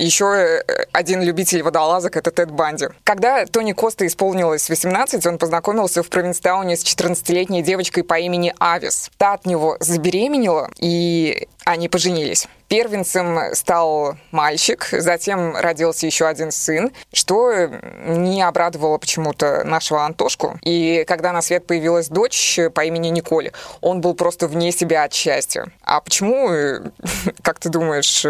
Еще 0.00 0.24
э, 0.24 0.62
один 0.92 1.20
любитель 1.22 1.62
водолазок— 1.62 2.16
это 2.18 2.30
Тед 2.30 2.50
Банди. 2.50 2.86
Когда 3.04 3.44
Тони 3.44 3.72
Коста 3.72 4.06
исполнилось 4.06 4.70
18, 4.70 5.26
он 5.26 5.36
познакомился 5.36 6.02
в 6.02 6.08
Провинстауне 6.08 6.76
с 6.76 6.84
14-летней 6.84 7.62
девочкой 7.62 8.02
по 8.02 8.18
имени 8.18 8.54
Авис. 8.58 9.10
Та 9.18 9.34
от 9.34 9.44
него 9.44 9.76
забеременела, 9.80 10.70
и 10.78 11.48
они 11.66 11.90
поженились. 11.90 12.48
Первенцем 12.70 13.52
стал 13.54 14.16
мальчик, 14.30 14.86
затем 14.92 15.56
родился 15.56 16.06
еще 16.06 16.26
один 16.26 16.52
сын, 16.52 16.92
что 17.12 17.68
не 18.06 18.42
обрадовало 18.42 18.96
почему-то 18.98 19.64
нашего 19.64 20.04
Антошку. 20.04 20.56
И 20.62 21.04
когда 21.08 21.32
на 21.32 21.42
свет 21.42 21.66
появилась 21.66 22.08
дочь 22.08 22.60
по 22.72 22.84
имени 22.84 23.08
Николь, 23.08 23.50
он 23.80 24.00
был 24.00 24.14
просто 24.14 24.46
вне 24.46 24.70
себя 24.70 25.02
от 25.02 25.12
счастья. 25.12 25.72
А 25.82 26.00
почему, 26.00 26.48
как 27.42 27.58
ты 27.58 27.70
думаешь, 27.70 28.24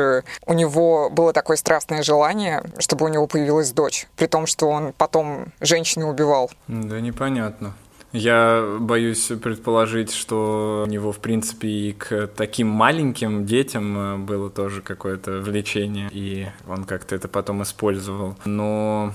у 0.46 0.55
него 0.55 1.11
было 1.11 1.35
такое 1.35 1.59
страстное 1.59 2.03
желание, 2.03 2.62
чтобы 2.79 3.05
у 3.05 3.09
него 3.09 3.26
появилась 3.26 3.72
дочь, 3.72 4.07
при 4.16 4.26
том, 4.26 4.46
что 4.46 4.70
он 4.70 4.94
потом 4.94 5.53
женщину 5.61 6.09
убивал? 6.09 6.50
Да 6.66 6.98
непонятно. 6.98 7.74
Я 8.12 8.79
боюсь 8.81 9.31
предположить, 9.42 10.12
что 10.12 10.85
у 10.87 10.90
него, 10.90 11.12
в 11.12 11.18
принципе, 11.18 11.68
и 11.68 11.92
к 11.92 12.27
таким 12.29 12.66
маленьким 12.66 13.46
детям 13.46 13.99
э, 13.99 14.16
было 14.18 14.51
тоже 14.51 14.83
какое-то 14.83 15.40
влечение, 15.40 16.09
и 16.11 16.49
он 16.66 16.85
как-то 16.85 17.14
это 17.14 17.29
потом 17.29 17.62
использовал. 17.62 18.37
Но 18.44 19.14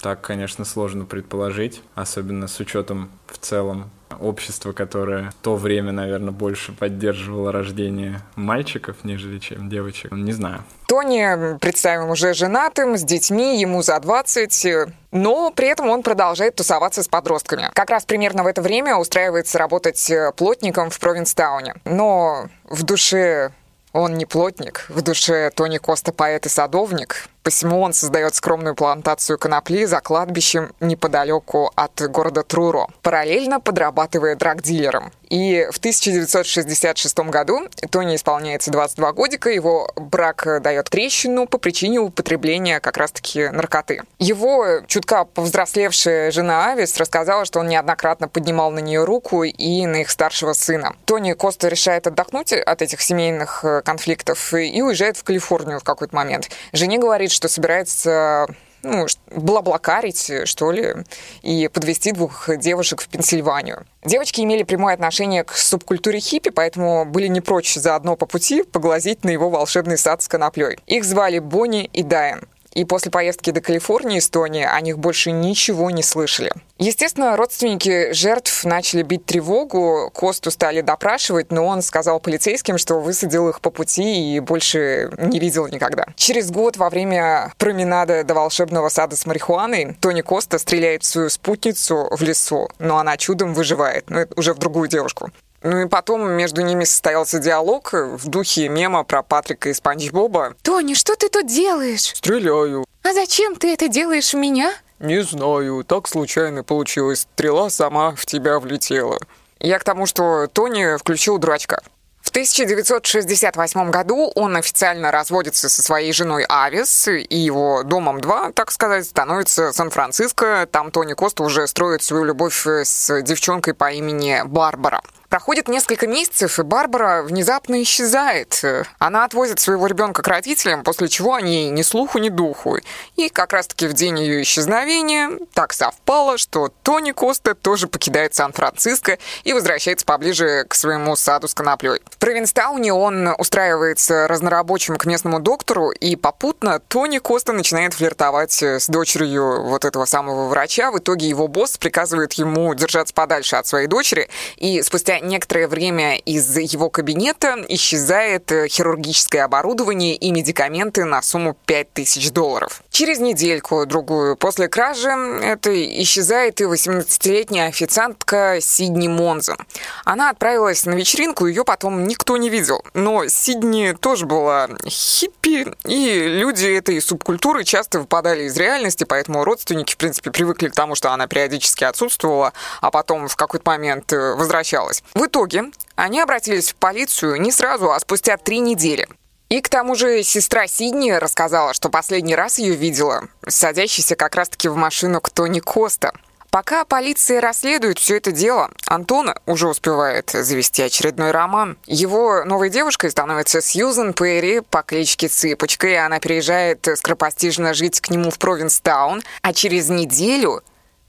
так, 0.00 0.20
конечно, 0.20 0.64
сложно 0.64 1.04
предположить, 1.04 1.82
особенно 1.96 2.46
с 2.46 2.60
учетом 2.60 3.10
в 3.26 3.38
целом 3.38 3.90
общества, 4.20 4.72
которое 4.72 5.30
в 5.30 5.34
то 5.34 5.56
время, 5.56 5.92
наверное, 5.92 6.32
больше 6.32 6.72
поддерживало 6.72 7.52
рождение 7.52 8.20
мальчиков, 8.36 8.96
нежели 9.04 9.38
чем 9.38 9.68
девочек. 9.68 10.12
Не 10.12 10.32
знаю. 10.32 10.64
Тони 10.86 11.58
представим 11.58 12.10
уже 12.10 12.34
женатым, 12.34 12.96
с 12.96 13.02
детьми, 13.02 13.60
ему 13.60 13.82
за 13.82 13.98
20, 14.00 14.66
но 15.12 15.50
при 15.50 15.68
этом 15.68 15.88
он 15.88 16.02
продолжает 16.02 16.56
тусоваться 16.56 17.02
с 17.02 17.08
подростками. 17.08 17.70
Как 17.74 17.90
раз 17.90 18.04
примерно 18.04 18.42
в 18.42 18.46
это 18.46 18.62
время 18.62 18.96
устраивается 18.96 19.58
работать 19.58 20.12
плотником 20.36 20.90
в 20.90 20.98
Провинстауне. 20.98 21.74
Но 21.84 22.48
в 22.64 22.82
душе 22.82 23.52
он 23.92 24.14
не 24.14 24.26
плотник, 24.26 24.86
в 24.88 25.02
душе 25.02 25.50
Тони 25.54 25.78
Коста 25.78 26.12
поэт 26.12 26.46
и 26.46 26.48
садовник, 26.48 27.28
Посему 27.42 27.80
он 27.80 27.92
создает 27.92 28.34
скромную 28.34 28.74
плантацию 28.74 29.38
конопли 29.38 29.84
за 29.84 30.00
кладбищем 30.00 30.72
неподалеку 30.80 31.72
от 31.74 32.00
города 32.10 32.42
Труро, 32.42 32.88
параллельно 33.02 33.60
подрабатывая 33.60 34.36
драгдилером. 34.36 35.12
И 35.28 35.68
в 35.70 35.78
1966 35.78 37.18
году 37.18 37.68
Тони 37.90 38.16
исполняется 38.16 38.70
22 38.70 39.12
годика, 39.12 39.50
его 39.50 39.90
брак 39.96 40.62
дает 40.62 40.88
трещину 40.88 41.46
по 41.46 41.58
причине 41.58 42.00
употребления 42.00 42.80
как 42.80 42.96
раз-таки 42.96 43.48
наркоты. 43.48 44.02
Его 44.18 44.80
чутка 44.86 45.24
повзрослевшая 45.24 46.30
жена 46.30 46.72
Авис 46.72 46.96
рассказала, 46.96 47.44
что 47.44 47.60
он 47.60 47.68
неоднократно 47.68 48.28
поднимал 48.28 48.70
на 48.70 48.78
нее 48.78 49.04
руку 49.04 49.44
и 49.44 49.86
на 49.86 49.96
их 49.96 50.10
старшего 50.10 50.54
сына. 50.54 50.96
Тони 51.04 51.32
Коста 51.34 51.68
решает 51.68 52.06
отдохнуть 52.06 52.52
от 52.52 52.82
этих 52.82 53.02
семейных 53.02 53.64
э, 53.64 53.82
конфликтов 53.82 54.54
и 54.54 54.82
уезжает 54.82 55.16
в 55.16 55.24
Калифорнию 55.24 55.80
в 55.80 55.84
какой-то 55.84 56.16
момент. 56.16 56.50
Жене 56.72 56.98
говорит, 56.98 57.32
что 57.38 57.46
собирается 57.46 58.48
ну, 58.82 59.06
блаблакарить, 59.30 60.32
что 60.44 60.72
ли, 60.72 60.94
и 61.42 61.68
подвести 61.68 62.10
двух 62.10 62.48
девушек 62.58 63.00
в 63.00 63.08
Пенсильванию. 63.08 63.86
Девочки 64.04 64.40
имели 64.40 64.64
прямое 64.64 64.94
отношение 64.94 65.44
к 65.44 65.52
субкультуре 65.52 66.18
хиппи, 66.18 66.50
поэтому 66.50 67.04
были 67.04 67.28
не 67.28 67.40
прочь 67.40 67.76
заодно 67.76 68.16
по 68.16 68.26
пути 68.26 68.64
поглазить 68.64 69.22
на 69.22 69.30
его 69.30 69.50
волшебный 69.50 69.98
сад 69.98 70.20
с 70.20 70.26
коноплей. 70.26 70.78
Их 70.88 71.04
звали 71.04 71.38
Бонни 71.38 71.84
и 71.84 72.02
Дайан. 72.02 72.48
И 72.78 72.84
после 72.84 73.10
поездки 73.10 73.50
до 73.50 73.60
Калифорнии, 73.60 74.20
Эстонии, 74.20 74.62
о 74.62 74.80
них 74.80 75.00
больше 75.00 75.32
ничего 75.32 75.90
не 75.90 76.04
слышали. 76.04 76.52
Естественно, 76.78 77.36
родственники 77.36 78.12
жертв 78.12 78.64
начали 78.64 79.02
бить 79.02 79.24
тревогу, 79.24 80.12
Косту 80.14 80.52
стали 80.52 80.80
допрашивать, 80.80 81.50
но 81.50 81.66
он 81.66 81.82
сказал 81.82 82.20
полицейским, 82.20 82.78
что 82.78 83.00
высадил 83.00 83.48
их 83.48 83.60
по 83.60 83.70
пути 83.70 84.36
и 84.36 84.38
больше 84.38 85.10
не 85.18 85.40
видел 85.40 85.66
никогда. 85.66 86.06
Через 86.14 86.52
год 86.52 86.76
во 86.76 86.88
время 86.88 87.52
променада 87.58 88.22
до 88.22 88.34
волшебного 88.34 88.90
сада 88.90 89.16
с 89.16 89.26
марихуаной 89.26 89.96
Тони 90.00 90.20
Коста 90.20 90.58
стреляет 90.58 91.02
в 91.02 91.06
свою 91.06 91.30
спутницу 91.30 92.06
в 92.12 92.22
лесу, 92.22 92.68
но 92.78 92.98
она 92.98 93.16
чудом 93.16 93.54
выживает, 93.54 94.08
но 94.08 94.20
это 94.20 94.38
уже 94.38 94.54
в 94.54 94.58
другую 94.58 94.88
девушку. 94.88 95.32
Ну 95.62 95.80
и 95.80 95.88
потом 95.88 96.30
между 96.30 96.62
ними 96.62 96.84
состоялся 96.84 97.38
диалог 97.38 97.92
в 97.92 98.28
духе 98.28 98.68
мема 98.68 99.04
про 99.04 99.22
Патрика 99.22 99.68
и 99.70 99.74
Спанч 99.74 100.10
Боба. 100.10 100.54
«Тони, 100.62 100.94
что 100.94 101.16
ты 101.16 101.28
тут 101.28 101.46
делаешь?» 101.46 102.14
«Стреляю». 102.14 102.84
«А 103.02 103.12
зачем 103.12 103.56
ты 103.56 103.72
это 103.72 103.88
делаешь 103.88 104.32
в 104.32 104.36
меня?» 104.36 104.72
«Не 105.00 105.22
знаю, 105.22 105.84
так 105.84 106.08
случайно 106.08 106.62
получилось. 106.62 107.26
Стрела 107.34 107.70
сама 107.70 108.14
в 108.14 108.26
тебя 108.26 108.58
влетела». 108.58 109.18
Я 109.60 109.78
к 109.78 109.84
тому, 109.84 110.06
что 110.06 110.46
Тони 110.46 110.96
включил 110.98 111.38
дурачка. 111.38 111.82
В 112.22 112.30
1968 112.30 113.90
году 113.90 114.30
он 114.34 114.56
официально 114.56 115.10
разводится 115.10 115.68
со 115.68 115.82
своей 115.82 116.12
женой 116.12 116.44
Авис, 116.48 117.08
и 117.08 117.36
его 117.36 117.82
домом 117.82 118.20
2, 118.20 118.52
так 118.52 118.70
сказать, 118.70 119.06
становится 119.06 119.72
Сан-Франциско. 119.72 120.68
Там 120.70 120.90
Тони 120.90 121.14
Коста 121.14 121.42
уже 121.42 121.66
строит 121.66 122.02
свою 122.02 122.24
любовь 122.24 122.66
с 122.66 123.22
девчонкой 123.22 123.74
по 123.74 123.90
имени 123.90 124.42
Барбара. 124.44 125.00
Проходит 125.28 125.68
несколько 125.68 126.06
месяцев, 126.06 126.58
и 126.58 126.62
Барбара 126.62 127.22
внезапно 127.22 127.82
исчезает. 127.82 128.62
Она 128.98 129.24
отвозит 129.24 129.60
своего 129.60 129.86
ребенка 129.86 130.22
к 130.22 130.28
родителям, 130.28 130.82
после 130.82 131.08
чего 131.08 131.34
они 131.34 131.68
ни 131.68 131.82
слуху, 131.82 132.18
ни 132.18 132.30
духу. 132.30 132.78
И 133.16 133.28
как 133.28 133.52
раз-таки 133.52 133.86
в 133.88 133.92
день 133.92 134.18
ее 134.18 134.40
исчезновения 134.40 135.38
так 135.52 135.74
совпало, 135.74 136.38
что 136.38 136.72
Тони 136.82 137.12
Коста 137.12 137.54
тоже 137.54 137.88
покидает 137.88 138.34
Сан-Франциско 138.34 139.18
и 139.44 139.52
возвращается 139.52 140.06
поближе 140.06 140.64
к 140.66 140.74
своему 140.74 141.14
саду 141.14 141.46
с 141.46 141.52
коноплей. 141.52 142.00
В 142.10 142.16
Провинстауне 142.16 142.94
он 142.94 143.28
устраивается 143.36 144.28
разнорабочим 144.28 144.96
к 144.96 145.04
местному 145.04 145.40
доктору, 145.40 145.90
и 145.90 146.16
попутно 146.16 146.80
Тони 146.80 147.18
Коста 147.18 147.52
начинает 147.52 147.92
флиртовать 147.92 148.62
с 148.62 148.86
дочерью 148.86 149.62
вот 149.64 149.84
этого 149.84 150.06
самого 150.06 150.48
врача. 150.48 150.90
В 150.90 150.98
итоге 150.98 151.28
его 151.28 151.48
босс 151.48 151.76
приказывает 151.76 152.32
ему 152.32 152.72
держаться 152.74 153.12
подальше 153.12 153.56
от 153.56 153.66
своей 153.66 153.88
дочери, 153.88 154.30
и 154.56 154.80
спустя 154.80 155.17
некоторое 155.20 155.68
время 155.68 156.16
из 156.16 156.56
его 156.56 156.90
кабинета 156.90 157.56
исчезает 157.68 158.50
э, 158.52 158.68
хирургическое 158.68 159.44
оборудование 159.44 160.14
и 160.14 160.30
медикаменты 160.30 161.04
на 161.04 161.22
сумму 161.22 161.56
5000 161.66 162.30
долларов. 162.30 162.82
Через 162.90 163.18
недельку-другую 163.18 164.36
после 164.36 164.68
кражи 164.68 165.08
это 165.08 165.70
исчезает 166.02 166.60
и 166.60 166.64
18-летняя 166.64 167.68
официантка 167.68 168.58
Сидни 168.60 169.08
Монза. 169.08 169.56
Она 170.04 170.30
отправилась 170.30 170.84
на 170.86 170.92
вечеринку, 170.92 171.46
ее 171.46 171.64
потом 171.64 172.04
никто 172.06 172.36
не 172.36 172.48
видел. 172.48 172.84
Но 172.94 173.28
Сидни 173.28 173.96
тоже 173.98 174.26
была 174.26 174.68
хиппи, 174.86 175.66
и 175.84 176.28
люди 176.28 176.66
этой 176.66 177.00
субкультуры 177.00 177.64
часто 177.64 178.00
выпадали 178.00 178.44
из 178.44 178.56
реальности, 178.56 179.04
поэтому 179.04 179.44
родственники, 179.44 179.94
в 179.94 179.96
принципе, 179.96 180.30
привыкли 180.30 180.68
к 180.68 180.74
тому, 180.74 180.94
что 180.94 181.12
она 181.12 181.26
периодически 181.26 181.84
отсутствовала, 181.84 182.52
а 182.80 182.90
потом 182.90 183.28
в 183.28 183.36
какой-то 183.36 183.68
момент 183.70 184.12
э, 184.12 184.34
возвращалась. 184.34 185.02
В 185.14 185.26
итоге 185.26 185.64
они 185.96 186.20
обратились 186.20 186.72
в 186.72 186.76
полицию 186.76 187.40
не 187.40 187.50
сразу, 187.52 187.90
а 187.90 188.00
спустя 188.00 188.36
три 188.36 188.60
недели. 188.60 189.08
И 189.48 189.60
к 189.62 189.68
тому 189.68 189.94
же 189.94 190.22
сестра 190.22 190.66
Сидни 190.66 191.10
рассказала, 191.10 191.72
что 191.72 191.88
последний 191.88 192.36
раз 192.36 192.58
ее 192.58 192.74
видела, 192.74 193.28
садящейся 193.46 194.14
как 194.14 194.34
раз-таки 194.34 194.68
в 194.68 194.76
машину 194.76 195.20
к 195.20 195.30
Тони 195.30 195.60
Коста. 195.60 196.12
Пока 196.50 196.84
полиция 196.84 197.40
расследует 197.40 197.98
все 197.98 198.16
это 198.16 198.32
дело, 198.32 198.70
Антона 198.86 199.36
уже 199.44 199.68
успевает 199.68 200.30
завести 200.30 200.82
очередной 200.82 201.30
роман. 201.30 201.76
Его 201.86 202.44
новой 202.44 202.70
девушкой 202.70 203.10
становится 203.10 203.60
Сьюзен 203.60 204.14
Перри 204.14 204.60
по 204.60 204.82
кличке 204.82 205.28
Цыпочка, 205.28 205.88
и 205.88 205.94
она 205.94 206.20
переезжает 206.20 206.86
скоропостижно 206.96 207.74
жить 207.74 208.00
к 208.00 208.08
нему 208.10 208.30
в 208.30 208.38
Провинстаун, 208.38 209.22
а 209.42 209.52
через 209.52 209.88
неделю 209.88 210.62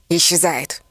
исчезает. 0.09 0.81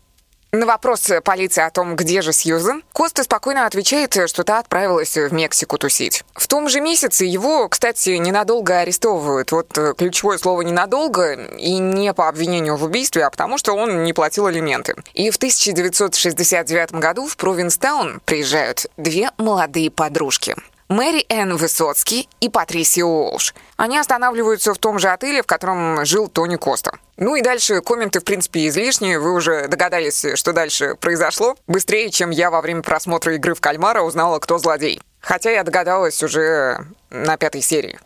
На 0.50 0.64
вопрос 0.64 1.10
полиции 1.24 1.62
о 1.62 1.68
том, 1.68 1.94
где 1.94 2.22
же 2.22 2.32
Сьюзен, 2.32 2.82
Коста 2.94 3.22
спокойно 3.22 3.66
отвечает, 3.66 4.16
что 4.30 4.44
та 4.44 4.60
отправилась 4.60 5.14
в 5.14 5.30
Мексику 5.30 5.76
тусить. 5.76 6.24
В 6.32 6.48
том 6.48 6.70
же 6.70 6.80
месяце 6.80 7.26
его, 7.26 7.68
кстати, 7.68 8.10
ненадолго 8.16 8.78
арестовывают. 8.78 9.52
Вот 9.52 9.76
э, 9.76 9.92
ключевое 9.92 10.38
слово 10.38 10.62
«ненадолго» 10.62 11.34
и 11.34 11.76
не 11.76 12.14
по 12.14 12.28
обвинению 12.28 12.76
в 12.76 12.84
убийстве, 12.84 13.26
а 13.26 13.30
потому 13.30 13.58
что 13.58 13.74
он 13.74 14.04
не 14.04 14.14
платил 14.14 14.46
алименты. 14.46 14.96
И 15.12 15.30
в 15.30 15.36
1969 15.36 16.92
году 16.92 17.26
в 17.26 17.36
Провинстаун 17.36 18.22
приезжают 18.24 18.86
две 18.96 19.30
молодые 19.36 19.90
подружки. 19.90 20.56
Мэри 20.88 21.26
Энн 21.28 21.54
Высоцкий 21.56 22.30
и 22.40 22.48
Патрисия 22.48 23.04
Уолш. 23.04 23.54
Они 23.76 23.98
останавливаются 23.98 24.72
в 24.72 24.78
том 24.78 24.98
же 24.98 25.08
отеле, 25.08 25.42
в 25.42 25.46
котором 25.46 26.02
жил 26.06 26.28
Тони 26.28 26.56
Коста. 26.56 26.92
Ну 27.18 27.36
и 27.36 27.42
дальше 27.42 27.82
комменты, 27.82 28.20
в 28.20 28.24
принципе, 28.24 28.66
излишние. 28.68 29.18
Вы 29.18 29.34
уже 29.34 29.68
догадались, 29.68 30.24
что 30.34 30.54
дальше 30.54 30.94
произошло. 30.94 31.56
Быстрее, 31.66 32.10
чем 32.10 32.30
я 32.30 32.50
во 32.50 32.62
время 32.62 32.80
просмотра 32.80 33.34
игры 33.34 33.54
в 33.54 33.60
кальмара 33.60 34.00
узнала, 34.00 34.38
кто 34.38 34.56
злодей. 34.56 34.98
Хотя 35.20 35.50
я 35.50 35.62
догадалась 35.62 36.22
уже 36.22 36.78
на 37.10 37.36
пятой 37.36 37.60
серии. 37.60 37.98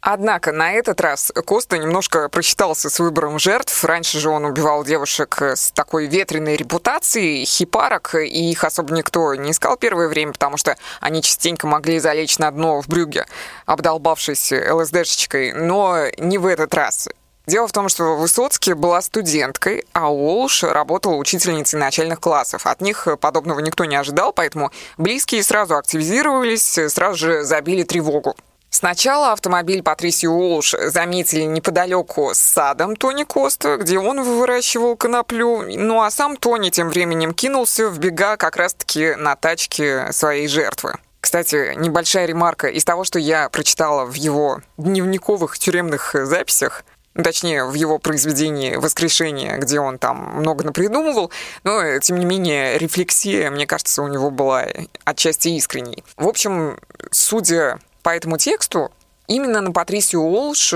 Однако 0.00 0.52
на 0.52 0.72
этот 0.72 1.00
раз 1.00 1.32
Коста 1.44 1.78
немножко 1.78 2.28
просчитался 2.28 2.90
с 2.90 3.00
выбором 3.00 3.38
жертв. 3.38 3.84
Раньше 3.84 4.20
же 4.20 4.30
он 4.30 4.44
убивал 4.44 4.84
девушек 4.84 5.40
с 5.40 5.72
такой 5.72 6.06
ветреной 6.06 6.56
репутацией, 6.56 7.44
хипарок, 7.44 8.14
и 8.14 8.50
их 8.50 8.62
особо 8.62 8.94
никто 8.94 9.34
не 9.34 9.50
искал 9.50 9.76
первое 9.76 10.08
время, 10.08 10.32
потому 10.32 10.56
что 10.56 10.76
они 11.00 11.22
частенько 11.22 11.66
могли 11.66 11.98
залечь 11.98 12.38
на 12.38 12.50
дно 12.50 12.80
в 12.80 12.88
брюге, 12.88 13.26
обдолбавшись 13.64 14.52
ЛСДшечкой. 14.52 15.52
Но 15.52 16.04
не 16.18 16.38
в 16.38 16.46
этот 16.46 16.72
раз. 16.74 17.08
Дело 17.46 17.68
в 17.68 17.72
том, 17.72 17.88
что 17.88 18.16
Высоцкий 18.16 18.72
была 18.72 19.00
студенткой, 19.00 19.84
а 19.92 20.12
Уолш 20.12 20.64
работала 20.64 21.14
учительницей 21.14 21.78
начальных 21.78 22.18
классов. 22.18 22.66
От 22.66 22.80
них 22.80 23.06
подобного 23.20 23.60
никто 23.60 23.84
не 23.84 23.94
ожидал, 23.94 24.32
поэтому 24.32 24.72
близкие 24.98 25.44
сразу 25.44 25.76
активизировались, 25.76 26.78
сразу 26.88 27.16
же 27.16 27.44
забили 27.44 27.84
тревогу. 27.84 28.34
Сначала 28.70 29.32
автомобиль 29.32 29.82
Патрисию 29.82 30.32
Уолш 30.32 30.74
заметили 30.78 31.42
неподалеку 31.42 32.32
с 32.34 32.38
садом 32.38 32.96
Тони 32.96 33.24
Коста, 33.24 33.76
где 33.76 33.98
он 33.98 34.22
выращивал 34.22 34.96
коноплю. 34.96 35.62
Ну 35.62 36.02
а 36.02 36.10
сам 36.10 36.36
Тони 36.36 36.70
тем 36.70 36.90
временем 36.90 37.32
кинулся 37.32 37.88
в 37.88 37.98
бега 37.98 38.36
как 38.36 38.56
раз-таки 38.56 39.14
на 39.14 39.34
тачке 39.36 40.12
своей 40.12 40.48
жертвы. 40.48 40.94
Кстати, 41.20 41.74
небольшая 41.76 42.26
ремарка 42.26 42.68
из 42.68 42.84
того, 42.84 43.04
что 43.04 43.18
я 43.18 43.48
прочитала 43.48 44.04
в 44.04 44.14
его 44.14 44.60
дневниковых 44.76 45.58
тюремных 45.58 46.14
записях, 46.14 46.84
точнее, 47.14 47.64
в 47.64 47.74
его 47.74 47.98
произведении 47.98 48.76
«Воскрешение», 48.76 49.58
где 49.58 49.80
он 49.80 49.98
там 49.98 50.36
много 50.36 50.64
напридумывал, 50.64 51.30
но, 51.64 51.98
тем 51.98 52.18
не 52.18 52.26
менее, 52.26 52.78
рефлексия, 52.78 53.50
мне 53.50 53.66
кажется, 53.66 54.02
у 54.02 54.08
него 54.08 54.30
была 54.30 54.66
отчасти 55.04 55.48
искренней. 55.48 56.04
В 56.16 56.28
общем, 56.28 56.78
судя 57.10 57.80
по 58.06 58.10
этому 58.10 58.38
тексту 58.38 58.92
именно 59.26 59.60
на 59.60 59.72
Патрисию 59.72 60.22
Уолш 60.22 60.74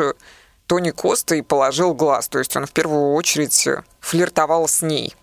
Тони 0.67 0.91
Коста 0.91 1.37
и 1.37 1.43
положил 1.43 1.95
глаз, 1.95 2.27
то 2.27 2.41
есть 2.41 2.57
он 2.57 2.67
в 2.67 2.73
первую 2.73 3.13
очередь 3.13 3.69
флиртовал 4.01 4.67
с 4.67 4.83
ней. 4.83 5.15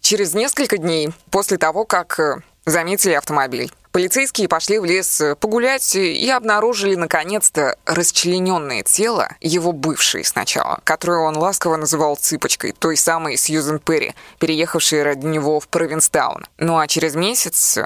Через 0.00 0.32
несколько 0.32 0.78
дней 0.78 1.08
после 1.32 1.58
того, 1.58 1.84
как 1.84 2.40
заметили 2.66 3.14
автомобиль, 3.14 3.72
Полицейские 3.90 4.46
пошли 4.46 4.78
в 4.78 4.84
лес 4.84 5.22
погулять 5.40 5.96
и 5.96 6.28
обнаружили 6.28 6.96
наконец-то 6.96 7.78
расчлененное 7.86 8.82
тело 8.82 9.30
его 9.40 9.72
бывшей 9.72 10.22
сначала, 10.22 10.80
которую 10.84 11.22
он 11.22 11.36
ласково 11.38 11.76
называл 11.76 12.16
цыпочкой, 12.16 12.72
той 12.78 12.98
самой 12.98 13.38
Сьюзен 13.38 13.78
Перри, 13.78 14.14
переехавшей 14.38 15.02
ради 15.02 15.24
него 15.24 15.58
в 15.60 15.68
Провинстаун. 15.68 16.44
Ну 16.58 16.78
а 16.78 16.86
через 16.86 17.14
месяц 17.14 17.78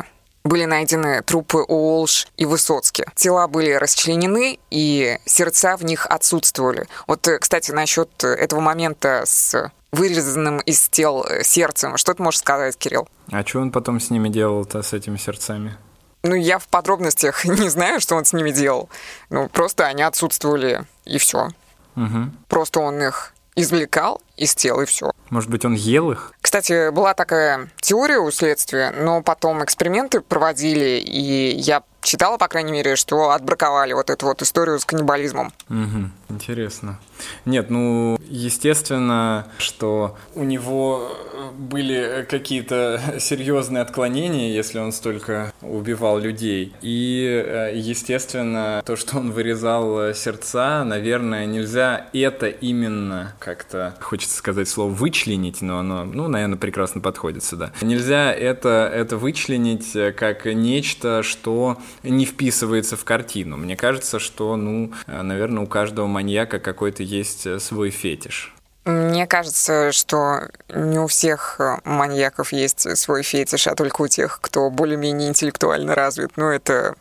были 0.44 0.64
найдены 0.64 1.22
трупы 1.22 1.58
Уолш 1.58 2.26
и 2.36 2.46
Высоцки. 2.46 3.04
Тела 3.14 3.46
были 3.46 3.72
расчленены, 3.72 4.58
и 4.70 5.18
сердца 5.24 5.76
в 5.76 5.84
них 5.84 6.06
отсутствовали. 6.06 6.86
Вот, 7.06 7.28
кстати, 7.40 7.72
насчет 7.72 8.24
этого 8.24 8.60
момента 8.60 9.22
с 9.26 9.70
вырезанным 9.92 10.58
из 10.60 10.88
тел 10.88 11.26
сердцем. 11.42 11.96
Что 11.96 12.14
ты 12.14 12.22
можешь 12.22 12.40
сказать, 12.40 12.76
Кирилл? 12.76 13.08
А 13.30 13.44
что 13.44 13.60
он 13.60 13.72
потом 13.72 14.00
с 14.00 14.10
ними 14.10 14.28
делал-то, 14.28 14.82
с 14.82 14.92
этими 14.92 15.16
сердцами? 15.16 15.76
Ну, 16.22 16.34
я 16.34 16.58
в 16.58 16.68
подробностях 16.68 17.44
не 17.44 17.68
знаю, 17.68 18.00
что 18.00 18.14
он 18.14 18.24
с 18.24 18.32
ними 18.32 18.50
делал. 18.50 18.88
Ну, 19.30 19.48
просто 19.48 19.86
они 19.86 20.02
отсутствовали, 20.02 20.84
и 21.04 21.18
все. 21.18 21.48
Угу. 21.96 22.30
Просто 22.48 22.80
он 22.80 23.02
их 23.02 23.34
извлекал 23.60 24.20
из 24.36 24.54
тел, 24.54 24.80
и 24.80 24.86
все. 24.86 25.10
Может 25.30 25.50
быть, 25.50 25.64
он 25.64 25.74
ел 25.74 26.10
их? 26.10 26.32
Кстати, 26.40 26.90
была 26.90 27.14
такая 27.14 27.68
теория 27.80 28.18
у 28.18 28.30
следствия, 28.30 28.90
но 28.90 29.22
потом 29.22 29.62
эксперименты 29.64 30.20
проводили, 30.20 30.98
и 30.98 31.56
я 31.56 31.82
читала, 32.02 32.36
по 32.36 32.48
крайней 32.48 32.72
мере, 32.72 32.96
что 32.96 33.30
отбраковали 33.30 33.92
вот 33.92 34.10
эту 34.10 34.26
вот 34.26 34.42
историю 34.42 34.80
с 34.80 34.84
каннибализмом. 34.84 35.52
Угу, 35.68 36.10
интересно. 36.30 36.98
Нет, 37.44 37.70
ну, 37.70 38.18
естественно, 38.28 39.46
что 39.58 40.16
у 40.34 40.44
него 40.44 41.10
были 41.58 42.26
какие-то 42.28 43.00
серьезные 43.18 43.82
отклонения, 43.82 44.52
если 44.52 44.78
он 44.78 44.92
столько 44.92 45.52
убивал 45.62 46.18
людей. 46.18 46.72
И, 46.82 47.44
э, 47.46 47.72
естественно, 47.74 48.82
то, 48.84 48.96
что 48.96 49.18
он 49.18 49.32
вырезал 49.32 50.14
сердца, 50.14 50.84
наверное, 50.84 51.46
нельзя 51.46 52.08
это 52.12 52.48
именно 52.48 53.34
как-то, 53.38 53.94
хочется 54.00 54.36
сказать 54.36 54.68
слово 54.68 54.90
вычленить, 54.90 55.62
но 55.62 55.78
оно, 55.78 56.04
ну, 56.04 56.28
наверное, 56.28 56.58
прекрасно 56.58 57.00
подходит 57.00 57.44
сюда. 57.44 57.72
Нельзя 57.82 58.32
это, 58.32 58.90
это 58.92 59.16
вычленить 59.16 59.92
как 60.16 60.46
нечто, 60.46 61.22
что 61.22 61.78
не 62.02 62.24
вписывается 62.24 62.96
в 62.96 63.04
картину. 63.04 63.56
Мне 63.56 63.76
кажется, 63.76 64.18
что, 64.18 64.56
ну, 64.56 64.92
э, 65.06 65.22
наверное, 65.22 65.64
у 65.64 65.66
каждого 65.66 66.06
маньяка 66.20 66.58
какой-то 66.58 67.02
есть 67.02 67.46
э, 67.46 67.58
свой 67.58 67.88
фетиш. 67.90 68.54
Мне 68.84 69.26
кажется, 69.26 69.90
что 69.90 70.48
не 70.68 70.98
у 70.98 71.06
всех 71.06 71.56
э, 71.58 71.78
маньяков 71.84 72.52
есть 72.52 72.96
свой 72.98 73.22
фетиш, 73.22 73.66
а 73.66 73.74
только 73.74 74.02
у 74.02 74.08
тех, 74.08 74.38
кто 74.42 74.68
более-менее 74.68 75.30
интеллектуально 75.30 75.94
развит. 75.94 76.32
Ну, 76.36 76.50
это 76.50 76.94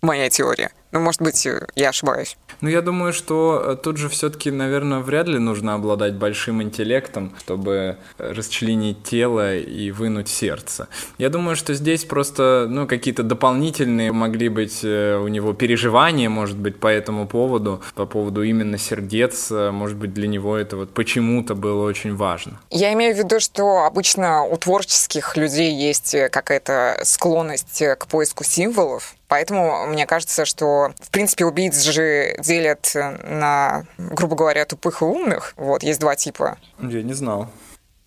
моя 0.00 0.30
теория. 0.30 0.70
Ну, 0.92 1.00
может 1.00 1.20
быть, 1.20 1.46
я 1.74 1.90
ошибаюсь. 1.90 2.38
Ну, 2.60 2.68
я 2.68 2.82
думаю, 2.82 3.12
что 3.12 3.62
э, 3.64 3.76
тут 3.76 3.98
же 3.98 4.08
все-таки, 4.08 4.50
наверное, 4.50 4.98
вряд 4.98 5.28
ли 5.28 5.38
нужно 5.38 5.74
обладать 5.74 6.14
большим 6.14 6.60
интеллектом, 6.62 7.32
чтобы 7.38 7.98
расчленить 8.18 9.04
тело 9.04 9.56
и 9.56 9.92
вынуть 9.92 10.28
сердце. 10.28 10.88
Я 11.18 11.28
думаю, 11.28 11.54
что 11.54 11.74
здесь 11.74 12.04
просто, 12.04 12.66
ну, 12.68 12.88
какие-то 12.88 13.22
дополнительные 13.22 14.10
могли 14.12 14.48
быть 14.48 14.80
э, 14.82 15.16
у 15.16 15.28
него 15.28 15.52
переживания, 15.52 16.28
может 16.28 16.58
быть, 16.58 16.80
по 16.80 16.88
этому 16.88 17.28
поводу, 17.28 17.80
по 17.94 18.06
поводу 18.06 18.42
именно 18.42 18.76
сердец, 18.76 19.52
э, 19.52 19.70
может 19.70 19.96
быть, 19.96 20.12
для 20.12 20.26
него 20.26 20.56
это 20.56 20.76
вот 20.76 20.90
почему-то 20.90 21.54
было 21.54 21.86
очень 21.86 22.16
важно. 22.16 22.60
Я 22.70 22.92
имею 22.94 23.14
в 23.14 23.18
виду, 23.18 23.38
что 23.38 23.84
обычно 23.84 24.42
у 24.42 24.56
творческих 24.56 25.36
людей 25.36 25.72
есть 25.72 26.16
какая-то 26.32 27.00
склонность 27.04 27.84
к 27.98 28.06
поиску 28.08 28.42
символов, 28.42 29.14
Поэтому 29.28 29.86
мне 29.86 30.06
кажется, 30.06 30.44
что, 30.46 30.92
в 31.00 31.10
принципе, 31.10 31.44
убийц 31.44 31.80
же 31.82 32.34
делят 32.38 32.90
на, 32.94 33.84
грубо 33.98 34.34
говоря, 34.34 34.64
тупых 34.64 35.02
и 35.02 35.04
умных. 35.04 35.52
Вот, 35.56 35.82
есть 35.82 36.00
два 36.00 36.16
типа. 36.16 36.58
Я 36.78 37.02
не 37.02 37.12
знал. 37.12 37.48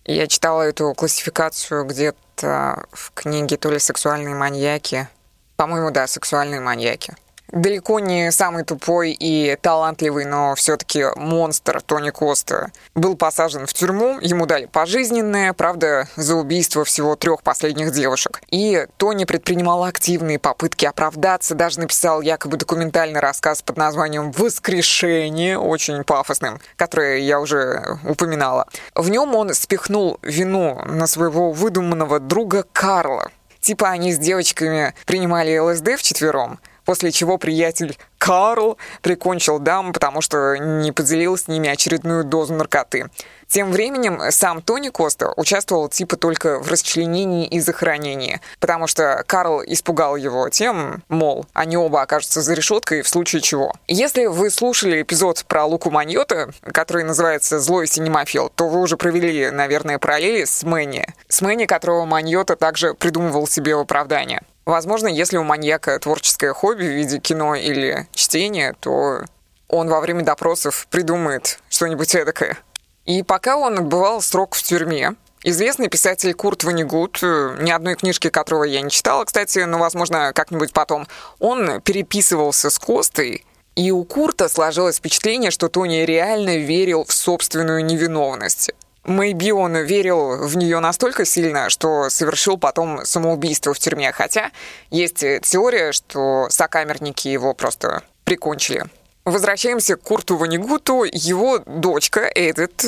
Я 0.04 0.26
читала 0.26 0.62
эту 0.62 0.92
классификацию 0.94 1.84
где-то 1.84 2.86
в 2.90 3.12
книге 3.14 3.56
то 3.56 3.70
ли 3.70 3.78
«Сексуальные 3.78 4.34
маньяки». 4.34 5.08
По-моему, 5.56 5.92
да, 5.92 6.08
«Сексуальные 6.08 6.60
маньяки» 6.60 7.14
далеко 7.52 8.00
не 8.00 8.32
самый 8.32 8.64
тупой 8.64 9.12
и 9.12 9.56
талантливый, 9.60 10.24
но 10.24 10.54
все-таки 10.54 11.04
монстр 11.16 11.80
Тони 11.82 12.10
Коста 12.10 12.72
был 12.94 13.16
посажен 13.16 13.66
в 13.66 13.72
тюрьму, 13.72 14.18
ему 14.20 14.46
дали 14.46 14.66
пожизненное, 14.66 15.52
правда, 15.52 16.08
за 16.16 16.34
убийство 16.34 16.84
всего 16.84 17.14
трех 17.14 17.42
последних 17.42 17.92
девушек. 17.92 18.40
И 18.50 18.86
Тони 18.96 19.24
предпринимал 19.24 19.84
активные 19.84 20.38
попытки 20.38 20.86
оправдаться, 20.86 21.54
даже 21.54 21.80
написал 21.80 22.22
якобы 22.22 22.56
документальный 22.56 23.20
рассказ 23.20 23.62
под 23.62 23.76
названием 23.76 24.32
«Воскрешение», 24.32 25.58
очень 25.58 26.02
пафосным, 26.04 26.60
который 26.76 27.22
я 27.22 27.38
уже 27.38 27.98
упоминала. 28.04 28.66
В 28.94 29.10
нем 29.10 29.34
он 29.34 29.52
спихнул 29.54 30.18
вину 30.22 30.80
на 30.86 31.06
своего 31.06 31.52
выдуманного 31.52 32.18
друга 32.18 32.64
Карла. 32.72 33.30
Типа 33.60 33.90
они 33.90 34.12
с 34.12 34.18
девочками 34.18 34.94
принимали 35.06 35.56
ЛСД 35.56 35.96
вчетвером, 35.96 36.58
после 36.84 37.12
чего 37.12 37.38
приятель 37.38 37.96
Карл 38.18 38.78
прикончил 39.00 39.58
дам, 39.58 39.92
потому 39.92 40.20
что 40.20 40.56
не 40.56 40.92
поделил 40.92 41.36
с 41.36 41.48
ними 41.48 41.68
очередную 41.68 42.22
дозу 42.22 42.54
наркоты. 42.54 43.10
Тем 43.48 43.70
временем 43.70 44.20
сам 44.30 44.62
Тони 44.62 44.88
Коста 44.88 45.32
участвовал 45.36 45.88
типа 45.88 46.16
только 46.16 46.58
в 46.58 46.68
расчленении 46.68 47.46
и 47.46 47.60
захоронении, 47.60 48.40
потому 48.60 48.86
что 48.86 49.24
Карл 49.26 49.62
испугал 49.66 50.16
его 50.16 50.48
тем, 50.48 51.02
мол, 51.08 51.46
они 51.52 51.76
оба 51.76 52.02
окажутся 52.02 52.40
за 52.40 52.54
решеткой 52.54 53.02
в 53.02 53.08
случае 53.08 53.42
чего. 53.42 53.74
Если 53.88 54.26
вы 54.26 54.48
слушали 54.50 55.02
эпизод 55.02 55.44
про 55.46 55.64
Луку 55.64 55.90
Маньота, 55.90 56.50
который 56.62 57.02
называется 57.02 57.58
«Злой 57.58 57.88
синемафил», 57.88 58.50
то 58.54 58.68
вы 58.68 58.80
уже 58.80 58.96
провели, 58.96 59.50
наверное, 59.50 59.98
параллели 59.98 60.44
с 60.44 60.62
Мэнни. 60.62 61.06
С 61.28 61.42
Мэнни, 61.42 61.66
которого 61.66 62.06
Маньота 62.06 62.56
также 62.56 62.94
придумывал 62.94 63.46
себе 63.46 63.76
в 63.76 63.80
оправдание. 63.80 64.42
Возможно, 64.64 65.08
если 65.08 65.36
у 65.36 65.44
маньяка 65.44 65.98
творческое 65.98 66.52
хобби 66.52 66.84
в 66.84 66.96
виде 66.96 67.18
кино 67.18 67.54
или 67.54 68.06
чтения, 68.14 68.74
то 68.80 69.24
он 69.68 69.88
во 69.88 70.00
время 70.00 70.22
допросов 70.22 70.86
придумает 70.90 71.58
что-нибудь 71.68 72.14
эдакое. 72.14 72.58
И 73.04 73.22
пока 73.22 73.56
он 73.56 73.78
отбывал 73.78 74.22
срок 74.22 74.54
в 74.54 74.62
тюрьме, 74.62 75.14
известный 75.42 75.88
писатель 75.88 76.34
Курт 76.34 76.62
Ванигут, 76.62 77.18
э, 77.22 77.56
ни 77.60 77.70
одной 77.72 77.96
книжки 77.96 78.30
которого 78.30 78.62
я 78.62 78.80
не 78.80 78.90
читала, 78.90 79.24
кстати, 79.24 79.60
но, 79.60 79.78
возможно, 79.78 80.32
как-нибудь 80.32 80.72
потом, 80.72 81.08
он 81.40 81.80
переписывался 81.80 82.70
с 82.70 82.78
Костой, 82.78 83.44
и 83.74 83.90
у 83.90 84.04
Курта 84.04 84.48
сложилось 84.48 84.98
впечатление, 84.98 85.50
что 85.50 85.68
Тони 85.68 86.04
реально 86.04 86.58
верил 86.58 87.04
в 87.04 87.12
собственную 87.12 87.84
невиновность. 87.84 88.70
Мэйби 89.04 89.50
он 89.50 89.76
верил 89.78 90.46
в 90.46 90.56
нее 90.56 90.78
настолько 90.78 91.24
сильно, 91.24 91.70
что 91.70 92.08
совершил 92.08 92.56
потом 92.56 93.04
самоубийство 93.04 93.74
в 93.74 93.78
тюрьме. 93.78 94.12
Хотя 94.12 94.52
есть 94.90 95.18
теория, 95.42 95.92
что 95.92 96.46
сокамерники 96.50 97.28
его 97.28 97.52
просто 97.54 98.02
прикончили. 98.24 98.84
Возвращаемся 99.24 99.96
к 99.96 100.02
Курту 100.02 100.36
Ванигуту. 100.36 101.04
Его 101.04 101.58
дочка 101.58 102.30
Эдит 102.34 102.84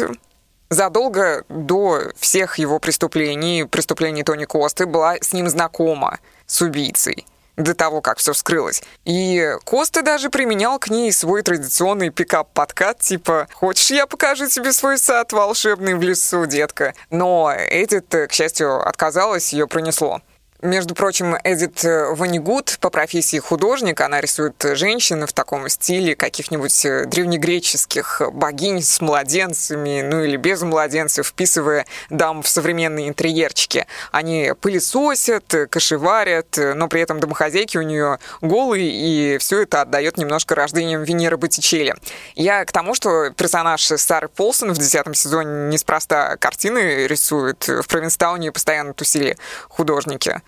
задолго 0.70 1.44
до 1.48 2.12
всех 2.16 2.58
его 2.58 2.78
преступлений, 2.78 3.64
преступлений 3.64 4.22
Тони 4.22 4.44
Косты, 4.44 4.86
была 4.86 5.16
с 5.20 5.32
ним 5.32 5.48
знакома, 5.48 6.18
с 6.46 6.60
убийцей 6.62 7.26
до 7.56 7.74
того, 7.74 8.00
как 8.00 8.18
все 8.18 8.32
вскрылось. 8.32 8.82
И 9.04 9.56
Коста 9.64 10.02
даже 10.02 10.30
применял 10.30 10.78
к 10.78 10.88
ней 10.88 11.12
свой 11.12 11.42
традиционный 11.42 12.10
пикап-подкат, 12.10 13.00
типа 13.00 13.48
«Хочешь, 13.52 13.90
я 13.90 14.06
покажу 14.06 14.48
тебе 14.48 14.72
свой 14.72 14.98
сад 14.98 15.32
волшебный 15.32 15.94
в 15.94 16.02
лесу, 16.02 16.46
детка?» 16.46 16.94
Но 17.10 17.52
Эдит, 17.56 18.06
к 18.08 18.32
счастью, 18.32 18.86
отказалась, 18.86 19.52
ее 19.52 19.66
пронесло. 19.66 20.20
Между 20.64 20.94
прочим, 20.94 21.36
Эдит 21.44 21.84
э, 21.84 22.14
Ванигут 22.14 22.78
по 22.80 22.88
профессии 22.88 23.36
художник, 23.36 24.00
она 24.00 24.22
рисует 24.22 24.54
женщин 24.72 25.26
в 25.26 25.32
таком 25.34 25.68
стиле 25.68 26.16
каких-нибудь 26.16 26.86
э, 26.86 27.04
древнегреческих 27.04 28.22
богинь 28.32 28.80
с 28.82 29.02
младенцами, 29.02 30.00
ну 30.00 30.24
или 30.24 30.38
без 30.38 30.62
младенцев, 30.62 31.26
вписывая 31.26 31.84
дам 32.08 32.42
в 32.42 32.48
современные 32.48 33.08
интерьерчики. 33.08 33.86
Они 34.10 34.54
пылесосят, 34.58 35.54
кошеварят, 35.68 36.56
но 36.56 36.88
при 36.88 37.02
этом 37.02 37.20
домохозяйки 37.20 37.76
у 37.76 37.82
нее 37.82 38.18
голые, 38.40 38.90
и 38.90 39.36
все 39.36 39.64
это 39.64 39.82
отдает 39.82 40.16
немножко 40.16 40.54
рождением 40.54 41.02
Венеры 41.02 41.36
Боттичелли. 41.36 41.94
Я 42.36 42.64
к 42.64 42.72
тому, 42.72 42.94
что 42.94 43.28
персонаж 43.28 43.82
Сары 43.82 44.28
Полсон 44.28 44.72
в 44.72 44.78
десятом 44.78 45.12
сезоне 45.12 45.68
неспроста 45.68 46.38
картины 46.38 47.06
рисует. 47.06 47.68
В 47.68 47.86
Провинстауне 47.86 48.50
постоянно 48.50 48.94
тусили 48.94 49.36
художники. 49.68 50.40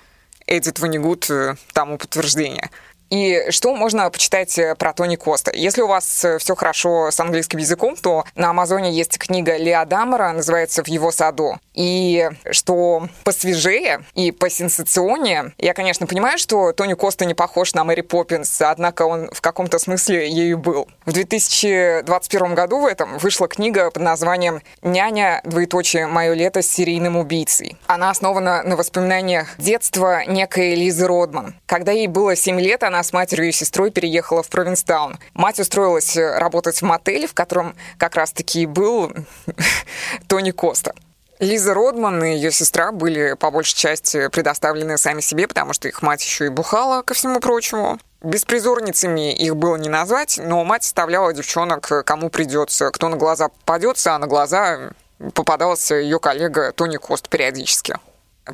Эдит 0.47 0.79
Ванигут 0.79 1.29
э, 1.31 1.57
тому 1.73 1.99
подтверждение. 1.99 2.71
И 3.11 3.47
что 3.51 3.75
можно 3.75 4.11
почитать 4.11 4.59
э, 4.59 4.75
про 4.75 4.93
Тони 4.93 5.17
Коста? 5.17 5.53
Если 5.55 5.81
у 5.81 5.87
вас 5.87 6.25
э, 6.25 6.39
все 6.39 6.57
хорошо 6.57 7.11
с 7.11 7.21
английским 7.21 7.59
языком, 7.59 7.95
то 7.97 8.25
на 8.35 8.51
Амазоне 8.51 8.93
есть 8.93 9.19
книга 9.19 9.57
Лео 9.57 9.85
Дамара, 9.85 10.33
называется 10.33 10.83
«В 10.83 10.89
его 10.89 11.13
саду». 11.13 11.59
И 11.75 12.29
что 12.51 13.09
посвежее 13.23 14.03
и 14.15 14.33
посенсационнее, 14.33 15.53
я, 15.59 15.75
конечно, 15.75 16.07
понимаю, 16.07 16.39
что 16.39 16.73
Тони 16.73 16.95
Коста 16.95 17.27
не 17.27 17.35
похож 17.35 17.75
на 17.75 17.85
Мэри 17.85 18.01
Поппинс, 18.01 18.61
однако 18.63 19.03
он 19.03 19.31
в 19.31 19.41
каком-то 19.41 19.79
смысле 19.79 20.29
ею 20.29 20.59
был. 20.59 20.89
В 21.05 21.13
2021 21.13 22.55
году 22.55 22.81
в 22.81 22.87
этом 22.87 23.19
вышла 23.19 23.47
книга 23.47 23.91
под 23.91 24.03
названием 24.03 24.63
«Няня, 24.83 25.43
двоеточие, 25.45 26.07
мое 26.07 26.33
лето 26.35 26.63
с 26.63 26.69
серийным 26.69 27.17
убийцей». 27.17 27.77
Она 27.87 28.11
основана 28.11 28.63
на 28.65 28.75
воспоминаниях 28.77 29.57
детства 29.59 30.25
некой 30.27 30.75
Лизы 30.75 31.07
Родман. 31.07 31.55
Когда 31.67 31.93
ей 31.93 32.09
было 32.09 32.35
7 32.35 32.59
лет, 32.61 32.83
она 32.83 32.96
с 33.03 33.13
матерью 33.13 33.49
и 33.49 33.53
сестрой 33.53 33.91
переехала 33.91 34.43
в 34.43 34.49
Провинстаун. 34.49 35.19
Мать 35.35 35.61
устроилась 35.61 36.17
работать 36.17 36.81
в 36.81 36.83
мотеле, 36.83 37.27
в 37.27 37.35
котором 37.35 37.75
как 37.99 38.17
раз-таки 38.17 38.67
был 38.67 39.13
Тони 40.29 40.51
Коста. 40.51 40.95
Лиза 41.39 41.75
Родман 41.75 42.25
и 42.25 42.35
ее 42.35 42.51
сестра 42.51 42.93
были 42.93 43.35
по 43.35 43.51
большей 43.51 43.77
части 43.77 44.29
предоставлены 44.29 44.97
сами 44.97 45.21
себе, 45.21 45.47
потому 45.47 45.75
что 45.75 45.87
их 45.87 46.01
мать 46.01 46.25
еще 46.25 46.47
и 46.47 46.49
бухала, 46.49 47.03
ко 47.03 47.13
всему 47.13 47.41
прочему. 47.41 47.99
Беспризорницами 48.23 49.35
их 49.35 49.55
было 49.55 49.77
не 49.77 49.91
назвать, 49.91 50.41
но 50.43 50.65
мать 50.65 50.85
оставляла 50.85 51.35
девчонок 51.35 52.05
кому 52.07 52.31
придется. 52.31 52.91
Кто 52.91 53.09
на 53.09 53.17
глаза 53.17 53.49
попадется, 53.49 54.15
а 54.15 54.19
на 54.19 54.27
глаза 54.27 54.93
попадался 55.35 55.97
ее 55.97 56.19
коллега 56.19 56.73
Тони 56.73 56.97
Кост 56.97 57.29
периодически. 57.29 57.99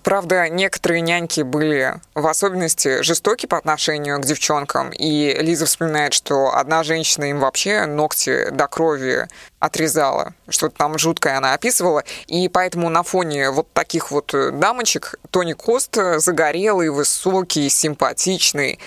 Правда, 0.03 0.49
некоторые 0.49 1.03
няньки 1.03 1.43
были 1.43 2.01
в 2.15 2.27
особенности 2.27 3.03
жестоки 3.03 3.45
по 3.45 3.59
отношению 3.59 4.21
к 4.21 4.25
девчонкам, 4.25 4.91
и 4.91 5.37
Лиза 5.39 5.67
вспоминает, 5.67 6.15
что 6.15 6.55
одна 6.57 6.83
женщина 6.83 7.25
им 7.25 7.41
вообще 7.41 7.85
ногти 7.85 8.49
до 8.51 8.69
крови 8.69 9.29
отрезала. 9.59 10.33
Что-то 10.49 10.77
там 10.77 10.99
жуткое 10.99 11.37
она 11.37 11.53
описывала. 11.53 12.05
И 12.27 12.49
поэтому 12.49 12.89
на 12.89 13.03
фоне 13.03 13.51
вот 13.51 13.71
таких 13.73 14.11
вот 14.11 14.35
дамочек 14.35 15.17
Тони 15.31 15.53
Кост 15.53 15.97
загорелый, 16.17 16.89
высокий, 16.89 17.69
симпатичный 17.69 18.79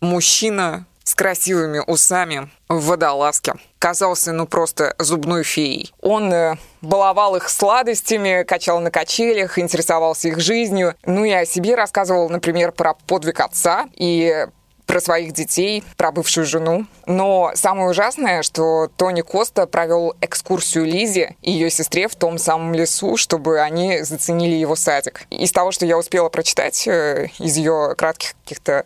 мужчина 0.00 0.86
с 1.04 1.14
красивыми 1.14 1.82
усами 1.86 2.50
в 2.68 2.86
водолазке. 2.86 3.54
Казался, 3.78 4.32
ну, 4.32 4.46
просто 4.46 4.94
зубной 4.98 5.44
феей. 5.44 5.92
Он 6.00 6.32
э, 6.32 6.56
баловал 6.80 7.36
их 7.36 7.48
сладостями, 7.50 8.42
качал 8.42 8.80
на 8.80 8.90
качелях, 8.90 9.58
интересовался 9.58 10.28
их 10.28 10.40
жизнью. 10.40 10.94
Ну 11.04 11.24
и 11.24 11.30
о 11.30 11.44
себе 11.44 11.74
рассказывал, 11.74 12.30
например, 12.30 12.72
про 12.72 12.94
подвиг 12.94 13.40
отца 13.40 13.86
и 13.94 14.46
про 14.86 15.00
своих 15.00 15.32
детей, 15.32 15.82
про 15.96 16.12
бывшую 16.12 16.46
жену. 16.46 16.86
Но 17.06 17.52
самое 17.54 17.88
ужасное, 17.88 18.42
что 18.42 18.88
Тони 18.96 19.22
Коста 19.22 19.66
провел 19.66 20.14
экскурсию 20.20 20.84
Лизе 20.84 21.36
и 21.42 21.52
ее 21.52 21.70
сестре 21.70 22.08
в 22.08 22.14
том 22.14 22.38
самом 22.38 22.74
лесу, 22.74 23.16
чтобы 23.16 23.60
они 23.60 24.02
заценили 24.02 24.54
его 24.54 24.76
садик. 24.76 25.26
Из 25.30 25.52
того, 25.52 25.72
что 25.72 25.86
я 25.86 25.98
успела 25.98 26.28
прочитать 26.28 26.86
э, 26.86 27.28
из 27.38 27.56
ее 27.56 27.94
кратких 27.96 28.34
каких-то 28.44 28.84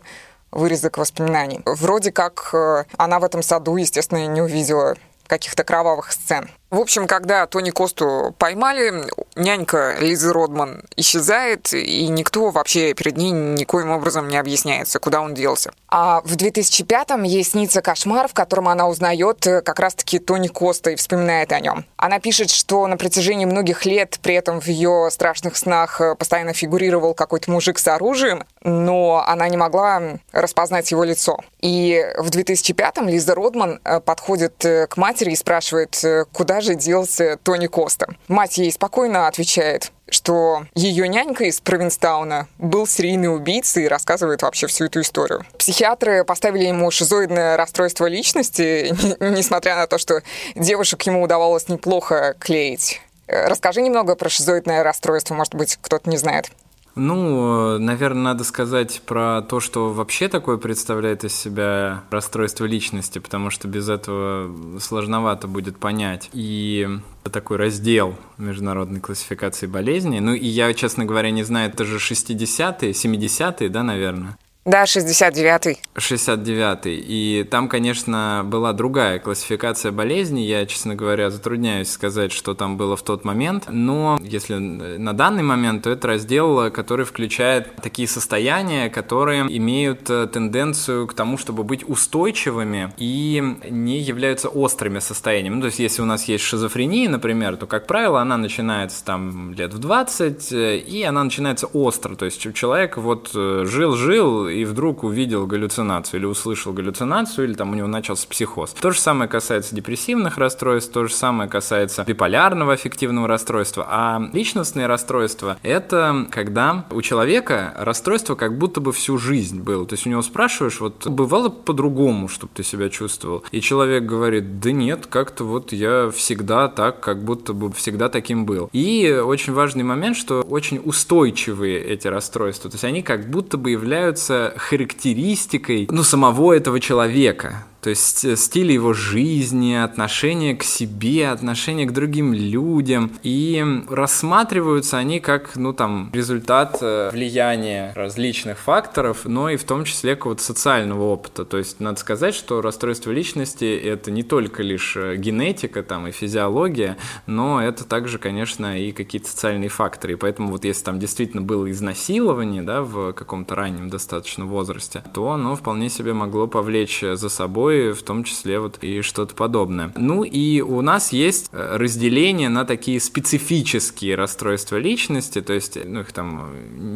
вырезок 0.51 0.97
воспоминаний. 0.97 1.61
Вроде 1.65 2.11
как 2.11 2.49
э, 2.53 2.85
она 2.97 3.19
в 3.19 3.23
этом 3.23 3.41
саду, 3.43 3.75
естественно, 3.77 4.25
не 4.27 4.41
увидела 4.41 4.95
каких-то 5.27 5.63
кровавых 5.63 6.11
сцен. 6.11 6.49
В 6.71 6.79
общем, 6.79 7.07
когда 7.07 7.47
Тони 7.47 7.71
Косту 7.71 8.35
поймали, 8.37 9.05
нянька 9.35 9.95
Лизы 9.99 10.31
Родман 10.31 10.83
исчезает, 10.95 11.73
и 11.73 12.07
никто 12.07 12.51
вообще 12.51 12.93
перед 12.93 13.17
ней 13.17 13.31
никоим 13.31 13.89
образом 13.89 14.27
не 14.27 14.37
объясняется, 14.37 14.99
куда 14.99 15.21
он 15.21 15.33
делся. 15.33 15.71
А 15.87 16.21
в 16.21 16.35
2005-м 16.35 17.23
ей 17.23 17.43
снится 17.43 17.81
кошмар, 17.81 18.27
в 18.27 18.35
котором 18.35 18.67
она 18.67 18.87
узнает 18.87 19.47
э, 19.47 19.61
как 19.61 19.79
раз-таки 19.79 20.19
Тони 20.19 20.47
Коста 20.47 20.91
и 20.91 20.95
вспоминает 20.95 21.51
о 21.51 21.59
нем. 21.59 21.85
Она 21.97 22.19
пишет, 22.19 22.51
что 22.51 22.85
на 22.85 22.97
протяжении 22.97 23.45
многих 23.45 23.87
лет 23.87 24.19
при 24.21 24.35
этом 24.35 24.61
в 24.61 24.67
ее 24.67 25.09
страшных 25.11 25.57
снах 25.57 25.99
э, 25.99 26.13
постоянно 26.13 26.53
фигурировал 26.53 27.15
какой-то 27.15 27.49
мужик 27.49 27.79
с 27.79 27.87
оружием, 27.87 28.45
но 28.61 29.23
она 29.25 29.49
не 29.49 29.57
могла 29.57 30.19
распознать 30.31 30.91
его 30.91 31.03
лицо. 31.03 31.39
И 31.61 32.05
в 32.19 32.29
2005-м 32.29 33.09
Лиза 33.09 33.33
Родман 33.33 33.79
э, 33.83 33.99
подходит 34.01 34.53
к 34.59 34.97
матери 34.97 35.31
и 35.31 35.35
спрашивает, 35.35 35.99
куда 36.31 36.58
же 36.61 36.75
делся 36.75 37.37
Тони 37.41 37.67
Коста. 37.67 38.07
Мать 38.27 38.57
ей 38.57 38.71
спокойно 38.71 39.27
отвечает, 39.27 39.91
что 40.09 40.65
ее 40.75 41.07
нянька 41.07 41.45
из 41.45 41.59
Провинстауна 41.61 42.47
был 42.57 42.87
серийный 42.87 43.33
убийца 43.33 43.79
и 43.79 43.87
рассказывает 43.87 44.41
вообще 44.41 44.67
всю 44.67 44.85
эту 44.85 45.01
историю. 45.01 45.45
Психиатры 45.57 46.23
поставили 46.23 46.65
ему 46.65 46.89
шизоидное 46.91 47.57
расстройство 47.57 48.05
личности, 48.07 48.93
несмотря 49.19 49.75
на 49.75 49.87
то, 49.87 49.97
что 49.97 50.21
девушек 50.55 51.01
ему 51.03 51.21
удавалось 51.21 51.67
неплохо 51.69 52.35
клеить. 52.39 53.01
Расскажи 53.27 53.81
немного 53.81 54.15
про 54.15 54.27
шизоидное 54.29 54.83
расстройство, 54.83 55.35
может 55.35 55.53
быть, 55.53 55.77
кто-то 55.81 56.09
не 56.09 56.17
знает. 56.17 56.51
Ну, 56.99 57.77
наверное, 57.79 58.23
надо 58.23 58.43
сказать 58.43 59.01
про 59.05 59.41
то, 59.41 59.59
что 59.61 59.91
вообще 59.93 60.27
такое 60.27 60.57
представляет 60.57 61.23
из 61.23 61.33
себя 61.33 62.03
расстройство 62.11 62.65
личности, 62.65 63.19
потому 63.19 63.49
что 63.49 63.67
без 63.67 63.87
этого 63.87 64.79
сложновато 64.79 65.47
будет 65.47 65.77
понять. 65.77 66.29
И 66.33 66.87
такой 67.31 67.57
раздел 67.57 68.15
международной 68.37 68.99
классификации 68.99 69.65
болезней. 69.65 70.19
Ну, 70.19 70.33
и 70.33 70.45
я, 70.45 70.73
честно 70.73 71.05
говоря, 71.05 71.31
не 71.31 71.43
знаю, 71.43 71.69
это 71.69 71.85
же 71.85 71.97
60-е, 71.97 72.91
70-е, 72.91 73.69
да, 73.69 73.83
наверное? 73.83 74.37
Да, 74.69 74.83
69-й. 74.83 75.79
69-й. 75.95 77.03
И 77.07 77.43
там, 77.43 77.67
конечно, 77.67 78.43
была 78.45 78.71
другая 78.71 79.17
классификация 79.17 79.91
болезней. 79.91 80.45
Я, 80.45 80.63
честно 80.67 80.93
говоря, 80.93 81.31
затрудняюсь 81.31 81.89
сказать, 81.89 82.31
что 82.31 82.53
там 82.53 82.77
было 82.77 82.95
в 82.95 83.01
тот 83.01 83.25
момент. 83.25 83.63
Но 83.67 84.19
если 84.21 84.57
на 84.57 85.13
данный 85.13 85.41
момент, 85.41 85.85
то 85.85 85.89
это 85.89 86.09
раздел, 86.09 86.69
который 86.69 87.03
включает 87.05 87.77
такие 87.81 88.07
состояния, 88.07 88.91
которые 88.91 89.47
имеют 89.57 90.07
э, 90.11 90.27
тенденцию 90.27 91.07
к 91.07 91.15
тому, 91.15 91.39
чтобы 91.39 91.63
быть 91.63 91.83
устойчивыми 91.89 92.93
и 92.97 93.41
не 93.71 93.97
являются 93.97 94.49
острыми 94.49 94.99
состояниями. 94.99 95.55
Ну, 95.55 95.61
то 95.61 95.67
есть, 95.67 95.79
если 95.79 96.03
у 96.03 96.05
нас 96.05 96.25
есть 96.25 96.43
шизофрения, 96.43 97.09
например, 97.09 97.57
то, 97.57 97.65
как 97.65 97.87
правило, 97.87 98.21
она 98.21 98.37
начинается 98.37 99.03
там 99.03 99.51
лет 99.53 99.73
в 99.73 99.79
20, 99.79 100.51
э, 100.51 100.77
и 100.77 101.01
она 101.01 101.23
начинается 101.23 101.65
остро. 101.65 102.13
То 102.15 102.25
есть, 102.25 102.53
человек 102.53 102.97
вот 102.97 103.31
э, 103.33 103.65
жил-жил, 103.65 104.47
и 104.61 104.65
вдруг 104.65 105.03
увидел 105.03 105.45
галлюцинацию 105.47 106.19
или 106.19 106.25
услышал 106.25 106.73
галлюцинацию, 106.73 107.47
или 107.47 107.53
там 107.53 107.71
у 107.71 107.75
него 107.75 107.87
начался 107.87 108.27
психоз. 108.27 108.71
То 108.79 108.91
же 108.91 108.99
самое 108.99 109.29
касается 109.29 109.75
депрессивных 109.75 110.37
расстройств, 110.37 110.91
то 110.91 111.05
же 111.05 111.13
самое 111.13 111.49
касается 111.49 112.03
биполярного 112.05 112.73
аффективного 112.73 113.27
расстройства. 113.27 113.85
А 113.89 114.21
личностные 114.33 114.87
расстройства— 114.87 115.57
это 115.63 116.27
когда 116.31 116.85
у 116.91 117.01
человека 117.01 117.73
расстройство 117.77 118.35
как 118.35 118.57
будто 118.57 118.81
бы 118.81 118.91
всю 118.91 119.17
жизнь 119.17 119.61
было. 119.61 119.85
То 119.85 119.93
есть 119.93 120.05
у 120.05 120.09
него 120.09 120.21
спрашиваешь, 120.21 120.79
вот 120.79 121.07
бывало 121.07 121.49
по-другому, 121.49 122.27
чтобы 122.27 122.51
ты 122.53 122.63
себя 122.63 122.89
чувствовал? 122.89 123.43
И 123.51 123.61
человек 123.61 124.03
говорит, 124.03 124.59
да 124.59 124.71
нет, 124.71 125.07
как-то 125.07 125.43
вот 125.43 125.71
я 125.71 126.11
всегда 126.11 126.67
так, 126.67 126.99
как 126.99 127.23
будто 127.23 127.53
бы 127.53 127.71
всегда 127.71 128.09
таким 128.09 128.45
был. 128.45 128.69
И 128.73 129.21
очень 129.23 129.53
важный 129.53 129.83
момент, 129.83 130.17
что 130.17 130.41
очень 130.41 130.81
устойчивые 130.83 131.79
эти 131.81 132.07
расстройства. 132.07 132.69
То 132.69 132.75
есть 132.75 132.83
они 132.83 133.01
как 133.01 133.29
будто 133.29 133.57
бы 133.57 133.71
являются 133.71 134.48
характеристикой, 134.57 135.87
ну, 135.91 136.03
самого 136.03 136.53
этого 136.53 136.79
человека. 136.79 137.65
То 137.81 137.89
есть 137.89 138.25
э, 138.25 138.35
стиль 138.35 138.71
его 138.71 138.93
жизни, 138.93 139.73
отношение 139.73 140.55
к 140.55 140.63
себе, 140.63 141.29
отношение 141.29 141.85
к 141.85 141.93
другим 141.93 142.33
людям. 142.33 143.11
И 143.23 143.63
рассматриваются 143.89 144.97
они 144.97 145.19
как, 145.19 145.55
ну, 145.55 145.73
там, 145.73 146.09
результат 146.13 146.77
э, 146.81 147.09
влияния 147.11 147.93
различных 147.95 148.57
факторов, 148.59 149.25
но 149.25 149.49
и 149.49 149.55
в 149.55 149.63
том 149.63 149.85
числе 149.85 150.15
какого-то 150.15 150.43
социального 150.43 151.03
опыта. 151.03 151.45
То 151.45 151.57
есть 151.57 151.79
надо 151.79 151.99
сказать, 151.99 152.35
что 152.35 152.61
расстройство 152.61 153.11
личности— 153.11 153.77
это 153.83 154.11
не 154.11 154.23
только 154.23 154.61
лишь 154.61 154.97
э, 154.97 155.15
генетика 155.15 155.81
там 155.83 156.07
и 156.07 156.11
физиология, 156.11 156.97
но 157.27 157.63
это 157.63 157.85
также, 157.85 158.17
конечно, 158.17 158.77
и 158.79 158.91
какие-то 158.91 159.29
социальные 159.29 159.69
факторы. 159.69 160.13
И 160.13 160.17
поэтому 160.17 160.49
вот 160.49 160.65
если 160.65 160.83
там 160.83 160.99
действительно 160.99 161.41
было 161.41 161.69
изнасилование, 161.71 162.61
да, 162.61 162.81
в 162.81 163.13
каком-то 163.13 163.55
раннем 163.55 163.89
достаточно 163.89 164.45
возрасте, 164.45 165.03
то 165.13 165.31
оно 165.31 165.55
вполне 165.55 165.89
себе 165.89 166.13
могло 166.13 166.47
повлечь 166.47 167.01
за 167.01 167.29
собой 167.29 167.68
собой, 167.69 167.93
в 167.93 168.03
том 168.03 168.23
числе 168.23 168.59
вот 168.59 168.77
и 168.81 169.01
что-то 169.01 169.35
подобное. 169.35 169.91
Ну 169.95 170.23
и 170.23 170.61
у 170.61 170.81
нас 170.81 171.11
есть 171.11 171.49
э, 171.51 171.77
разделение 171.77 172.49
на 172.49 172.65
такие 172.65 172.99
специфические 172.99 174.15
расстройства 174.15 174.77
личности, 174.77 175.41
то 175.41 175.53
есть, 175.53 175.77
ну 175.85 176.01
их 176.01 176.11
там 176.11 176.49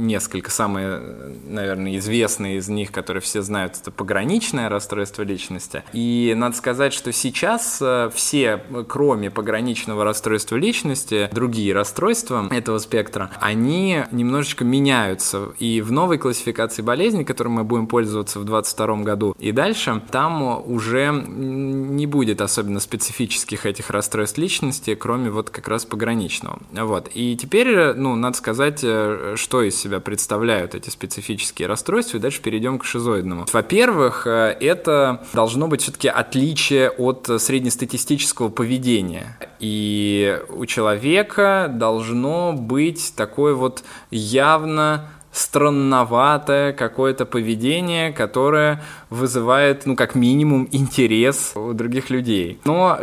несколько, 0.07 0.51
самые, 0.51 1.01
наверное, 1.47 1.97
известные 1.97 2.57
из 2.57 2.67
них, 2.69 2.91
которые 2.91 3.21
все 3.21 3.41
знают, 3.41 3.77
это 3.81 3.91
пограничное 3.91 4.69
расстройство 4.69 5.23
личности. 5.23 5.83
И 5.93 6.33
надо 6.35 6.55
сказать, 6.55 6.93
что 6.93 7.11
сейчас 7.11 7.79
э, 7.81 8.09
все, 8.13 8.63
кроме 8.87 9.29
пограничного 9.29 10.03
расстройства 10.03 10.55
личности, 10.55 11.29
другие 11.31 11.73
расстройства 11.73 12.47
этого 12.51 12.79
спектра, 12.79 13.29
они 13.39 14.03
немножечко 14.11 14.65
меняются. 14.65 15.49
И 15.59 15.81
в 15.81 15.91
новой 15.91 16.17
классификации 16.17 16.81
болезней, 16.81 17.25
которой 17.25 17.49
мы 17.49 17.63
будем 17.63 17.87
пользоваться 17.87 18.39
в 18.39 18.45
2022 18.45 19.03
году 19.03 19.35
и 19.39 19.51
дальше, 19.51 20.01
там 20.11 20.62
уже 20.65 21.11
не 21.27 22.07
будет 22.07 22.41
особенно 22.41 22.79
специфических 22.79 23.65
этих 23.65 23.89
расстройств 23.89 24.37
личности, 24.37 24.95
кроме 24.95 25.29
вот 25.29 25.49
как 25.49 25.67
раз 25.67 25.85
пограничного. 25.85 26.59
Вот. 26.71 27.09
И 27.13 27.35
теперь, 27.35 27.93
ну, 27.93 28.15
надо 28.15 28.37
сказать, 28.37 28.81
э, 28.83 29.35
что 29.37 29.61
из 29.61 29.75
себя 29.75 29.99
представляют 29.99 30.75
эти 30.75 30.89
специфические 30.89 31.67
расстройства, 31.67 32.17
и 32.17 32.19
дальше 32.19 32.41
перейдем 32.41 32.79
к 32.79 32.85
шизоидному. 32.85 33.45
Во-первых, 33.51 34.27
э, 34.27 34.57
это 34.59 35.25
должно 35.33 35.67
быть 35.67 35.81
все-таки 35.81 36.07
отличие 36.07 36.89
от 36.89 37.29
среднестатистического 37.37 38.49
поведения. 38.49 39.37
И 39.59 40.39
у 40.49 40.65
человека 40.65 41.71
должно 41.73 42.53
быть 42.53 43.13
такое 43.15 43.53
вот 43.53 43.83
явно 44.11 45.09
странноватое 45.33 46.71
какое-то 46.71 47.25
поведение, 47.25 48.13
которое 48.13 48.81
вызывает, 49.09 49.85
ну, 49.85 49.95
как 49.95 50.15
минимум, 50.15 50.69
интерес 50.71 51.53
у 51.55 51.73
других 51.73 52.09
людей. 52.09 52.59
Но, 52.63 52.99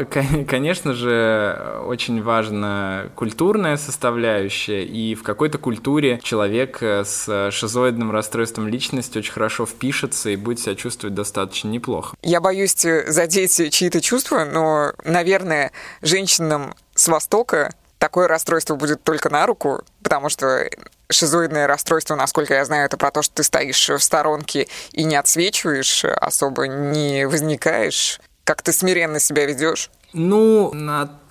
конечно 0.49 0.95
же, 0.95 1.81
очень 1.87 2.23
важна 2.23 3.07
культурная 3.17 3.77
составляющая, 3.77 4.85
и 4.85 5.15
в 5.15 5.23
какой-то 5.23 5.59
культуре 5.59 6.21
человек 6.23 6.83
с 6.83 7.51
шизоидным 7.51 8.11
расстройством 8.11 8.69
личности 8.69 9.19
очень 9.19 9.33
хорошо 9.33 9.67
впишется 9.67 10.31
и 10.31 10.37
будет 10.37 10.61
себя 10.61 10.77
чувствовать 10.77 11.15
достаточно 11.15 11.69
неплохо. 11.69 12.17
Я 12.23 12.41
боюсь 12.41 12.75
задеть 13.09 13.73
чьи-то 13.73 14.01
чувства, 14.01 14.45
но, 14.45 14.93
наверное, 15.05 15.73
женщинам 16.01 16.75
с 16.95 17.09
Востока 17.09 17.73
такое 18.01 18.27
расстройство 18.27 18.75
будет 18.75 19.05
только 19.05 19.29
на 19.31 19.47
руку, 19.47 19.85
потому 20.03 20.29
что 20.31 20.69
шизоидное 21.11 21.69
расстройство, 21.69 22.17
насколько 22.17 22.55
я 22.55 22.65
знаю, 22.65 22.87
это 22.87 22.97
про 22.97 23.13
то, 23.13 23.23
что 23.23 23.37
ты 23.37 23.43
стоишь 23.45 23.91
в 23.91 24.01
сторонке 24.01 24.67
и 24.93 25.05
не 25.05 25.15
отсвечиваешь, 25.15 26.05
особо 26.05 26.67
не 26.67 27.29
возникаешь, 27.29 28.21
как 28.43 28.63
ты 28.63 28.73
смиренно 28.73 29.21
себя 29.21 29.45
ведешь. 29.45 29.91
Ну, 30.13 30.73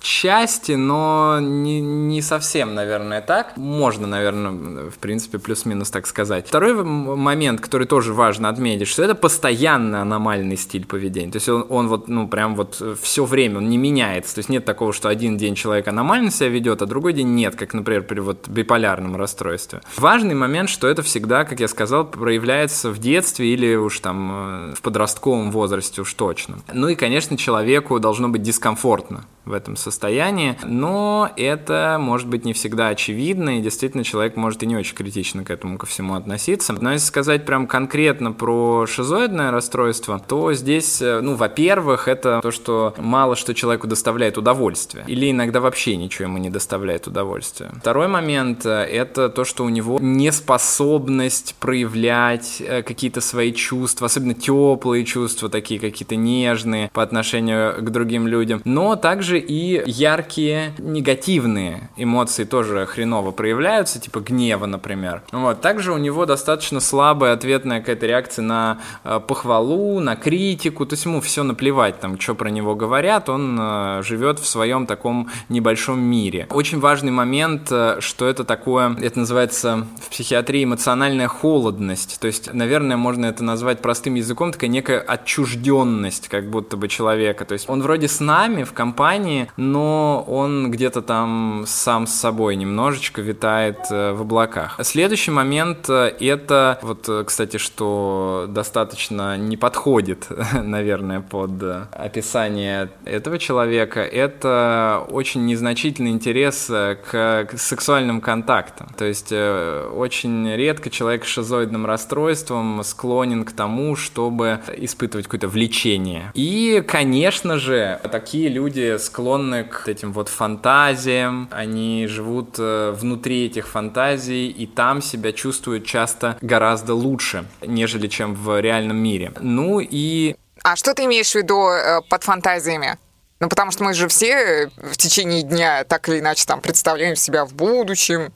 отчасти, 0.00 0.72
но 0.72 1.38
не, 1.40 1.80
не 1.80 2.22
совсем, 2.22 2.74
наверное, 2.74 3.20
так. 3.20 3.56
Можно, 3.56 4.06
наверное, 4.06 4.90
в 4.90 4.98
принципе, 4.98 5.38
плюс-минус 5.38 5.90
так 5.90 6.06
сказать. 6.06 6.48
Второй 6.48 6.82
момент, 6.82 7.60
который 7.60 7.86
тоже 7.86 8.12
важно 8.14 8.48
отметить, 8.48 8.88
что 8.88 9.02
это 9.02 9.14
постоянно 9.14 10.02
аномальный 10.02 10.56
стиль 10.56 10.86
поведения. 10.86 11.30
То 11.30 11.36
есть 11.36 11.48
он, 11.48 11.66
он 11.68 11.88
вот, 11.88 12.08
ну, 12.08 12.28
прям 12.28 12.54
вот 12.54 12.82
все 13.00 13.24
время, 13.24 13.58
он 13.58 13.68
не 13.68 13.76
меняется. 13.76 14.34
То 14.34 14.38
есть 14.40 14.48
нет 14.48 14.64
такого, 14.64 14.92
что 14.92 15.08
один 15.08 15.36
день 15.36 15.54
человек 15.54 15.88
аномально 15.88 16.30
себя 16.30 16.48
ведет, 16.48 16.82
а 16.82 16.86
другой 16.86 17.12
день 17.12 17.34
нет, 17.34 17.56
как, 17.56 17.74
например, 17.74 18.02
при 18.02 18.20
вот 18.20 18.48
биполярном 18.48 19.16
расстройстве. 19.16 19.80
Важный 19.96 20.34
момент, 20.34 20.70
что 20.70 20.88
это 20.88 21.02
всегда, 21.02 21.44
как 21.44 21.60
я 21.60 21.68
сказал, 21.68 22.06
проявляется 22.06 22.90
в 22.90 22.98
детстве 22.98 23.52
или 23.52 23.74
уж 23.74 24.00
там 24.00 24.70
э, 24.70 24.74
в 24.74 24.82
подростковом 24.82 25.50
возрасте 25.50 26.00
уж 26.00 26.12
точно. 26.14 26.58
Ну 26.72 26.88
и, 26.88 26.94
конечно, 26.94 27.36
человеку 27.36 27.98
должно 28.00 28.28
быть 28.28 28.42
дискомфортно 28.42 28.70
комфортно 28.70 29.24
в 29.50 29.52
этом 29.52 29.76
состоянии, 29.76 30.56
но 30.62 31.30
это 31.36 31.98
может 32.00 32.28
быть 32.28 32.44
не 32.44 32.52
всегда 32.52 32.88
очевидно, 32.88 33.58
и 33.58 33.62
действительно 33.62 34.04
человек 34.04 34.36
может 34.36 34.62
и 34.62 34.66
не 34.66 34.76
очень 34.76 34.94
критично 34.94 35.44
к 35.44 35.50
этому 35.50 35.78
ко 35.78 35.86
всему 35.86 36.14
относиться. 36.14 36.72
Но 36.72 36.92
если 36.92 37.06
сказать 37.06 37.44
прям 37.44 37.66
конкретно 37.66 38.32
про 38.32 38.86
шизоидное 38.86 39.50
расстройство, 39.50 40.20
то 40.26 40.52
здесь, 40.54 41.02
э, 41.02 41.20
ну, 41.20 41.34
во-первых, 41.34 42.08
это 42.08 42.40
то, 42.42 42.50
что 42.50 42.94
мало 42.98 43.36
что 43.36 43.54
человеку 43.54 43.86
доставляет 43.86 44.38
удовольствие, 44.38 45.04
или 45.06 45.30
иногда 45.30 45.60
вообще 45.60 45.96
ничего 45.96 46.28
ему 46.28 46.38
не 46.38 46.50
доставляет 46.50 47.06
удовольствия. 47.06 47.70
Второй 47.80 48.08
момент 48.08 48.64
э,— 48.64 48.70
это 48.92 49.28
то, 49.28 49.44
что 49.44 49.64
у 49.64 49.68
него 49.68 49.98
неспособность 50.00 51.56
проявлять 51.58 52.60
э, 52.60 52.82
какие-то 52.82 53.20
свои 53.20 53.52
чувства, 53.52 54.06
особенно 54.06 54.34
теплые 54.34 55.04
чувства, 55.04 55.48
такие 55.48 55.80
какие-то 55.80 56.16
нежные 56.16 56.90
по 56.92 57.02
отношению 57.02 57.76
к 57.78 57.90
другим 57.90 58.26
людям, 58.26 58.62
но 58.64 58.96
также 58.96 59.39
и 59.40 59.82
яркие 59.86 60.74
негативные 60.78 61.90
эмоции 61.96 62.44
тоже 62.44 62.86
хреново 62.86 63.30
проявляются, 63.30 64.00
типа 64.00 64.20
гнева, 64.20 64.66
например. 64.66 65.22
Вот. 65.32 65.60
Также 65.60 65.92
у 65.92 65.98
него 65.98 66.26
достаточно 66.26 66.80
слабая 66.80 67.32
ответная 67.32 67.80
какая-то 67.80 68.06
реакция 68.06 68.42
на 68.42 68.78
э, 69.04 69.20
похвалу, 69.26 70.00
на 70.00 70.16
критику, 70.16 70.86
то 70.86 70.94
есть 70.94 71.04
ему 71.04 71.20
все 71.20 71.42
наплевать, 71.42 72.00
там, 72.00 72.18
что 72.20 72.34
про 72.34 72.50
него 72.50 72.74
говорят, 72.74 73.28
он 73.28 73.58
э, 73.60 74.02
живет 74.02 74.38
в 74.38 74.46
своем 74.46 74.86
таком 74.86 75.28
небольшом 75.48 76.00
мире. 76.00 76.46
Очень 76.50 76.80
важный 76.80 77.12
момент, 77.12 77.68
э, 77.70 77.98
что 78.00 78.26
это 78.26 78.44
такое, 78.44 78.96
это 79.00 79.18
называется 79.20 79.86
в 80.02 80.10
психиатрии 80.10 80.64
эмоциональная 80.64 81.28
холодность, 81.28 82.18
то 82.20 82.26
есть, 82.26 82.52
наверное, 82.52 82.96
можно 82.96 83.26
это 83.26 83.44
назвать 83.44 83.80
простым 83.80 84.14
языком, 84.14 84.52
такая 84.52 84.70
некая 84.70 84.98
отчужденность 84.98 86.28
как 86.28 86.50
будто 86.50 86.76
бы 86.76 86.88
человека, 86.88 87.44
то 87.44 87.52
есть 87.52 87.68
он 87.68 87.82
вроде 87.82 88.08
с 88.08 88.20
нами 88.20 88.64
в 88.64 88.72
компании, 88.72 89.29
но 89.56 90.24
он 90.28 90.70
где-то 90.70 91.02
там 91.02 91.64
сам 91.66 92.06
с 92.06 92.14
собой 92.14 92.56
немножечко 92.56 93.22
витает 93.22 93.78
э, 93.90 94.12
в 94.12 94.22
облаках. 94.22 94.78
Следующий 94.82 95.30
момент 95.30 95.88
э, 95.88 96.14
это, 96.20 96.78
вот, 96.82 97.08
э, 97.08 97.24
кстати, 97.24 97.56
что 97.56 98.46
достаточно 98.48 99.36
не 99.36 99.56
подходит, 99.56 100.26
наверное, 100.52 101.20
под 101.20 101.50
описание 101.92 102.90
этого 103.04 103.38
человека, 103.38 104.00
это 104.00 105.04
очень 105.10 105.46
незначительный 105.46 106.10
интерес 106.10 106.66
к, 106.66 107.48
сексуальным 107.56 108.20
контактам. 108.20 108.88
То 108.96 109.04
есть 109.04 109.32
очень 109.32 110.54
редко 110.54 110.90
человек 110.90 111.24
с 111.24 111.28
шизоидным 111.28 111.86
расстройством 111.86 112.82
склонен 112.84 113.44
к 113.44 113.52
тому, 113.52 113.96
чтобы 113.96 114.60
испытывать 114.76 115.26
какое-то 115.26 115.48
влечение. 115.48 116.32
И, 116.34 116.82
конечно 116.86 117.58
же, 117.58 118.00
такие 118.10 118.48
люди 118.48 118.96
склонны 119.10 119.64
к 119.64 119.88
этим 119.88 120.12
вот 120.12 120.28
фантазиям, 120.28 121.48
они 121.50 122.06
живут 122.06 122.56
э, 122.58 122.92
внутри 122.92 123.46
этих 123.46 123.66
фантазий 123.66 124.48
и 124.48 124.66
там 124.66 125.02
себя 125.02 125.32
чувствуют 125.32 125.84
часто 125.84 126.38
гораздо 126.40 126.94
лучше, 126.94 127.44
нежели 127.60 128.06
чем 128.06 128.34
в 128.34 128.60
реальном 128.60 128.96
мире. 128.96 129.32
Ну 129.40 129.80
и... 129.80 130.36
А 130.62 130.76
что 130.76 130.94
ты 130.94 131.04
имеешь 131.04 131.32
в 131.32 131.34
виду 131.34 131.68
э, 131.68 132.02
под 132.08 132.22
фантазиями? 132.22 132.98
Ну, 133.40 133.48
потому 133.48 133.72
что 133.72 133.82
мы 133.84 133.94
же 133.94 134.06
все 134.06 134.32
э, 134.32 134.66
в 134.92 134.96
течение 134.96 135.42
дня 135.42 135.84
так 135.84 136.08
или 136.08 136.20
иначе 136.20 136.46
там 136.46 136.60
представляем 136.60 137.16
себя 137.16 137.44
в 137.44 137.52
будущем 137.52 138.32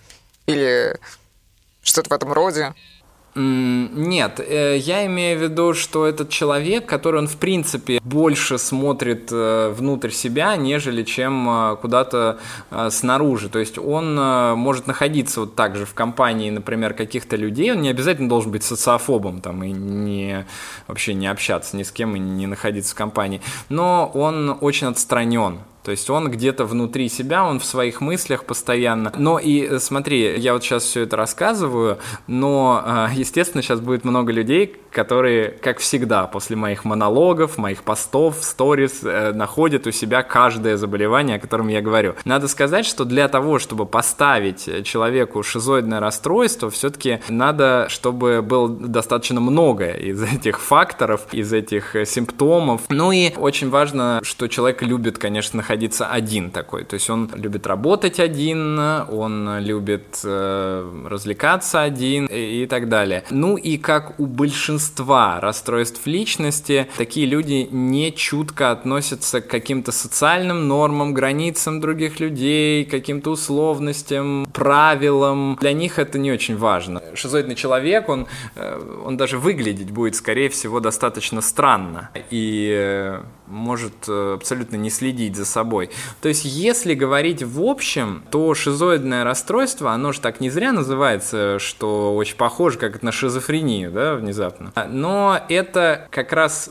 или 0.46 0.98
что-то 1.82 2.10
в 2.10 2.12
этом 2.12 2.32
роде. 2.32 2.74
Нет, 3.36 4.38
э, 4.38 4.76
я 4.78 5.06
имею 5.06 5.38
в 5.38 5.42
виду, 5.42 5.74
что 5.74 6.06
этот 6.06 6.28
человек, 6.28 6.86
который 6.86 7.18
он 7.18 7.26
в 7.26 7.36
принципе 7.36 8.00
больше 8.04 8.58
смотрит 8.58 9.30
э, 9.32 9.74
внутрь 9.76 10.10
себя, 10.10 10.54
нежели 10.54 11.02
чем 11.02 11.48
э, 11.48 11.76
куда-то 11.76 12.38
снаружи. 12.90 13.48
То 13.48 13.58
есть 13.58 13.78
он 13.78 14.14
может 14.14 14.86
находиться 14.86 15.40
вот 15.40 15.56
так 15.56 15.76
же 15.76 15.84
в 15.84 15.94
компании, 15.94 16.50
например, 16.50 16.94
каких-то 16.94 17.36
людей, 17.36 17.72
он 17.72 17.82
не 17.82 17.88
обязательно 17.88 18.28
должен 18.28 18.52
быть 18.52 18.62
социофобом 18.62 19.40
там 19.40 19.64
и 19.64 19.72
не 19.72 20.46
вообще 20.86 21.14
не 21.14 21.26
общаться 21.26 21.76
ни 21.76 21.82
с 21.82 21.90
кем 21.90 22.14
и 22.16 22.18
не 22.18 22.46
находиться 22.46 22.92
в 22.92 22.96
компании, 22.96 23.40
но 23.68 24.10
он 24.14 24.56
очень 24.60 24.86
отстранен 24.86 25.58
то 25.84 25.90
есть 25.90 26.08
он 26.08 26.30
где-то 26.30 26.64
внутри 26.64 27.10
себя, 27.10 27.44
он 27.44 27.60
в 27.60 27.64
своих 27.66 28.00
мыслях 28.00 28.44
постоянно. 28.44 29.12
Но 29.18 29.38
и 29.38 29.66
э, 29.66 29.78
смотри, 29.78 30.38
я 30.38 30.54
вот 30.54 30.64
сейчас 30.64 30.84
все 30.84 31.02
это 31.02 31.16
рассказываю, 31.16 31.98
но, 32.26 32.82
э, 32.84 33.08
естественно, 33.14 33.62
сейчас 33.62 33.80
будет 33.80 34.02
много 34.04 34.32
людей, 34.32 34.76
которые, 34.90 35.50
как 35.50 35.80
всегда, 35.80 36.26
после 36.26 36.56
моих 36.56 36.86
монологов, 36.86 37.58
моих 37.58 37.82
постов, 37.82 38.38
сторис, 38.40 39.00
э, 39.02 39.32
находят 39.32 39.86
у 39.86 39.90
себя 39.90 40.22
каждое 40.22 40.78
заболевание, 40.78 41.36
о 41.36 41.38
котором 41.38 41.68
я 41.68 41.82
говорю. 41.82 42.14
Надо 42.24 42.48
сказать, 42.48 42.86
что 42.86 43.04
для 43.04 43.28
того, 43.28 43.58
чтобы 43.58 43.84
поставить 43.84 44.86
человеку 44.86 45.42
шизоидное 45.42 46.00
расстройство, 46.00 46.70
все-таки 46.70 47.20
надо, 47.28 47.88
чтобы 47.90 48.40
было 48.40 48.70
достаточно 48.70 49.38
много 49.38 49.90
из 49.90 50.22
этих 50.22 50.60
факторов, 50.60 51.26
из 51.32 51.52
этих 51.52 51.94
симптомов. 52.06 52.80
Ну 52.88 53.12
и 53.12 53.34
очень 53.36 53.68
важно, 53.68 54.20
что 54.22 54.48
человек 54.48 54.80
любит, 54.80 55.18
конечно, 55.18 55.58
находиться 55.58 55.73
находиться 55.74 56.06
один 56.06 56.50
такой. 56.50 56.84
То 56.84 56.94
есть 56.94 57.10
он 57.10 57.30
любит 57.34 57.66
работать 57.66 58.20
один, 58.20 58.78
он 58.78 59.58
любит 59.58 60.20
э, 60.24 61.06
развлекаться 61.08 61.82
один 61.82 62.26
и, 62.26 62.62
и 62.62 62.66
так 62.66 62.88
далее. 62.88 63.24
Ну 63.30 63.56
и 63.56 63.76
как 63.76 64.20
у 64.20 64.26
большинства 64.26 65.40
расстройств 65.40 66.06
личности, 66.06 66.86
такие 66.96 67.26
люди 67.26 67.68
не 67.72 68.12
чутко 68.12 68.70
относятся 68.70 69.40
к 69.40 69.48
каким-то 69.48 69.92
социальным 69.92 70.68
нормам, 70.68 71.12
границам 71.12 71.80
других 71.80 72.20
людей, 72.20 72.84
каким-то 72.84 73.30
условностям, 73.30 74.46
правилам. 74.52 75.56
Для 75.60 75.72
них 75.72 75.98
это 75.98 76.18
не 76.18 76.32
очень 76.32 76.56
важно. 76.56 77.02
Шизоидный 77.14 77.56
человек, 77.56 78.08
он, 78.08 78.26
э, 78.56 79.00
он 79.04 79.16
даже 79.16 79.38
выглядеть 79.38 79.90
будет, 79.90 80.14
скорее 80.14 80.48
всего, 80.48 80.80
достаточно 80.80 81.40
странно. 81.40 82.10
И 82.30 82.70
э, 82.72 83.22
может 83.46 84.08
э, 84.08 84.34
абсолютно 84.34 84.76
не 84.76 84.90
следить 84.90 85.36
за 85.36 85.44
собой. 85.44 85.90
То 86.20 86.28
есть, 86.28 86.44
если 86.44 86.94
говорить 86.94 87.42
в 87.42 87.62
общем, 87.62 88.22
то 88.30 88.54
шизоидное 88.54 89.24
расстройство, 89.24 89.92
оно 89.92 90.12
же 90.12 90.20
так 90.20 90.40
не 90.40 90.50
зря 90.50 90.72
называется, 90.72 91.58
что 91.58 92.14
очень 92.16 92.36
похоже 92.36 92.78
как 92.78 93.02
на 93.02 93.12
шизофрению, 93.12 93.90
да, 93.90 94.14
внезапно. 94.14 94.72
Но 94.88 95.40
это 95.48 96.08
как 96.10 96.32
раз 96.32 96.70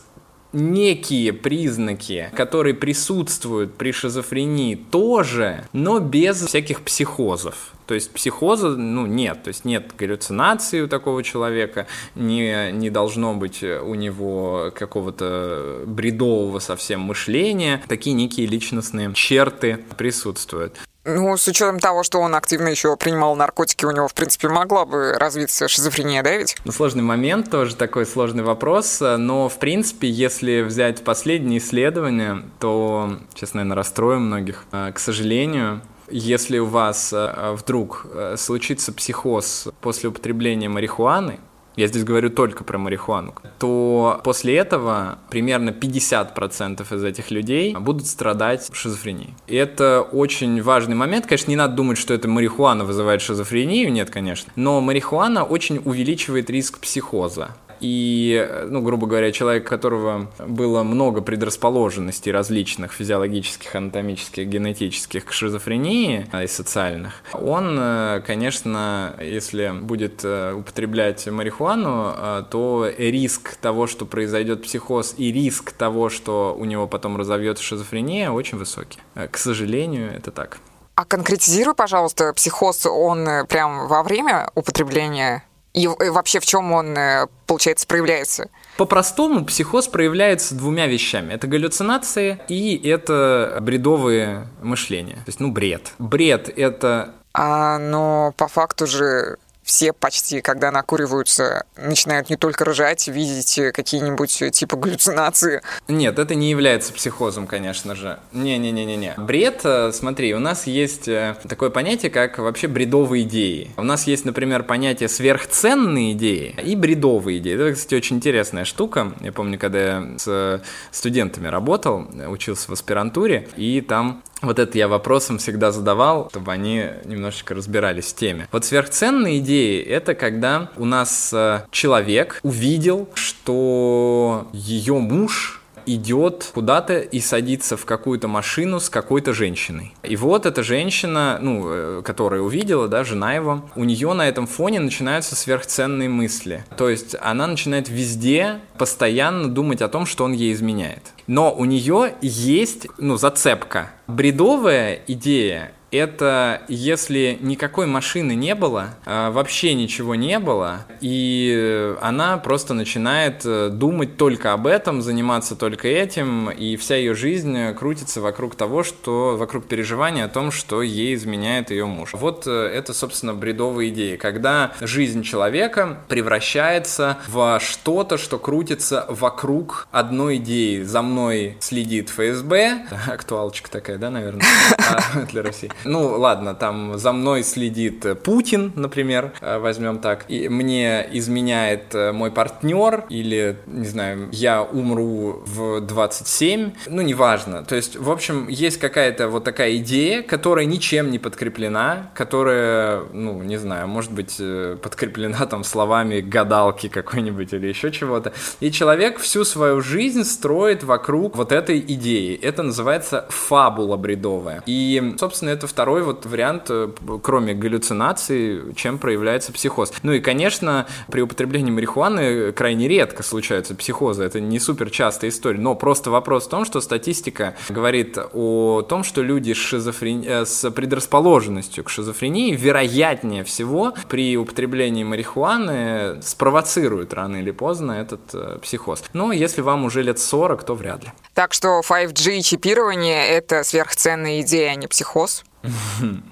некие 0.54 1.34
признаки, 1.34 2.32
которые 2.36 2.74
присутствуют 2.76 3.76
при 3.76 3.92
шизофрении 3.92 4.76
тоже, 4.76 5.66
но 5.74 6.00
без 6.00 6.42
всяких 6.42 6.82
психозов. 6.82 7.74
То 7.86 7.96
есть 7.96 8.12
психоза, 8.12 8.70
ну, 8.70 9.06
нет. 9.06 9.44
То 9.44 9.50
есть 9.50 9.66
нет 9.66 9.92
галлюцинации 9.98 10.82
у 10.82 10.88
такого 10.88 11.24
человека, 11.24 11.88
не, 12.16 12.72
не 12.72 12.90
должно 12.90 13.34
быть 13.34 13.64
у 13.64 13.96
него 13.96 14.72
какого-то 14.74 15.84
бредового 15.86 16.60
совсем 16.60 17.02
мышления. 17.02 17.84
Такие 17.88 18.16
некие 18.16 18.48
личностные 18.48 19.14
черты 19.14 19.80
присутствуют. 19.98 20.78
Ну, 21.06 21.36
с 21.36 21.48
учетом 21.48 21.80
того, 21.80 22.04
что 22.04 22.20
он 22.20 22.34
активно 22.34 22.70
еще 22.70 22.96
принимал 22.96 23.36
наркотики, 23.36 23.86
у 23.86 23.92
него, 23.92 24.08
в 24.08 24.14
принципе, 24.14 24.48
могла 24.48 24.86
бы 24.86 25.14
развиться 25.14 25.68
шизофрения, 25.68 26.24
да 26.24 26.38
ведь? 26.38 26.56
Ну, 26.64 26.72
сложный 26.72 27.04
момент, 27.04 27.52
тоже 27.52 27.76
такой 27.76 28.06
сложный 28.06 28.44
вопрос, 28.44 29.02
но, 29.02 29.50
в 29.50 29.60
принципе, 29.60 30.10
если 30.10 30.62
взять 30.62 31.04
последние 31.04 31.60
исследования, 31.60 32.44
то, 32.60 33.18
честно, 33.34 33.60
наверное, 33.60 33.76
расстрою 33.76 34.20
многих. 34.22 34.64
А, 34.72 34.92
к 34.92 35.00
сожалению, 35.00 35.82
если 36.10 36.60
у 36.60 36.66
вас 36.66 37.12
э, 37.12 37.56
вдруг 37.58 38.06
э, 38.14 38.36
случится 38.38 38.94
психоз 38.94 39.68
после 39.82 40.10
употребления 40.10 40.70
марихуаны, 40.70 41.40
я 41.76 41.88
здесь 41.88 42.04
говорю 42.04 42.30
только 42.30 42.64
про 42.64 42.78
марихуану, 42.78 43.34
то 43.60 44.22
после 44.24 44.56
этого 44.56 45.20
примерно 45.30 45.72
50% 45.72 46.96
из 46.96 47.04
этих 47.04 47.32
людей 47.32 47.76
будут 47.76 48.08
страдать 48.08 48.70
шизофренией. 48.74 49.34
И 49.48 49.56
это 49.56 50.02
очень 50.02 50.62
важный 50.62 50.96
момент. 50.96 51.26
Конечно, 51.26 51.50
не 51.50 51.58
надо 51.58 51.76
думать, 51.76 51.98
что 51.98 52.14
это 52.14 52.28
марихуана 52.28 52.86
вызывает 52.86 53.22
шизофрению, 53.22 53.92
нет, 53.92 54.10
конечно. 54.10 54.52
Но 54.56 54.82
марихуана 54.82 55.44
очень 55.44 55.82
увеличивает 55.84 56.50
риск 56.50 56.80
психоза. 56.80 57.56
И, 57.84 58.50
ну, 58.70 58.82
грубо 58.82 59.08
говоря, 59.08 59.34
человек, 59.34 59.66
у 59.66 59.70
которого 59.70 60.32
было 60.40 60.84
много 60.84 61.20
предрасположенностей 61.20 62.32
различных 62.32 62.94
физиологических, 62.94 63.76
анатомических, 63.76 64.48
генетических 64.48 65.26
к 65.26 65.34
шизофрении 65.34 66.26
и 66.42 66.48
социальных, 66.48 67.16
он, 67.34 67.78
э, 67.78 68.22
конечно, 68.26 69.18
если 69.22 69.74
будет 69.82 70.22
э, 70.24 70.54
употреблять 70.54 71.28
марихуану, 71.28 72.14
э, 72.16 72.44
то 72.50 72.90
риск 72.98 73.58
того, 73.58 73.88
что 73.88 74.06
произойдет 74.06 74.64
психоз, 74.64 75.16
и 75.18 75.34
риск 75.34 75.74
того, 75.74 76.08
что 76.08 76.56
у 76.58 76.64
него 76.64 76.88
потом 76.88 77.18
разовьется 77.18 77.66
шизофрения, 77.66 78.32
очень 78.32 78.58
высокий. 78.58 79.00
К 79.14 79.38
сожалению, 79.38 80.10
это 80.16 80.32
так. 80.32 80.60
А 80.96 81.04
конкретизируй, 81.04 81.76
пожалуйста, 81.76 82.32
психоз, 82.32 82.86
он 82.86 83.28
прям 83.50 83.90
во 83.90 84.04
время 84.04 84.50
употребления 84.56 85.44
и 85.74 85.88
вообще 85.88 86.40
в 86.40 86.46
чем 86.46 86.72
он, 86.72 86.96
э, 86.98 87.28
получается, 87.48 87.88
проявляется? 87.88 88.50
По-простому 88.78 89.44
психоз 89.46 89.88
проявляется 89.88 90.56
двумя 90.56 90.88
вещами. 90.88 91.34
Это 91.34 91.48
галлюцинации 91.48 92.40
и 92.48 92.80
это 92.88 93.58
бредовые 93.62 94.48
мышления. 94.62 95.16
То 95.16 95.28
есть, 95.28 95.40
ну, 95.40 95.52
бред. 95.52 95.94
Бред— 96.00 96.50
это 96.56 97.16
а, 97.34 97.80
но 97.80 98.34
по 98.38 98.48
факту 98.48 98.86
же 98.86 99.38
все 99.64 99.94
почти, 99.94 100.42
когда 100.42 100.72
накуриваются, 100.72 101.66
начинают 101.78 102.30
не 102.30 102.36
только 102.36 102.66
ржать, 102.66 103.08
видеть 103.08 103.60
какие-нибудь 103.74 104.42
э, 104.42 104.52
типа 104.52 104.78
галлюцинации. 104.78 105.62
Нет, 105.88 106.20
это 106.20 106.36
не 106.36 106.50
является 106.50 106.94
психозом, 106.94 107.48
конечно 107.48 107.96
же. 107.96 108.20
Не-не-не-не-не. 108.34 109.16
Бред, 109.18 109.62
э, 109.64 109.92
смотри, 109.94 110.34
у 110.34 110.40
нас 110.40 110.68
есть 110.68 111.08
э, 111.08 111.36
такое 111.48 111.70
понятие, 111.70 112.12
как 112.12 112.38
вообще 112.38 112.68
бредовые 112.68 113.24
идеи. 113.24 113.72
У 113.78 113.84
нас 113.84 114.06
есть, 114.08 114.26
например, 114.26 114.64
понятие 114.64 115.10
сверхценные 115.10 116.14
идеи 116.14 116.56
и 116.64 116.76
бредовые 116.76 117.40
идеи. 117.40 117.56
Это, 117.56 117.74
кстати, 117.74 117.96
очень 117.96 118.18
интересная 118.18 118.66
штука. 118.66 119.14
Я 119.22 119.32
помню, 119.32 119.58
когда 119.58 119.80
я 119.80 120.18
с 120.18 120.62
студентами 120.92 121.48
работал, 121.48 122.08
учился 122.28 122.70
в 122.70 122.74
аспирантуре, 122.74 123.48
и 123.56 123.82
там 123.82 124.24
вот 124.44 124.60
это 124.60 124.78
я 124.78 124.88
вопросом 124.88 125.38
всегда 125.38 125.72
задавал, 125.72 126.30
чтобы 126.30 126.52
они 126.52 126.86
немножечко 127.06 127.56
разбирались 127.56 128.14
в 128.14 128.16
теме. 128.16 128.48
Вот 128.52 128.66
сверхценные 128.66 129.40
идеи— 129.40 129.82
это 129.84 130.16
когда 130.16 130.70
у 130.78 130.86
нас 130.86 131.32
э, 131.34 131.64
человек 131.72 132.40
увидел, 132.44 133.10
что 133.16 134.48
ее 134.54 135.00
муж 135.00 135.63
идет 135.86 136.52
куда-то 136.54 137.00
и 137.00 137.20
садится 137.20 137.78
в 137.78 137.86
какую-то 137.86 138.28
машину 138.28 138.80
с 138.80 138.90
какой-то 138.90 139.34
женщиной. 139.34 139.94
И 140.04 140.16
вот 140.16 140.46
эта 140.46 140.64
женщина, 140.64 141.40
ну, 141.42 141.64
э, 141.66 142.02
которая 142.04 142.42
увидела, 142.42 142.88
да, 142.88 143.04
жена 143.04 143.34
его, 143.34 143.70
у 143.76 143.84
нее 143.84 144.14
на 144.14 144.28
этом 144.28 144.48
фоне 144.48 144.80
начинаются 144.80 145.36
сверхценные 145.36 146.10
мысли. 146.10 146.66
То 146.78 146.90
есть 146.90 147.16
она 147.22 147.48
начинает 147.48 147.90
везде 147.90 148.60
постоянно 148.78 149.50
думать 149.50 149.82
о 149.82 149.88
том, 149.88 150.06
что 150.06 150.24
он 150.24 150.34
ей 150.34 150.54
изменяет. 150.54 151.14
Но 151.28 151.54
у 151.54 151.66
нее 151.66 152.16
есть, 152.22 152.88
ну, 152.98 153.18
зацепка. 153.18 153.92
Бредовая 154.08 155.02
идея 155.08 155.72
это 155.94 156.62
если 156.68 157.38
никакой 157.42 157.86
машины 157.86 158.36
не 158.36 158.56
было, 158.56 158.96
а, 159.06 159.32
вообще 159.32 159.74
ничего 159.74 160.16
не 160.16 160.40
было, 160.40 160.86
и 161.02 161.96
она 162.02 162.38
просто 162.38 162.74
начинает 162.74 163.46
э, 163.46 163.70
думать 163.70 164.18
только 164.18 164.54
об 164.54 164.68
этом, 164.68 165.02
заниматься 165.02 165.56
только 165.56 165.88
этим, 165.88 166.50
и 166.50 166.76
вся 166.78 166.96
ее 166.96 167.14
жизнь 167.14 167.74
крутится 167.74 168.22
вокруг 168.22 168.56
того, 168.56 168.84
что 168.84 169.36
вокруг 169.38 169.66
переживания 169.66 170.26
о 170.26 170.30
том, 170.30 170.52
что 170.52 170.82
ей 170.82 171.14
изменяет 171.16 171.72
ее 171.72 171.86
муж. 171.86 172.12
Вот 172.14 172.48
э, 172.48 172.52
это, 172.52 172.94
собственно, 172.94 173.34
бредовые 173.34 173.90
идеи, 173.92 174.16
когда 174.16 174.74
жизнь 174.82 175.24
человека 175.24 176.00
превращается 176.08 177.18
в 177.28 177.60
что-то, 177.60 178.18
что 178.18 178.40
крутится 178.40 179.06
вокруг 179.10 179.88
одной 179.92 180.38
идеи. 180.38 180.84
За 180.84 181.02
мной 181.02 181.58
следит 181.60 182.10
ФСБ, 182.10 182.88
актуалочка 183.08 183.70
такая, 183.70 183.98
да, 183.98 184.10
наверное, 184.10 184.46
а, 184.78 185.22
для 185.32 185.42
России. 185.42 185.72
Ну, 185.86 186.20
ладно, 186.20 186.56
там 186.56 186.98
за 186.98 187.12
мной 187.12 187.44
следит 187.44 188.06
Путин, 188.24 188.72
например, 188.76 189.34
э, 189.42 189.60
возьмем 189.60 190.00
так, 190.00 190.26
и 190.28 190.50
мне 190.50 191.08
изменяет 191.12 191.94
э, 191.94 192.12
мой 192.12 192.32
партнер, 192.32 193.06
или, 193.10 193.58
не 193.68 193.86
знаю, 193.86 194.30
я 194.32 194.62
умру 194.62 195.44
в 195.46 195.82
27, 195.82 196.72
ну, 196.88 197.02
неважно. 197.02 197.64
То 197.64 197.76
есть, 197.76 197.96
в 197.96 198.10
общем, 198.10 198.48
есть 198.48 198.78
какая-то 198.80 199.30
вот 199.30 199.44
такая 199.44 199.78
идея, 199.78 200.22
которая 200.22 200.66
ничем 200.66 201.12
не 201.12 201.20
подкреплена, 201.20 202.12
которая, 202.16 203.04
ну, 203.12 203.42
не 203.44 203.58
знаю, 203.58 203.88
может 203.88 204.12
быть, 204.12 204.38
э, 204.40 204.78
подкреплена 204.82 205.46
там 205.46 205.64
словами 205.64 206.22
гадалки 206.22 206.88
какой-нибудь 206.88 207.54
или 207.54 207.68
еще 207.68 207.92
чего-то. 207.92 208.34
И 208.60 208.72
человек 208.72 209.20
всю 209.20 209.44
свою 209.44 209.82
жизнь 209.82 210.24
строит 210.24 210.84
вокруг 210.84 211.36
вот 211.36 211.52
этой 211.52 211.80
идеи. 211.80 212.40
Это 212.42 212.64
называется 212.64 213.26
фабула 213.30 213.98
бредовая. 213.98 214.64
И, 214.66 215.16
собственно, 215.20 215.50
это 215.50 215.68
второй 215.74 216.04
вот 216.04 216.26
вариант, 216.26 216.68
э, 216.70 216.90
кроме 217.22 217.54
галлюцинаций, 217.54 218.62
чем 218.76 219.00
проявляется 219.00 219.52
психоз. 219.52 219.92
Ну 220.04 220.12
и, 220.12 220.20
конечно, 220.20 220.86
при 221.10 221.22
употреблении 221.22 221.72
марихуаны 221.72 222.52
крайне 222.52 222.88
редко 222.88 223.24
случаются 223.24 223.76
психозы. 223.76 224.24
Это 224.24 224.40
не 224.40 224.60
супер 224.60 224.92
частая 224.92 225.32
история. 225.32 225.60
Но 225.60 225.76
просто 225.76 226.12
вопрос 226.12 226.46
в 226.46 226.50
том, 226.50 226.66
что 226.66 226.80
статистика 226.80 227.56
говорит 227.70 228.18
о 228.34 228.84
том, 228.88 229.04
что 229.04 229.24
люди 229.24 229.54
с, 229.54 229.58
шизофрени... 229.58 230.28
Э, 230.28 230.46
с 230.46 230.70
предрасположенностью 230.70 231.84
к 231.84 231.90
шизофрении 231.90 232.56
вероятнее 232.56 233.44
всего 233.44 233.94
при 234.08 234.38
употреблении 234.38 235.04
марихуаны 235.04 236.22
спровоцируют 236.22 237.14
рано 237.14 237.38
или 237.38 237.52
поздно 237.52 237.94
этот 237.94 238.22
э, 238.34 238.60
психоз. 238.62 239.04
Но 239.14 239.32
если 239.32 239.62
вам 239.62 239.86
уже 239.86 240.04
лет 240.04 240.20
40, 240.20 240.64
то 240.64 240.76
вряд 240.76 241.04
ли. 241.04 241.12
Так 241.34 241.54
что 241.54 241.82
5G-чипирование— 241.82 243.28
это 243.30 243.64
сверхценная 243.64 244.42
идея, 244.42 244.72
а 244.72 244.76
не 244.76 244.88
психоз? 244.88 245.44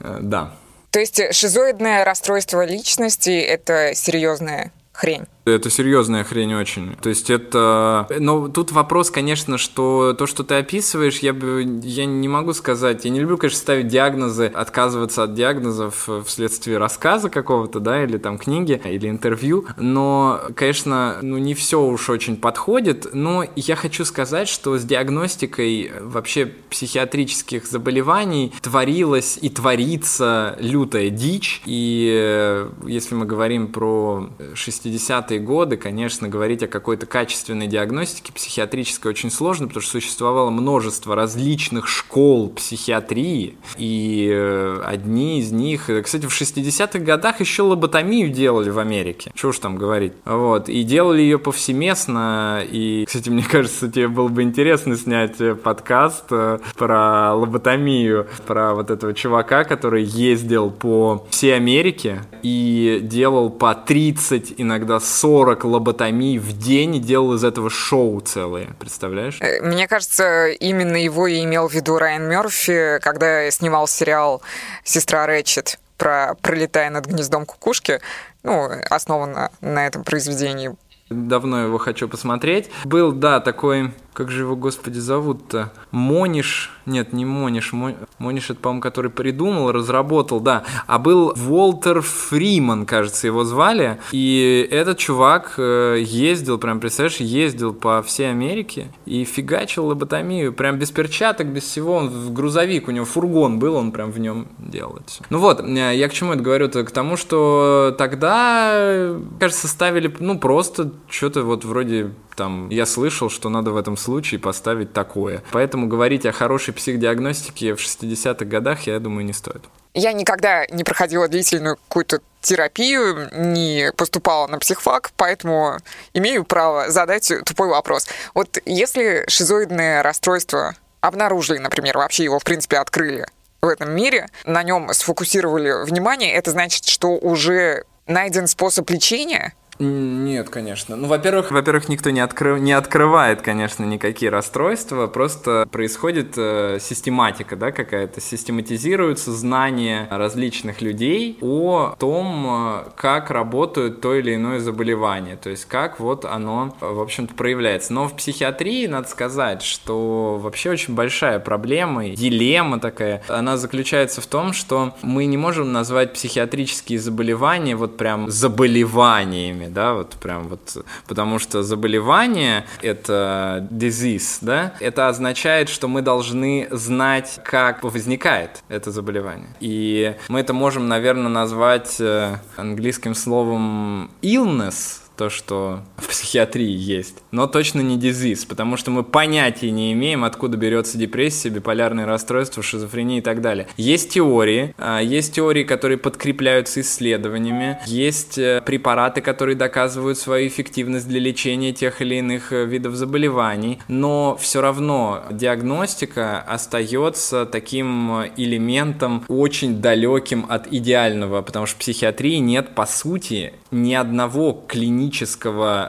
Да. 0.00 0.54
То 0.90 1.00
есть 1.00 1.20
шизоидное 1.34 2.04
расстройство 2.04 2.64
личности— 2.64 3.30
это 3.40 3.94
серьезная 3.94 4.72
хрень? 4.92 5.26
Это 5.50 5.70
серьезная 5.70 6.24
хрень 6.24 6.54
очень. 6.54 6.96
То 7.00 7.08
есть 7.08 7.30
это... 7.30 8.06
Но 8.18 8.48
тут 8.48 8.72
вопрос, 8.72 9.10
конечно, 9.10 9.58
что 9.58 10.14
то, 10.16 10.26
что 10.26 10.44
ты 10.44 10.56
описываешь, 10.56 11.18
я 11.18 11.32
бы... 11.32 11.80
Я 11.82 12.06
не 12.06 12.28
могу 12.28 12.52
сказать... 12.52 13.04
Я 13.04 13.10
не 13.10 13.20
люблю, 13.20 13.38
конечно, 13.38 13.58
ставить 13.58 13.88
диагнозы, 13.88 14.46
отказываться 14.46 15.24
от 15.24 15.34
диагнозов 15.34 16.08
вследствие 16.26 16.78
рассказа 16.78 17.30
какого-то, 17.30 17.80
да, 17.80 18.04
или 18.04 18.18
там 18.18 18.38
книги, 18.38 18.80
или 18.84 19.08
интервью. 19.08 19.66
Но, 19.76 20.40
конечно, 20.54 21.18
ну 21.22 21.38
не 21.38 21.54
все 21.54 21.80
уж 21.82 22.10
очень 22.10 22.36
подходит. 22.36 23.08
Но 23.12 23.44
я 23.56 23.76
хочу 23.76 24.04
сказать, 24.04 24.48
что 24.48 24.78
с 24.78 24.84
диагностикой 24.84 25.92
вообще 26.00 26.46
психиатрических 26.46 27.66
заболеваний 27.66 28.52
творилась 28.62 29.38
и 29.40 29.48
творится 29.48 30.56
лютая 30.60 31.10
дичь. 31.10 31.62
И 31.66 32.10
э, 32.12 32.70
если 32.86 33.14
мы 33.14 33.26
говорим 33.26 33.68
про 33.68 34.30
60-е 34.54 35.37
90-е 35.38 35.40
годы, 35.40 35.76
конечно, 35.76 36.28
говорить 36.28 36.62
о 36.62 36.66
какой-то 36.66 37.06
качественной 37.06 37.66
диагностике 37.66 38.32
психиатрической 38.32 39.10
очень 39.10 39.30
сложно, 39.30 39.66
потому 39.66 39.82
что 39.82 39.92
существовало 39.92 40.50
множество 40.50 41.14
различных 41.14 41.88
школ 41.88 42.50
психиатрии, 42.50 43.56
и 43.76 44.28
э, 44.30 44.82
одни 44.84 45.40
из 45.40 45.52
них, 45.52 45.90
э, 45.90 46.02
кстати, 46.02 46.26
в 46.26 46.40
60-х 46.40 46.98
годах 46.98 47.40
еще 47.40 47.62
лоботомию 47.62 48.30
делали 48.30 48.70
в 48.70 48.78
Америке, 48.78 49.30
чего 49.34 49.50
уж 49.50 49.58
там 49.58 49.76
говорить, 49.76 50.12
вот, 50.24 50.68
и 50.68 50.82
делали 50.82 51.22
ее 51.22 51.38
повсеместно, 51.38 52.62
и, 52.68 53.04
кстати, 53.06 53.30
мне 53.30 53.42
кажется, 53.42 53.90
тебе 53.90 54.08
было 54.08 54.28
бы 54.28 54.42
интересно 54.42 54.96
снять 54.96 55.40
э, 55.40 55.54
подкаст 55.54 56.28
про 56.76 57.34
лоботомию, 57.34 58.26
про 58.46 58.74
вот 58.74 58.90
этого 58.90 59.14
чувака, 59.14 59.64
который 59.64 60.02
ездил 60.02 60.70
по 60.70 61.26
всей 61.30 61.56
Америке 61.56 62.22
и 62.42 63.00
делал 63.02 63.50
по 63.50 63.74
30, 63.74 64.54
иногда 64.58 65.00
40 65.00 65.27
40 65.28 65.64
лоботомий 65.64 66.38
в 66.38 66.56
день 66.56 66.96
и 66.96 67.00
делал 67.00 67.34
из 67.34 67.44
этого 67.44 67.68
шоу 67.68 68.18
целое, 68.22 68.68
представляешь? 68.78 69.36
Э, 69.42 69.60
мне 69.60 69.86
кажется, 69.86 70.48
именно 70.48 70.96
его 70.96 71.26
и 71.26 71.44
имел 71.44 71.68
в 71.68 71.74
виду 71.74 71.98
Райан 71.98 72.26
Мерфи, 72.26 72.98
когда 73.02 73.50
снимал 73.50 73.86
сериал 73.86 74.40
«Сестра 74.84 75.26
Рэтчет» 75.26 75.78
про 75.98 76.34
«Пролетая 76.40 76.88
над 76.88 77.04
гнездом 77.04 77.44
кукушки», 77.44 78.00
ну, 78.42 78.70
основан 78.88 79.50
на 79.60 79.86
этом 79.86 80.02
произведении. 80.02 80.74
Давно 81.10 81.64
его 81.64 81.76
хочу 81.76 82.08
посмотреть. 82.08 82.70
Был, 82.86 83.12
да, 83.12 83.40
такой 83.40 83.92
как 84.18 84.32
же 84.32 84.42
его, 84.42 84.56
господи, 84.56 84.98
зовут-то? 84.98 85.72
Мониш, 85.92 86.72
нет, 86.86 87.12
не 87.12 87.24
Мониш, 87.24 87.72
Мониш 88.18 88.50
это, 88.50 88.58
по-моему, 88.58 88.80
который 88.80 89.12
придумал, 89.12 89.70
разработал, 89.70 90.40
да, 90.40 90.64
а 90.88 90.98
был 90.98 91.32
Волтер 91.36 92.00
Фриман, 92.00 92.84
кажется, 92.84 93.28
его 93.28 93.44
звали, 93.44 94.00
и 94.10 94.68
этот 94.72 94.98
чувак 94.98 95.54
э, 95.56 95.98
ездил, 96.00 96.58
прям, 96.58 96.80
представляешь, 96.80 97.20
ездил 97.20 97.72
по 97.72 98.02
всей 98.02 98.28
Америке 98.28 98.88
и 99.06 99.22
фигачил 99.22 99.86
лоботомию, 99.86 100.52
прям 100.52 100.80
без 100.80 100.90
перчаток, 100.90 101.46
без 101.46 101.62
всего, 101.62 101.94
он 101.94 102.08
в 102.08 102.32
грузовик, 102.32 102.88
у 102.88 102.90
него 102.90 103.06
фургон 103.06 103.60
был, 103.60 103.76
он 103.76 103.92
прям 103.92 104.10
в 104.10 104.18
нем 104.18 104.48
делал. 104.58 104.98
Ну 105.30 105.38
вот, 105.38 105.60
э, 105.60 105.94
я 105.94 106.08
к 106.08 106.12
чему 106.12 106.32
это 106.32 106.42
говорю-то? 106.42 106.82
К 106.82 106.90
тому, 106.90 107.16
что 107.16 107.94
тогда, 107.96 109.14
кажется, 109.38 109.68
ставили, 109.68 110.12
ну, 110.18 110.40
просто 110.40 110.90
что-то 111.08 111.44
вот 111.44 111.64
вроде 111.64 112.10
там, 112.38 112.68
я 112.70 112.86
слышал, 112.86 113.28
что 113.28 113.48
надо 113.48 113.72
в 113.72 113.76
этом 113.76 113.96
случае 114.08 114.40
поставить 114.40 114.94
такое. 114.94 115.42
Поэтому 115.52 115.86
говорить 115.86 116.24
о 116.24 116.32
хорошей 116.32 116.72
психодиагностике 116.72 117.74
в 117.74 117.78
60-х 117.78 118.46
годах, 118.46 118.86
я 118.86 118.98
думаю, 119.00 119.26
не 119.26 119.34
стоит. 119.34 119.62
Я 119.92 120.14
никогда 120.14 120.64
не 120.68 120.82
проходила 120.82 121.28
длительную 121.28 121.76
какую-то 121.76 122.20
терапию, 122.40 123.28
не 123.32 123.92
поступала 123.96 124.46
на 124.46 124.58
психфак, 124.58 125.10
поэтому 125.16 125.76
имею 126.14 126.44
право 126.44 126.90
задать 126.90 127.30
тупой 127.44 127.68
вопрос. 127.68 128.08
Вот 128.32 128.58
если 128.64 129.24
шизоидное 129.28 130.02
расстройство 130.02 130.74
обнаружили, 131.02 131.58
например, 131.58 131.98
вообще 131.98 132.24
его, 132.24 132.38
в 132.38 132.44
принципе, 132.44 132.78
открыли 132.78 133.26
в 133.60 133.68
этом 133.68 133.90
мире, 133.94 134.28
на 134.46 134.62
нем 134.62 134.88
сфокусировали 134.94 135.84
внимание, 135.84 136.32
это 136.32 136.50
значит, 136.52 136.86
что 136.86 137.10
уже 137.10 137.84
найден 138.06 138.46
способ 138.46 138.88
лечения? 138.88 139.52
Нет, 139.78 140.50
конечно. 140.50 140.96
Ну, 140.96 141.06
во-первых, 141.06 141.50
во-первых, 141.52 141.88
никто 141.88 142.10
не, 142.10 142.20
откры... 142.20 142.58
не 142.58 142.72
открывает, 142.72 143.42
конечно, 143.42 143.84
никакие 143.84 144.30
расстройства, 144.30 145.06
просто 145.06 145.68
происходит 145.70 146.34
э, 146.36 146.78
систематика, 146.80 147.54
да, 147.54 147.70
какая-то, 147.70 148.20
систематизируются 148.20 149.32
знания 149.32 150.08
различных 150.10 150.82
людей 150.82 151.38
о 151.40 151.94
том, 151.98 152.46
э, 152.48 152.90
как 152.96 153.30
работают 153.30 154.00
то 154.00 154.14
или 154.14 154.34
иное 154.34 154.58
заболевание, 154.58 155.36
то 155.36 155.50
есть 155.50 155.64
как 155.66 156.00
вот 156.00 156.24
оно, 156.24 156.74
в 156.80 157.00
общем-то, 157.00 157.34
проявляется. 157.34 157.92
Но 157.92 158.08
в 158.08 158.16
психиатрии, 158.16 158.86
надо 158.86 159.08
сказать, 159.08 159.62
что 159.62 160.38
вообще 160.38 160.70
очень 160.70 160.94
большая 160.94 161.38
проблема, 161.38 162.08
дилемма 162.08 162.80
такая, 162.80 163.22
она 163.28 163.56
заключается 163.56 164.20
в 164.20 164.26
том, 164.26 164.52
что 164.52 164.94
мы 165.02 165.26
не 165.26 165.36
можем 165.36 165.72
назвать 165.72 166.14
психиатрические 166.14 166.98
заболевания 166.98 167.76
вот 167.76 167.96
прям 167.96 168.28
заболеваниями, 168.28 169.67
да, 169.68 169.94
вот 169.94 170.14
прям 170.16 170.48
вот, 170.48 170.84
потому 171.06 171.38
что 171.38 171.62
заболевание— 171.62 172.64
это 172.82 173.66
disease, 173.70 174.38
да, 174.40 174.74
это 174.80 175.08
означает, 175.08 175.68
что 175.68 175.88
мы 175.88 176.02
должны 176.02 176.68
знать, 176.70 177.40
как 177.44 177.82
возникает 177.82 178.62
это 178.68 178.90
заболевание. 178.90 179.48
И 179.60 180.14
мы 180.28 180.40
это 180.40 180.52
можем, 180.52 180.88
наверное, 180.88 181.28
назвать 181.28 181.96
э, 182.00 182.36
английским 182.56 183.14
словом 183.14 184.10
illness, 184.22 185.07
то, 185.18 185.30
что 185.30 185.80
в 185.96 186.08
психиатрии 186.08 186.70
есть. 186.70 187.16
Но 187.32 187.48
точно 187.48 187.80
не 187.80 187.98
дизиз, 187.98 188.44
потому 188.44 188.76
что 188.76 188.92
мы 188.92 189.02
понятия 189.02 189.70
не 189.72 189.92
имеем, 189.92 190.24
откуда 190.24 190.56
берется 190.56 190.96
депрессия, 190.96 191.48
биполярное 191.48 192.06
расстройство, 192.06 192.62
шизофрения 192.62 193.18
и 193.18 193.20
так 193.20 193.42
далее. 193.42 193.66
Есть 193.76 194.10
теории, 194.10 194.74
а, 194.78 195.00
есть 195.00 195.34
теории, 195.34 195.64
которые 195.64 195.98
подкрепляются 195.98 196.80
исследованиями, 196.80 197.80
есть 197.86 198.38
э, 198.38 198.62
препараты, 198.64 199.20
которые 199.20 199.56
доказывают 199.56 200.18
свою 200.18 200.46
эффективность 200.46 201.08
для 201.08 201.18
лечения 201.18 201.72
тех 201.72 202.00
или 202.00 202.14
иных 202.14 202.52
э, 202.52 202.64
видов 202.64 202.94
заболеваний, 202.94 203.80
но 203.88 204.38
все 204.40 204.60
равно 204.60 205.24
диагностика 205.32 206.38
остается 206.40 207.44
таким 207.44 208.20
э, 208.20 208.30
элементом 208.36 209.24
очень 209.26 209.80
далеким 209.80 210.46
от 210.48 210.72
идеального, 210.72 211.42
потому 211.42 211.66
что 211.66 211.74
в 211.74 211.80
психиатрии 211.80 212.36
нет, 212.36 212.76
по 212.76 212.86
сути, 212.86 213.54
ни 213.72 213.94
одного 213.94 214.52
клинического 214.52 215.07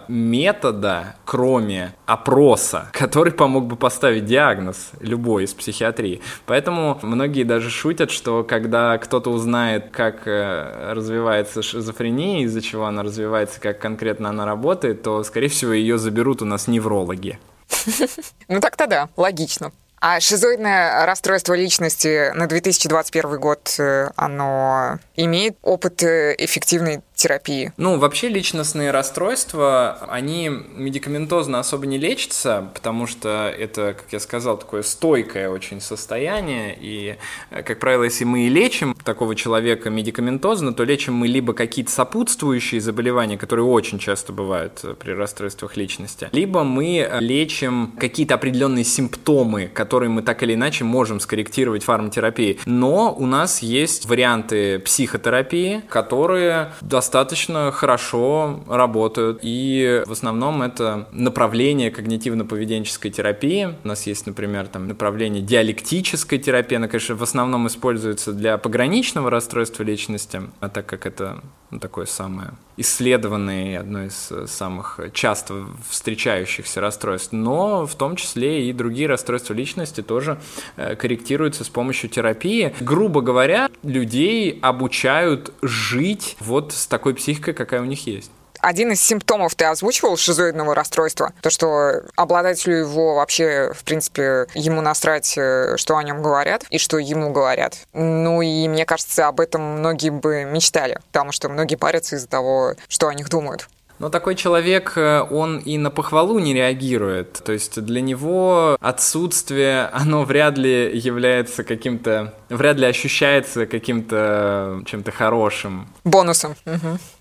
метода, 0.07 1.15
кроме 1.26 1.93
опроса, 2.05 2.89
который 2.91 3.34
помог 3.34 3.65
бы 3.65 3.76
поставить 3.76 4.26
диагноз 4.26 4.91
любой 4.99 5.43
из 5.45 5.53
психиатрии. 5.53 6.22
Поэтому 6.45 6.99
многие 7.01 7.43
даже 7.43 7.70
шутят, 7.70 8.11
что 8.11 8.43
когда 8.43 8.97
кто-то 8.97 9.30
узнает, 9.30 9.89
как 9.91 10.28
э, 10.28 10.93
развивается 10.93 11.61
шизофрения, 11.61 12.43
из-за 12.43 12.61
чего 12.61 12.86
она 12.86 13.03
развивается, 13.03 13.59
как 13.59 13.80
конкретно 13.80 14.30
она 14.30 14.45
работает, 14.45 15.03
то, 15.03 15.24
скорее 15.24 15.49
всего, 15.49 15.74
ее 15.74 15.97
заберут 15.97 16.41
у 16.41 16.45
нас 16.45 16.67
неврологи. 16.67 17.39
Ну 18.47 18.59
так-то 18.59 18.88
да, 18.88 19.09
логично. 19.15 19.72
А 20.01 20.22
шизоидное 20.22 21.05
расстройство 21.05 21.53
личности 21.53 22.32
на 22.34 22.47
2021 22.47 23.39
год, 23.39 23.76
э, 23.80 24.09
оно 24.15 24.99
имеет 25.15 25.57
опыт 25.61 26.01
э, 26.03 26.36
эффективной 26.38 27.01
терапии? 27.20 27.74
Ну, 27.78 27.97
вообще 27.99 28.30
личностные 28.30 28.91
расстройства, 28.91 29.99
они 30.07 30.49
медикаментозно 30.49 31.59
особо 31.59 31.86
не 31.86 31.97
лечатся, 31.97 32.72
потому 32.74 33.07
что 33.07 33.53
это, 33.57 33.93
как 33.93 34.05
я 34.11 34.20
сказал, 34.20 34.57
такое 34.57 34.84
стойкое 34.84 35.49
очень 35.49 35.82
состояние, 35.82 36.78
и, 36.80 37.17
э, 37.51 37.63
как 37.63 37.80
правило, 37.80 38.03
если 38.03 38.24
мы 38.24 38.47
и 38.47 38.49
лечим 38.49 38.95
такого 39.03 39.36
человека 39.36 39.89
медикаментозно, 39.89 40.74
то 40.74 40.84
лечим 40.86 41.13
мы 41.13 41.28
либо 41.28 41.53
какие-то 41.53 41.91
сопутствующие 41.91 42.80
заболевания, 42.80 43.38
которые 43.38 43.65
очень 43.65 43.99
часто 43.99 44.32
бывают 44.32 44.84
при 44.99 45.11
расстройствах 45.11 45.76
личности, 45.76 46.30
либо 46.32 46.63
мы 46.63 47.09
лечим 47.20 47.93
какие-то 47.99 48.36
определенные 48.36 48.86
симптомы, 48.86 49.67
которые 49.67 50.09
мы 50.09 50.22
так 50.22 50.41
или 50.43 50.53
иначе 50.53 50.86
можем 50.86 51.20
скорректировать 51.20 51.84
фармотерапией. 51.84 52.59
Но 52.65 53.13
у 53.13 53.26
нас 53.26 53.61
есть 53.61 54.05
варианты 54.05 54.80
психотерапии, 54.80 55.82
которые 55.89 56.72
достаточно 56.82 57.09
достаточно 57.10 57.72
хорошо 57.72 58.60
работают. 58.68 59.39
И 59.41 60.03
в 60.05 60.12
основном 60.12 60.62
это 60.62 61.07
направление 61.12 61.89
когнитивно-поведенческой 61.89 63.10
терапии. 63.10 63.76
У 63.84 63.88
нас 63.88 64.05
есть, 64.05 64.28
например, 64.28 64.68
там 64.68 64.88
направление 64.88 65.41
диалектической 65.41 66.38
терапии. 66.38 66.76
Она, 66.76 66.88
конечно, 66.88 67.16
в 67.16 67.24
основном 67.24 67.66
используется 67.66 68.32
для 68.32 68.60
пограничного 68.60 69.32
расстройства 69.32 69.82
личности, 69.82 70.41
а 70.60 70.70
так 70.70 70.86
как 70.86 71.07
это 71.07 71.41
ну, 71.72 71.80
такое 71.80 72.05
самое 72.05 72.51
исследованное, 72.80 73.82
одно 73.82 74.05
из 74.05 74.32
самых 74.47 74.99
часто 75.14 75.66
встречающихся 75.89 76.80
расстройств, 76.80 77.34
но 77.34 77.86
в 77.86 77.93
том 77.95 78.16
числе 78.16 78.70
и 78.70 78.74
другие 78.74 79.07
расстройства 79.07 79.53
личности 79.53 80.01
тоже 80.01 80.39
э, 80.78 80.95
корректируются 80.95 81.66
с 81.66 81.70
помощью 81.70 82.10
терапии. 82.10 82.74
Грубо 82.80 83.20
говоря, 83.20 83.70
людей 83.84 84.57
обучают 84.62 85.51
жить 85.62 86.38
вот 86.39 86.72
с 86.72 86.88
такой 86.88 86.99
психикой, 87.16 87.54
какая 87.54 87.82
у 87.82 87.86
них 87.86 88.06
есть. 88.08 88.32
один 88.62 88.91
из 88.91 89.02
симптомов 89.02 89.56
ты 89.56 89.66
озвучивал 89.66 90.18
шизоидного 90.18 90.76
расстройства, 90.76 91.34
то, 91.41 91.50
что 91.50 92.04
обладателю 92.16 92.76
его 92.78 93.16
вообще, 93.16 93.72
в 93.74 93.84
принципе, 93.84 94.47
ему 94.54 94.82
насрать, 94.82 95.38
э, 95.38 95.78
что 95.78 95.97
о 95.97 96.04
нем 96.04 96.22
говорят 96.22 96.66
и 96.70 96.78
что 96.78 96.97
ему 96.97 97.32
говорят. 97.32 97.78
Ну 97.93 98.41
и 98.41 98.68
мне 98.68 98.86
кажется, 98.86 99.28
об 99.28 99.39
этом 99.39 99.62
многие 99.80 100.10
бы 100.10 100.43
мечтали, 100.43 101.00
потому 101.08 101.32
что 101.32 101.50
многие 101.50 101.76
парятся 101.76 102.18
из-за 102.18 102.28
того, 102.28 102.74
что 102.88 103.08
о 103.08 103.14
них 103.14 103.30
думают. 103.30 103.70
Но 104.00 104.10
такой 104.10 104.36
человек, 104.36 104.93
э, 104.95 105.22
он 105.30 105.60
и 105.60 105.78
на 105.78 105.91
похвалу 105.91 106.39
не 106.39 106.54
реагирует. 106.54 107.34
То 107.43 107.52
есть 107.52 107.82
для 107.82 108.02
него 108.02 108.78
отсутствие, 108.80 109.89
оно 109.91 110.24
вряд 110.24 110.58
ли 110.58 110.97
является 110.97 111.66
каким-то, 111.66 112.34
вряд 112.50 112.78
ли 112.78 112.86
ощущается 112.86 113.66
каким-то 113.66 114.82
чем-то 114.86 115.12
хорошим. 115.12 115.89
Бонусом. 116.06 116.56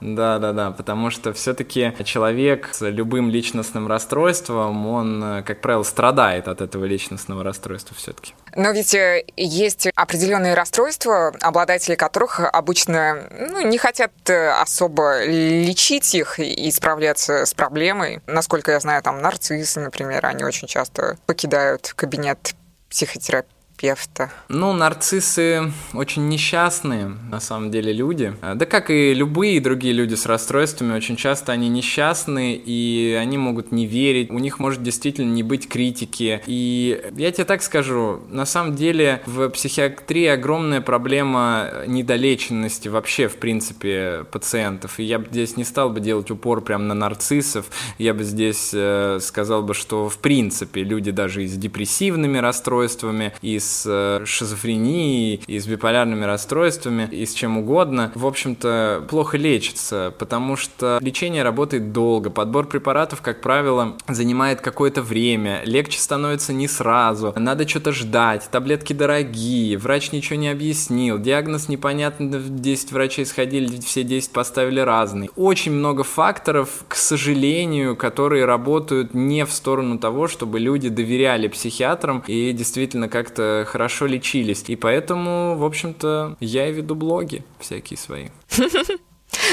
Да, 0.00 0.38
да, 0.38 0.52
да, 0.52 0.70
потому 0.70 1.10
что 1.10 1.32
все-таки 1.32 1.92
человек 2.04 2.68
с 2.72 2.88
любым 2.88 3.28
личностным 3.30 3.88
расстройством, 3.88 4.86
он, 4.86 5.22
э, 5.22 5.42
как 5.42 5.60
правило, 5.60 5.82
страдает 5.82 6.46
от 6.46 6.60
этого 6.60 6.84
личностного 6.84 7.42
расстройства 7.42 7.96
все-таки. 7.96 8.34
Но 8.54 8.70
ведь 8.70 8.94
э, 8.94 9.24
есть 9.36 9.88
определенные 9.96 10.54
расстройства, 10.54 11.32
обладатели 11.40 11.96
которых 11.96 12.40
обычно 12.40 13.28
ну, 13.50 13.66
не 13.66 13.78
хотят 13.78 14.12
особо 14.30 15.24
лечить 15.24 16.14
их 16.14 16.38
и 16.38 16.67
и 16.68 16.72
справляться 16.72 17.46
с 17.46 17.54
проблемой. 17.54 18.20
Насколько 18.26 18.72
я 18.72 18.80
знаю, 18.80 19.02
там 19.02 19.20
нарциссы, 19.20 19.80
например, 19.80 20.26
они 20.26 20.44
очень 20.44 20.68
часто 20.68 21.16
покидают 21.26 21.92
кабинет 21.96 22.54
психотерапии 22.90 23.57
терапевта? 23.78 24.30
Ну, 24.48 24.72
нарциссы 24.72 25.72
очень 25.94 26.28
несчастные, 26.28 27.16
на 27.30 27.40
самом 27.40 27.70
деле, 27.70 27.92
люди. 27.92 28.34
Да 28.54 28.66
как 28.66 28.90
и 28.90 29.14
любые 29.14 29.60
другие 29.60 29.94
люди 29.94 30.14
с 30.14 30.26
расстройствами, 30.26 30.94
очень 30.94 31.16
часто 31.16 31.52
они 31.52 31.68
несчастны, 31.68 32.54
и 32.54 33.16
они 33.20 33.38
могут 33.38 33.72
не 33.72 33.86
верить, 33.86 34.30
у 34.30 34.38
них 34.38 34.58
может 34.58 34.82
действительно 34.82 35.32
не 35.32 35.42
быть 35.42 35.68
критики. 35.68 36.42
И 36.46 37.00
я 37.16 37.30
тебе 37.30 37.44
так 37.44 37.62
скажу, 37.62 38.20
на 38.30 38.46
самом 38.46 38.74
деле 38.74 39.22
в 39.26 39.48
психиатрии 39.50 40.26
огромная 40.26 40.80
проблема 40.80 41.70
недолеченности 41.86 42.88
вообще, 42.88 43.28
в 43.28 43.36
принципе, 43.36 44.24
пациентов. 44.30 44.98
И 44.98 45.04
я 45.04 45.18
бы 45.18 45.26
здесь 45.30 45.56
не 45.56 45.64
стал 45.64 45.90
бы 45.90 46.00
делать 46.00 46.30
упор 46.30 46.60
прямо 46.60 46.84
на 46.84 46.94
нарциссов, 46.94 47.66
я 47.98 48.14
бы 48.14 48.24
здесь 48.24 48.70
э, 48.72 49.18
сказал 49.20 49.62
бы, 49.62 49.74
что 49.74 50.08
в 50.08 50.18
принципе 50.18 50.82
люди 50.82 51.10
даже 51.10 51.44
и 51.44 51.46
с 51.46 51.56
депрессивными 51.56 52.38
расстройствами, 52.38 53.32
и 53.42 53.58
с 53.58 53.67
с 53.68 53.84
э, 53.86 54.24
шизофренией, 54.24 55.42
и 55.46 55.58
с 55.58 55.66
биполярными 55.66 56.24
расстройствами, 56.24 57.08
и 57.10 57.26
с 57.26 57.34
чем 57.34 57.58
угодно, 57.58 58.12
в 58.14 58.26
общем-то, 58.26 59.04
плохо 59.08 59.36
лечится, 59.36 60.14
потому 60.18 60.56
что 60.56 60.98
лечение 61.00 61.42
работает 61.42 61.92
долго, 61.92 62.30
подбор 62.30 62.66
препаратов, 62.66 63.22
как 63.22 63.40
правило, 63.40 63.96
занимает 64.08 64.60
какое-то 64.60 65.02
время, 65.02 65.62
легче 65.64 65.98
становится 65.98 66.52
не 66.52 66.68
сразу, 66.68 67.32
надо 67.36 67.68
что-то 67.68 67.92
ждать, 67.92 68.48
таблетки 68.50 68.92
дорогие, 68.92 69.76
врач 69.76 70.12
ничего 70.12 70.38
не 70.38 70.48
объяснил, 70.48 71.18
диагноз 71.18 71.68
непонятный, 71.68 72.28
10 72.40 72.92
врачей 72.92 73.26
сходили, 73.26 73.80
все 73.80 74.02
10 74.02 74.30
поставили 74.32 74.80
разный. 74.80 75.30
Очень 75.36 75.72
много 75.72 76.04
факторов, 76.04 76.84
к 76.88 76.94
сожалению, 76.94 77.96
которые 77.96 78.44
работают 78.44 79.14
не 79.14 79.44
в 79.44 79.52
сторону 79.52 79.98
того, 79.98 80.28
чтобы 80.28 80.58
люди 80.58 80.88
доверяли 80.88 81.48
психиатрам 81.48 82.24
и 82.26 82.52
действительно 82.52 83.08
как-то 83.08 83.57
хорошо 83.64 84.06
лечились. 84.06 84.64
И 84.68 84.76
поэтому, 84.76 85.56
в 85.56 85.64
общем-то, 85.64 86.36
я 86.40 86.68
и 86.68 86.72
веду 86.72 86.94
блоги 86.94 87.42
всякие 87.58 87.98
свои. 87.98 88.28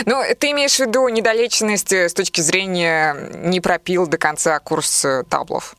Ну, 0.05 0.23
ты 0.39 0.51
имеешь 0.51 0.75
в 0.75 0.79
виду 0.79 1.07
недолеченность 1.09 1.91
с 1.91 2.13
точки 2.13 2.39
зрения 2.41 3.13
не 3.43 3.59
пропил 3.59 4.07
до 4.07 4.17
конца 4.17 4.57
курс 4.59 5.03
э, 5.03 5.23
таблов? 5.29 5.75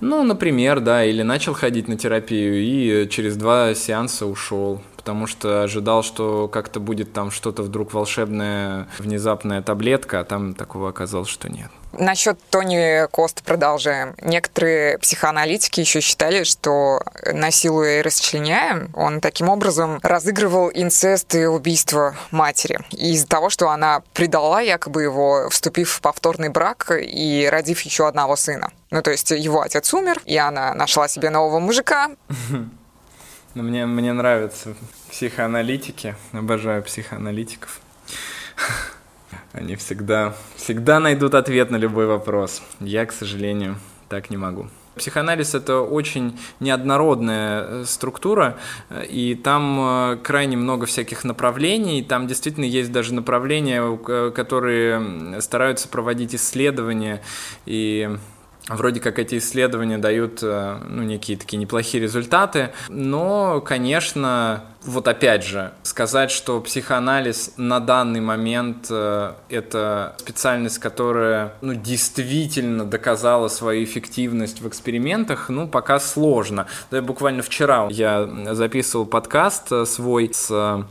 Ну, 0.00 0.22
например, 0.22 0.80
да, 0.80 1.04
или 1.04 1.22
начал 1.22 1.54
ходить 1.54 1.88
на 1.88 1.96
терапию 1.96 2.62
и 2.62 3.08
через 3.08 3.36
два 3.36 3.74
сеанса 3.74 4.26
ушел 4.26 4.80
потому 5.04 5.26
что 5.26 5.62
ожидал, 5.64 6.02
что 6.02 6.48
как-то 6.48 6.80
будет 6.80 7.12
там 7.12 7.30
что-то 7.30 7.62
вдруг 7.62 7.92
волшебная, 7.92 8.88
внезапная 8.98 9.60
таблетка, 9.60 10.20
а 10.20 10.24
там 10.24 10.54
такого 10.54 10.88
оказалось, 10.88 11.28
что 11.28 11.50
нет. 11.50 11.70
Насчет 11.92 12.38
Тони 12.48 13.06
Кост 13.10 13.42
продолжаем. 13.42 14.14
Некоторые 14.22 14.96
психоаналитики 14.98 15.80
еще 15.80 16.00
считали, 16.00 16.44
что 16.44 17.02
насилуя 17.30 17.98
и 17.98 18.02
расчленяя, 18.02 18.88
он 18.94 19.20
таким 19.20 19.50
образом 19.50 20.00
разыгрывал 20.02 20.70
инцест 20.72 21.34
и 21.34 21.44
убийство 21.44 22.16
матери. 22.30 22.80
Из-за 22.90 23.26
того, 23.26 23.50
что 23.50 23.68
она 23.68 24.02
предала 24.14 24.62
якобы 24.62 25.02
его, 25.02 25.50
вступив 25.50 25.90
в 25.90 26.00
повторный 26.00 26.48
брак 26.48 26.90
и 26.98 27.46
родив 27.52 27.82
еще 27.82 28.08
одного 28.08 28.36
сына. 28.36 28.72
Ну, 28.90 29.02
то 29.02 29.10
есть 29.10 29.30
его 29.32 29.60
отец 29.60 29.92
умер, 29.92 30.22
и 30.24 30.38
она 30.38 30.72
нашла 30.72 31.08
себе 31.08 31.28
нового 31.28 31.60
мужика. 31.60 32.10
Но 33.54 33.62
мне, 33.62 33.86
мне 33.86 34.12
нравятся 34.12 34.74
психоаналитики, 35.10 36.16
обожаю 36.32 36.82
психоаналитиков. 36.82 37.80
Они 39.52 39.76
всегда, 39.76 40.34
всегда 40.56 40.98
найдут 40.98 41.34
ответ 41.34 41.70
на 41.70 41.76
любой 41.76 42.06
вопрос. 42.06 42.62
Я, 42.80 43.06
к 43.06 43.12
сожалению, 43.12 43.76
так 44.08 44.30
не 44.30 44.36
могу. 44.36 44.68
Психоанализ– 44.96 45.54
это 45.56 45.80
очень 45.80 46.38
неоднородная 46.60 47.62
э, 47.62 47.84
структура, 47.84 48.56
и 49.08 49.34
там 49.34 49.78
э, 49.80 50.16
крайне 50.22 50.56
много 50.56 50.86
всяких 50.86 51.24
направлений. 51.24 52.02
Там 52.02 52.28
действительно 52.28 52.64
есть 52.64 52.92
даже 52.92 53.12
направления, 53.12 53.96
которые 54.32 55.40
стараются 55.40 55.88
проводить 55.88 56.34
исследования 56.34 57.22
и 57.66 58.16
Вроде 58.68 59.00
как 59.00 59.18
эти 59.18 59.36
исследования 59.38 59.98
дают 59.98 60.38
э, 60.42 60.78
ну, 60.88 61.02
некие 61.02 61.36
такие 61.36 61.58
неплохие 61.58 62.02
результаты, 62.02 62.70
но, 62.88 63.60
конечно, 63.60 64.64
вот 64.84 65.06
опять 65.06 65.44
же, 65.44 65.72
сказать, 65.82 66.30
что 66.30 66.60
психоанализ 66.62 67.52
на 67.58 67.78
данный 67.80 68.20
момент 68.20 68.86
э, 68.88 69.34
это 69.50 70.16
специальность, 70.18 70.78
которая 70.78 71.52
ну, 71.60 71.74
действительно 71.74 72.86
доказала 72.86 73.48
свою 73.48 73.84
эффективность 73.84 74.62
в 74.62 74.68
экспериментах, 74.68 75.50
ну, 75.50 75.68
пока 75.68 76.00
сложно. 76.00 76.66
Да, 76.90 77.02
буквально 77.02 77.42
вчера 77.42 77.88
я 77.90 78.26
записывал 78.54 79.04
подкаст 79.04 79.72
э, 79.72 79.84
свой 79.84 80.30
с 80.32 80.86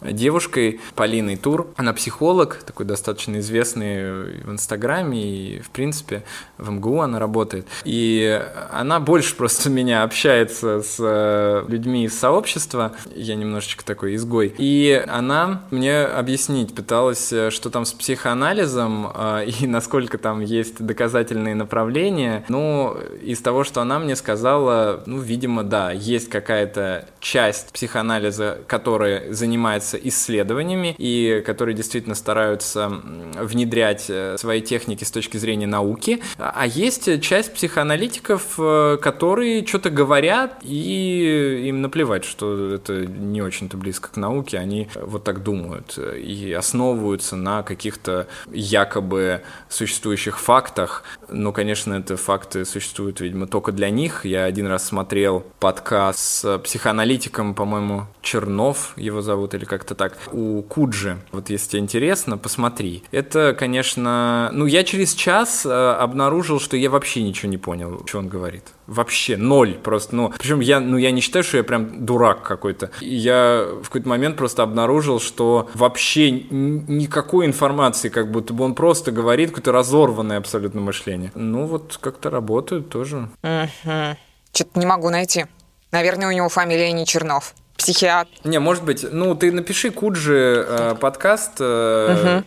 девушкой 0.00 0.80
Полиной 0.94 1.36
Тур. 1.36 1.68
Она 1.76 1.92
психолог, 1.92 2.62
такой 2.64 2.86
достаточно 2.86 3.38
известный 3.38 4.42
в 4.42 4.52
Инстаграме 4.52 5.22
и, 5.22 5.60
в 5.60 5.70
принципе, 5.70 6.22
в 6.56 6.70
МГУ 6.70 7.00
она 7.00 7.18
работает. 7.18 7.66
И 7.84 8.40
она 8.70 9.00
больше 9.00 9.34
просто 9.36 9.70
меня 9.78 10.02
общается 10.02 10.82
с 10.82 10.96
э, 10.98 11.64
людьми 11.68 12.04
из 12.04 12.18
сообщества. 12.18 12.92
Я 13.14 13.34
немножечко 13.34 13.84
такой 13.84 14.14
изгой. 14.16 14.54
И 14.58 15.02
она 15.08 15.62
мне 15.70 16.02
объяснить 16.02 16.74
пыталась, 16.74 17.32
э, 17.32 17.50
что 17.50 17.70
там 17.70 17.84
с 17.84 17.92
психоанализом 17.92 19.10
э, 19.14 19.46
и 19.60 19.66
насколько 19.66 20.18
там 20.18 20.40
есть 20.40 20.84
доказательные 20.84 21.54
направления. 21.54 22.44
Ну, 22.48 22.96
из 23.22 23.40
того, 23.40 23.64
что 23.64 23.80
она 23.80 23.98
мне 23.98 24.16
сказала, 24.16 25.02
ну, 25.06 25.18
видимо, 25.18 25.62
да, 25.62 25.90
есть 25.90 26.28
какая-то 26.28 27.08
часть 27.20 27.72
психоанализа, 27.72 28.58
которая 28.66 29.32
занимается 29.32 29.87
занимаются 29.88 29.96
исследованиями 29.96 30.94
и 30.98 31.42
которые 31.44 31.74
действительно 31.74 32.14
стараются 32.14 32.88
внедрять 32.88 34.06
э, 34.08 34.36
свои 34.38 34.60
техники 34.60 35.04
с 35.04 35.10
точки 35.10 35.36
зрения 35.36 35.66
науки. 35.66 36.20
А 36.38 36.66
есть 36.66 37.20
часть 37.20 37.54
психоаналитиков, 37.54 38.54
э, 38.58 38.98
которые 39.00 39.66
что-то 39.66 39.90
говорят, 39.90 40.58
и 40.62 41.66
им 41.68 41.82
наплевать, 41.82 42.24
что 42.24 42.74
это 42.74 43.06
не 43.06 43.42
очень-то 43.42 43.76
близко 43.76 44.08
к 44.08 44.16
науке, 44.16 44.58
они 44.58 44.88
вот 45.00 45.24
так 45.24 45.42
думают 45.42 45.98
и 45.98 46.52
основываются 46.52 47.36
на 47.36 47.62
каких-то 47.62 48.26
якобы 48.52 49.42
существующих 49.68 50.38
фактах. 50.38 51.04
Но, 51.28 51.52
конечно, 51.52 51.94
это 51.94 52.16
факты 52.16 52.64
существуют, 52.64 53.20
видимо, 53.20 53.46
только 53.46 53.72
для 53.72 53.90
них. 53.90 54.24
Я 54.24 54.44
один 54.44 54.66
раз 54.66 54.86
смотрел 54.86 55.44
подкаст 55.60 56.18
с 56.18 56.58
психоаналитиком, 56.58 57.54
по-моему, 57.54 58.06
Чернов 58.22 58.92
его 58.96 59.22
зовут, 59.22 59.54
или 59.54 59.64
как-то 59.78 59.94
так, 59.94 60.18
у 60.32 60.62
Куджи. 60.62 61.18
Вот 61.32 61.50
если 61.50 61.70
тебе 61.70 61.82
интересно, 61.82 62.36
посмотри. 62.36 63.04
Это, 63.12 63.54
конечно... 63.58 64.50
Ну, 64.52 64.66
я 64.66 64.82
через 64.84 65.14
час 65.14 65.64
э, 65.64 65.70
обнаружил, 65.70 66.60
что 66.60 66.76
я 66.76 66.90
вообще 66.90 67.22
ничего 67.22 67.48
не 67.48 67.58
понял, 67.58 68.02
что 68.06 68.18
он 68.18 68.28
говорит. 68.28 68.64
Вообще 68.86 69.36
ноль 69.36 69.74
просто. 69.74 70.16
Ну, 70.16 70.32
причем 70.38 70.60
я, 70.60 70.80
ну, 70.80 70.96
я 70.96 71.12
не 71.12 71.20
считаю, 71.20 71.44
что 71.44 71.58
я 71.58 71.64
прям 71.64 72.04
дурак 72.04 72.42
какой-то. 72.42 72.90
Я 73.00 73.66
в 73.82 73.84
какой-то 73.84 74.08
момент 74.08 74.36
просто 74.36 74.62
обнаружил, 74.62 75.20
что 75.20 75.68
вообще 75.74 76.30
никакой 76.30 77.46
информации, 77.46 78.08
как 78.08 78.30
будто 78.30 78.52
бы 78.52 78.64
он 78.64 78.74
просто 78.74 79.12
говорит 79.12 79.50
какое-то 79.50 79.72
разорванное 79.72 80.38
абсолютно 80.38 80.80
мышление. 80.80 81.30
Ну, 81.34 81.66
вот 81.66 81.98
как-то 82.00 82.30
работают 82.30 82.88
тоже. 82.88 83.28
Угу. 83.42 84.16
Что-то 84.52 84.80
не 84.80 84.86
могу 84.86 85.10
найти. 85.10 85.46
Наверное, 85.92 86.28
у 86.28 86.32
него 86.32 86.48
фамилия 86.48 86.92
не 86.92 87.06
Чернов 87.06 87.54
психиатр. 87.88 88.30
Не, 88.44 88.58
может 88.58 88.84
быть, 88.84 89.04
ну 89.10 89.34
ты 89.34 89.50
напиши 89.50 89.90
Куджи 89.90 90.64
э, 90.66 90.94
подкаст. 91.00 91.52
Э... 91.58 92.40
Угу. 92.40 92.46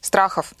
Страхов. 0.00 0.52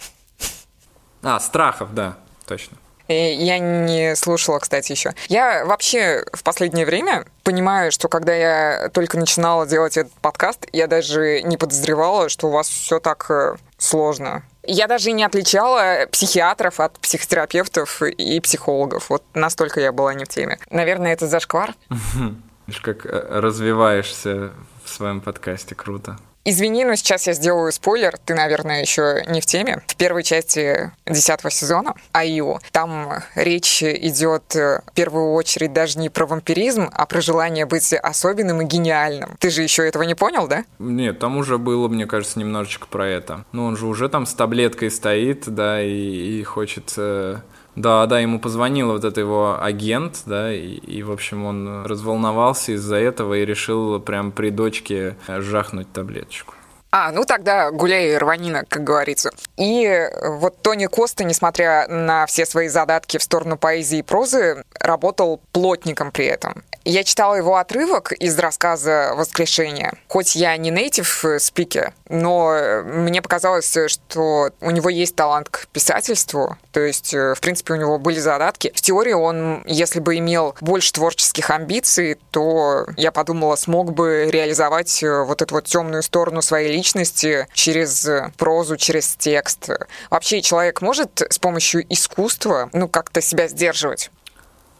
А, 1.22 1.38
страхов, 1.40 1.94
да, 1.94 2.16
точно. 2.46 2.78
Я 3.06 3.58
не 3.58 4.16
слушала, 4.16 4.58
кстати, 4.60 4.92
еще. 4.92 5.12
Я 5.28 5.66
вообще 5.66 6.24
в 6.32 6.42
последнее 6.42 6.86
время 6.86 7.26
понимаю, 7.42 7.92
что 7.92 8.08
когда 8.08 8.34
я 8.34 8.88
только 8.94 9.18
начинала 9.18 9.66
делать 9.66 9.98
этот 9.98 10.14
подкаст, 10.14 10.66
я 10.72 10.86
даже 10.86 11.42
не 11.42 11.58
подозревала, 11.58 12.30
что 12.30 12.48
у 12.48 12.50
вас 12.50 12.66
все 12.66 13.00
так 13.00 13.30
э, 13.30 13.56
сложно. 13.76 14.42
Я 14.62 14.86
даже 14.86 15.12
не 15.12 15.22
отличала 15.22 16.06
психиатров 16.10 16.80
от 16.80 16.98
психотерапевтов 16.98 18.00
и 18.00 18.40
психологов. 18.40 19.10
Вот 19.10 19.22
настолько 19.34 19.80
я 19.80 19.92
была 19.92 20.14
не 20.14 20.24
в 20.24 20.28
теме. 20.28 20.58
Наверное, 20.70 21.12
это 21.12 21.26
зашквар. 21.26 21.74
Как 22.82 23.06
э, 23.06 23.40
развиваешься 23.40 24.52
в 24.84 24.88
своем 24.88 25.20
подкасте, 25.20 25.74
круто. 25.74 26.18
Извини, 26.46 26.84
но 26.84 26.94
сейчас 26.94 27.26
я 27.26 27.32
сделаю 27.32 27.72
спойлер. 27.72 28.18
Ты, 28.18 28.34
наверное, 28.34 28.82
еще 28.82 29.24
не 29.28 29.40
в 29.40 29.46
теме. 29.46 29.82
В 29.86 29.96
первой 29.96 30.22
части 30.22 30.92
десятого 31.06 31.50
сезона 31.50 31.94
АИО 32.12 32.60
там 32.70 33.14
речь 33.34 33.82
идет 33.82 34.54
э, 34.54 34.82
в 34.86 34.92
первую 34.92 35.32
очередь 35.32 35.72
даже 35.72 35.98
не 35.98 36.10
про 36.10 36.26
вампиризм, 36.26 36.90
а 36.92 37.06
про 37.06 37.22
желание 37.22 37.64
быть 37.64 37.94
особенным 37.94 38.60
и 38.60 38.66
гениальным. 38.66 39.36
Ты 39.38 39.48
же 39.48 39.62
еще 39.62 39.88
этого 39.88 40.02
не 40.02 40.14
понял, 40.14 40.46
да? 40.46 40.64
Нет, 40.78 41.18
там 41.18 41.38
уже 41.38 41.56
было, 41.56 41.88
мне 41.88 42.06
кажется, 42.06 42.38
немножечко 42.38 42.88
про 42.88 43.08
это. 43.08 43.46
Ну, 43.52 43.64
он 43.64 43.78
же 43.78 43.86
уже 43.86 44.10
там 44.10 44.26
с 44.26 44.34
таблеткой 44.34 44.90
стоит, 44.90 45.48
да, 45.48 45.82
и, 45.82 46.40
и 46.40 46.42
хочет 46.42 46.92
э, 46.98 47.38
да, 47.76 48.06
да, 48.06 48.20
ему 48.20 48.38
позвонил 48.38 48.92
вот 48.92 49.04
этот 49.04 49.18
его 49.18 49.58
агент, 49.60 50.22
да, 50.26 50.52
и, 50.52 50.74
и 50.74 51.02
в 51.02 51.10
общем, 51.10 51.44
он 51.44 51.84
разволновался 51.84 52.72
из-за 52.72 52.96
этого 52.96 53.34
и 53.34 53.44
решил 53.44 54.00
прям 54.00 54.32
при 54.32 54.50
дочке 54.50 55.16
жахнуть 55.28 55.92
таблеточку. 55.92 56.54
А, 56.96 57.10
ну 57.10 57.24
тогда 57.24 57.72
гуляй 57.72 58.16
рванина, 58.16 58.64
как 58.68 58.84
говорится. 58.84 59.32
И 59.56 60.08
вот 60.22 60.62
Тони 60.62 60.86
Коста, 60.86 61.24
несмотря 61.24 61.88
на 61.88 62.24
все 62.26 62.46
свои 62.46 62.68
задатки 62.68 63.18
в 63.18 63.22
сторону 63.24 63.56
поэзии 63.56 63.98
и 63.98 64.02
прозы, 64.02 64.62
работал 64.78 65.40
плотником 65.50 66.12
при 66.12 66.26
этом. 66.26 66.62
Я 66.84 67.02
читала 67.02 67.34
его 67.34 67.56
отрывок 67.56 68.12
из 68.12 68.38
рассказа 68.38 69.12
«Воскрешение». 69.16 69.94
Хоть 70.08 70.36
я 70.36 70.56
не 70.56 70.70
нейтив 70.70 71.24
спикер, 71.38 71.94
но 72.08 72.82
мне 72.84 73.22
показалось, 73.22 73.76
что 73.86 74.50
у 74.60 74.70
него 74.70 74.90
есть 74.90 75.16
талант 75.16 75.48
к 75.48 75.66
писательству. 75.68 76.58
То 76.72 76.80
есть, 76.80 77.14
в 77.14 77.38
принципе, 77.40 77.72
у 77.72 77.76
него 77.76 77.98
были 77.98 78.18
задатки. 78.18 78.70
В 78.74 78.80
теории 78.80 79.12
он, 79.12 79.62
если 79.66 80.00
бы 80.00 80.18
имел 80.18 80.54
больше 80.60 80.92
творческих 80.92 81.50
амбиций, 81.50 82.18
то, 82.30 82.86
я 82.96 83.12
подумала, 83.12 83.56
смог 83.56 83.92
бы 83.94 84.28
реализовать 84.30 85.02
вот 85.02 85.40
эту 85.40 85.54
вот 85.54 85.64
темную 85.64 86.02
сторону 86.02 86.42
своей 86.42 86.70
личности 86.70 87.48
через 87.54 88.06
прозу, 88.36 88.76
через 88.76 89.16
текст. 89.16 89.70
Вообще 90.10 90.42
человек 90.42 90.82
может 90.82 91.22
с 91.30 91.38
помощью 91.38 91.84
искусства, 91.92 92.68
ну, 92.72 92.88
как-то 92.88 93.20
себя 93.20 93.48
сдерживать? 93.48 94.10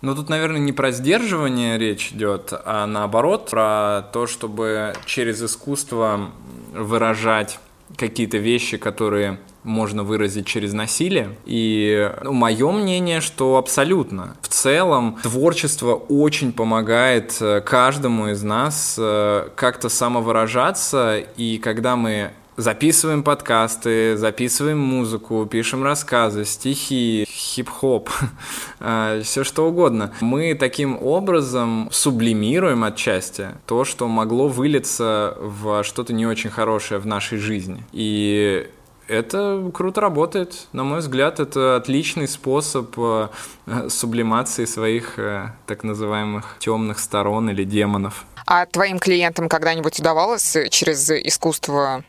Ну, 0.04 0.14
тут, 0.14 0.28
наверное, 0.28 0.60
не 0.60 0.72
про 0.72 0.90
сдерживание 0.90 1.78
речь 1.78 2.12
идет, 2.12 2.52
а 2.52 2.86
наоборот, 2.86 3.48
про 3.48 4.02
то, 4.12 4.26
чтобы 4.26 4.92
через 5.06 5.42
искусство 5.42 6.30
выражать 6.74 7.58
какие-то 7.96 8.36
вещи, 8.36 8.76
которые 8.76 9.38
можно 9.62 10.02
выразить 10.02 10.46
через 10.46 10.74
насилие. 10.74 11.38
И 11.46 12.12
ну, 12.22 12.34
мое 12.34 12.70
мнение, 12.70 13.22
что 13.22 13.56
абсолютно. 13.56 14.36
В 14.42 14.48
целом 14.48 15.18
творчество 15.22 15.94
очень 15.94 16.52
помогает 16.52 17.38
э, 17.40 17.62
каждому 17.62 18.28
из 18.28 18.42
нас 18.42 18.96
э, 18.98 19.48
как-то 19.56 19.88
самовыражаться, 19.88 21.16
и 21.16 21.56
когда 21.56 21.96
мы 21.96 22.32
записываем 22.56 23.22
подкасты, 23.22 24.16
записываем 24.16 24.78
музыку, 24.78 25.46
пишем 25.46 25.82
рассказы, 25.82 26.44
стихи, 26.44 27.26
хип-хоп, 27.28 28.10
а, 28.80 29.20
все 29.22 29.44
что 29.44 29.68
угодно. 29.68 30.12
Мы 30.20 30.54
таким 30.54 30.98
образом 31.02 31.88
сублимируем 31.92 32.84
отчасти 32.84 33.48
то, 33.66 33.84
что 33.84 34.08
могло 34.08 34.48
вылиться 34.48 35.36
в 35.40 35.82
что-то 35.84 36.12
не 36.12 36.26
очень 36.26 36.50
хорошее 36.50 37.00
в 37.00 37.06
нашей 37.06 37.38
жизни. 37.38 37.84
И 37.92 38.68
это 39.08 39.70
круто 39.74 40.00
работает. 40.00 40.66
На 40.72 40.84
мой 40.84 41.00
взгляд, 41.00 41.40
это 41.40 41.76
отличный 41.76 42.28
способ 42.28 42.94
э, 42.96 43.28
сублимации 43.88 44.64
своих 44.64 45.18
э, 45.18 45.52
так 45.66 45.84
называемых 45.84 46.56
темных 46.58 46.98
сторон 46.98 47.50
или 47.50 47.64
демонов. 47.64 48.24
А 48.46 48.66
твоим 48.66 48.98
клиентам 48.98 49.48
когда-нибудь 49.48 50.00
удавалось 50.00 50.56
через 50.70 51.10
искусство 51.10 52.04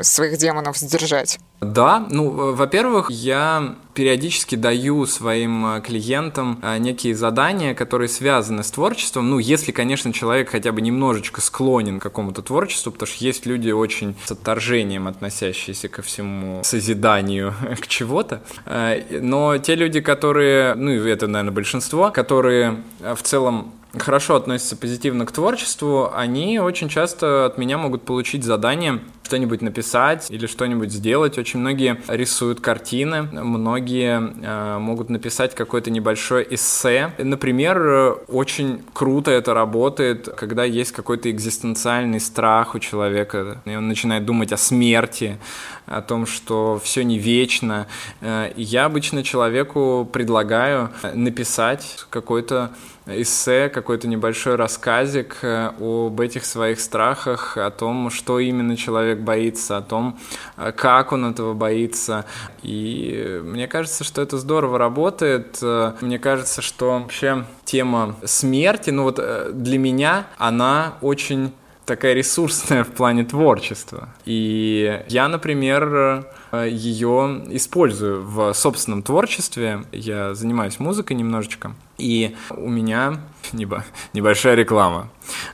своих 0.00 0.38
демонов 0.38 0.76
сдержать? 0.76 1.38
Да, 1.60 2.06
ну, 2.10 2.52
во-первых, 2.54 3.10
я 3.10 3.76
периодически 3.94 4.56
даю 4.56 5.06
своим 5.06 5.66
э, 5.66 5.80
клиентам 5.80 6.58
э, 6.62 6.78
некие 6.78 7.14
задания, 7.14 7.74
которые 7.74 8.08
связаны 8.08 8.64
с 8.64 8.70
творчеством. 8.70 9.30
Ну, 9.30 9.38
если, 9.38 9.70
конечно, 9.70 10.12
человек 10.12 10.50
хотя 10.50 10.72
бы 10.72 10.80
немножечко 10.80 11.40
склонен 11.40 12.00
к 12.00 12.02
какому-то 12.02 12.42
творчеству, 12.42 12.90
потому 12.90 13.06
что 13.06 13.24
есть 13.24 13.44
люди 13.44 13.70
очень 13.70 14.16
с 14.24 14.32
отторжением 14.32 15.08
относящиеся 15.08 15.88
ко 15.88 16.02
всему 16.02 16.62
созиданию 16.64 17.54
к 17.80 17.86
чего-то. 17.86 18.42
Э, 18.64 19.20
но 19.20 19.58
те 19.58 19.74
люди, 19.74 20.00
которые, 20.00 20.74
ну, 20.74 20.90
это, 20.90 21.26
наверное, 21.26 21.52
большинство, 21.52 22.10
которые 22.10 22.82
в 23.00 23.22
целом 23.22 23.72
хорошо 23.98 24.36
относятся 24.36 24.76
позитивно 24.76 25.26
к 25.26 25.32
творчеству, 25.32 26.10
они 26.14 26.58
очень 26.58 26.88
часто 26.88 27.46
от 27.46 27.58
меня 27.58 27.78
могут 27.78 28.02
получить 28.02 28.44
задание 28.44 29.00
что-нибудь 29.32 29.62
написать 29.62 30.30
или 30.30 30.46
что-нибудь 30.46 30.92
сделать. 30.92 31.38
Очень 31.38 31.60
многие 31.60 31.98
рисуют 32.06 32.60
картины, 32.60 33.22
многие 33.22 34.20
э, 34.20 34.78
могут 34.78 35.08
написать 35.08 35.54
какое-то 35.54 35.90
небольшое 35.90 36.46
эссе. 36.54 37.12
Например, 37.16 38.18
очень 38.28 38.82
круто 38.92 39.30
это 39.30 39.54
работает, 39.54 40.28
когда 40.36 40.64
есть 40.64 40.92
какой-то 40.92 41.30
экзистенциальный 41.30 42.20
страх 42.20 42.74
у 42.74 42.78
человека, 42.78 43.62
и 43.64 43.74
он 43.74 43.88
начинает 43.88 44.26
думать 44.26 44.52
о 44.52 44.58
смерти, 44.58 45.38
о 45.86 46.02
том, 46.02 46.26
что 46.26 46.78
все 46.82 47.02
не 47.02 47.18
вечно. 47.18 47.86
Э, 48.20 48.52
я 48.56 48.84
обычно 48.84 49.22
человеку 49.22 50.06
предлагаю 50.12 50.90
написать 51.14 52.04
какой-то 52.10 52.70
эссе, 53.06 53.68
какой-то 53.68 54.06
небольшой 54.06 54.54
рассказик 54.56 55.38
э, 55.42 55.72
об 55.78 56.20
этих 56.20 56.44
своих 56.44 56.80
страхах, 56.80 57.56
о 57.56 57.70
том, 57.70 58.10
что 58.10 58.38
именно 58.38 58.76
человек 58.76 59.18
боится, 59.18 59.78
о 59.78 59.82
том, 59.82 60.18
э, 60.56 60.72
как 60.72 61.12
он 61.12 61.26
этого 61.26 61.54
боится. 61.54 62.24
И 62.62 63.40
мне 63.42 63.66
кажется, 63.66 64.04
что 64.04 64.22
это 64.22 64.38
здорово 64.38 64.78
работает. 64.78 65.58
Э, 65.62 65.94
мне 66.00 66.18
кажется, 66.18 66.62
что 66.62 66.98
вообще 67.00 67.44
тема 67.64 68.16
смерти, 68.24 68.90
ну 68.90 69.04
вот 69.04 69.20
для 69.52 69.78
меня 69.78 70.26
она 70.38 70.94
очень 71.00 71.52
такая 71.84 72.14
ресурсная 72.14 72.84
в 72.84 72.90
плане 72.92 73.24
творчества. 73.24 74.08
И 74.24 75.02
я, 75.08 75.28
например, 75.28 76.26
ее 76.52 77.44
использую 77.50 78.24
в 78.24 78.52
собственном 78.52 79.02
творчестве. 79.02 79.84
Я 79.92 80.34
занимаюсь 80.34 80.78
музыкой 80.78 81.16
немножечко. 81.16 81.74
И 81.98 82.36
у 82.50 82.68
меня 82.68 83.20
небольшая 83.52 84.54
реклама. 84.54 85.08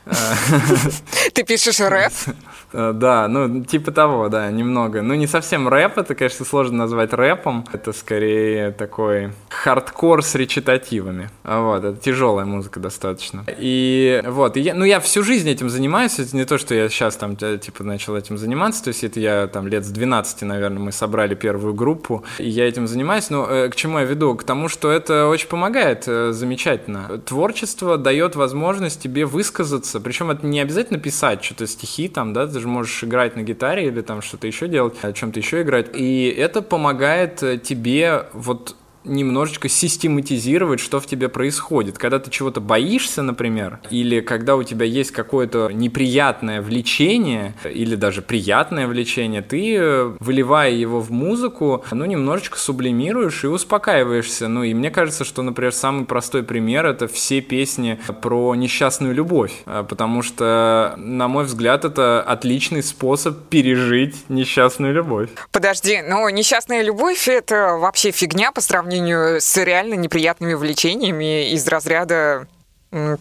Ты 1.35 1.45
пишешь 1.45 1.81
рэп? 1.81 2.13
Э, 2.73 2.93
да, 2.95 3.29
ну, 3.29 3.65
типа 3.65 3.93
того, 3.93 4.29
да, 4.29 4.51
немного. 4.51 5.03
Ну, 5.03 5.15
не 5.15 5.27
совсем 5.27 5.69
рэп, 5.69 5.99
это, 5.99 6.15
конечно, 6.15 6.45
сложно 6.45 6.79
назвать 6.79 7.13
рэпом. 7.13 7.67
Это 7.73 7.93
скорее 7.93 8.73
такой 8.73 9.33
хардкор 9.49 10.23
с 10.23 10.35
речитативами. 10.35 11.31
Вот, 11.45 11.85
это 11.85 11.97
тяжелая 11.97 12.45
музыка 12.45 12.81
достаточно. 12.81 13.45
И 13.59 14.23
вот, 14.27 14.57
и 14.57 14.61
я, 14.61 14.75
ну, 14.75 14.85
я 14.85 15.01
всю 15.01 15.23
жизнь 15.23 15.49
этим 15.49 15.69
занимаюсь. 15.69 16.19
Это 16.19 16.37
не 16.37 16.45
то, 16.45 16.59
что 16.59 16.75
я 16.75 16.89
сейчас 16.89 17.17
там, 17.17 17.37
э, 17.41 17.59
типа, 17.59 17.85
начал 17.85 18.17
этим 18.17 18.37
заниматься. 18.37 18.85
То 18.85 18.89
есть 18.89 19.05
это 19.05 19.21
я 19.21 19.47
там 19.47 19.67
лет 19.67 19.85
с 19.85 19.91
12, 19.91 20.43
наверное, 20.43 20.81
мы 20.81 20.93
собрали 20.93 21.35
первую 21.35 21.75
группу, 21.75 22.25
и 22.39 22.49
я 22.49 22.69
этим 22.69 22.87
занимаюсь. 22.87 23.31
Но 23.31 23.47
э, 23.49 23.69
к 23.69 23.77
чему 23.77 23.99
я 23.99 24.05
веду? 24.05 24.35
К 24.35 24.45
тому, 24.45 24.69
что 24.69 24.91
это 24.91 25.27
очень 25.27 25.49
помогает 25.49 26.05
замечательно. 26.05 27.19
Творчество 27.25 27.97
дает 27.97 28.37
возможность 28.37 29.01
тебе 29.03 29.25
высказаться, 29.25 30.01
причем 30.01 30.31
это 30.31 30.47
не 30.47 30.61
обязательно 30.61 30.99
писать 30.99 31.43
что-то 31.43 31.67
стихи 31.67 32.09
там, 32.09 32.33
да, 32.33 32.47
ты 32.59 32.63
же 32.63 32.69
можешь 32.69 33.05
играть 33.05 33.37
на 33.37 33.43
гитаре 33.43 33.87
или 33.87 34.01
там 34.01 34.21
что-то 34.21 34.49
еще 34.49 34.67
делать, 34.67 34.97
о 35.03 35.13
чем-то 35.13 35.39
еще 35.39 35.63
играть, 35.63 35.91
и 35.95 36.29
это 36.29 36.61
помогает 36.61 37.63
тебе 37.63 38.25
вот 38.33 38.75
немножечко 39.09 39.69
систематизировать, 39.69 40.81
что 40.81 41.01
в 41.01 41.07
тебе 41.07 41.29
происходит. 41.29 41.99
Когда 41.99 42.19
ты 42.19 42.31
чего-то 42.31 42.61
боишься, 42.61 43.23
например, 43.23 43.81
или 43.91 44.21
когда 44.21 44.57
у 44.57 44.63
тебя 44.63 44.87
есть 44.87 45.11
какое-то 45.11 45.71
неприятное 45.73 46.63
влечение, 46.63 47.55
или 47.65 47.95
даже 47.95 48.23
приятное 48.23 48.87
влечение, 48.87 49.43
ты, 49.43 49.77
э, 49.77 50.17
выливая 50.21 50.71
его 50.71 51.01
в 51.01 51.11
музыку, 51.11 51.85
ну, 51.91 52.05
немножечко 52.05 52.59
сублимируешь 52.59 53.45
и 53.45 53.47
успокаиваешься. 53.47 54.49
Ну, 54.49 54.63
и 54.63 54.75
мне 54.75 54.91
кажется, 54.91 55.25
что, 55.25 55.43
например, 55.43 55.73
самый 55.73 56.05
простой 56.05 56.43
пример— 56.43 56.87
это 56.87 57.09
все 57.09 57.41
песни 57.41 57.99
про 58.23 58.55
несчастную 58.55 59.15
любовь, 59.15 59.53
э, 59.67 59.85
потому 59.89 60.23
что, 60.23 60.95
на 60.99 61.29
мой 61.29 61.45
взгляд, 61.45 61.85
это 61.85 62.23
отличный 62.23 62.83
способ 62.83 63.49
пережить 63.49 64.29
несчастную 64.29 64.93
любовь. 64.93 65.31
Подожди, 65.53 66.03
ну, 66.07 66.29
несчастная 66.29 66.83
любовь— 66.83 67.29
это 67.29 67.77
вообще 67.79 68.11
фигня 68.11 68.53
по 68.53 68.61
сравнению 68.61 68.98
с 69.07 69.57
реально 69.57 69.95
неприятными 69.95 70.55
влечениями 70.55 71.53
из 71.53 71.67
разряда 71.67 72.47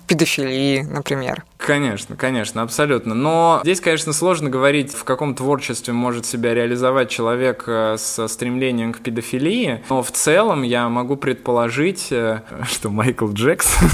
педофилии, 0.07 0.81
например. 0.81 1.43
Конечно, 1.57 2.15
конечно, 2.15 2.61
абсолютно. 2.61 3.13
Но 3.13 3.59
здесь, 3.63 3.81
конечно, 3.81 4.13
сложно 4.13 4.49
говорить, 4.49 4.93
в 4.93 5.03
каком 5.03 5.35
творчестве 5.35 5.93
может 5.93 6.25
себя 6.25 6.53
реализовать 6.53 7.09
человек 7.09 7.65
э, 7.67 7.97
со 7.97 8.29
стремлением 8.29 8.93
к 8.93 8.99
педофилии. 8.99 9.83
Но 9.89 10.03
в 10.03 10.11
целом 10.11 10.63
я 10.63 10.87
могу 10.87 11.17
предположить, 11.17 12.07
э, 12.11 12.43
что 12.63 12.89
Майкл 12.89 13.29
Джексон 13.29 13.89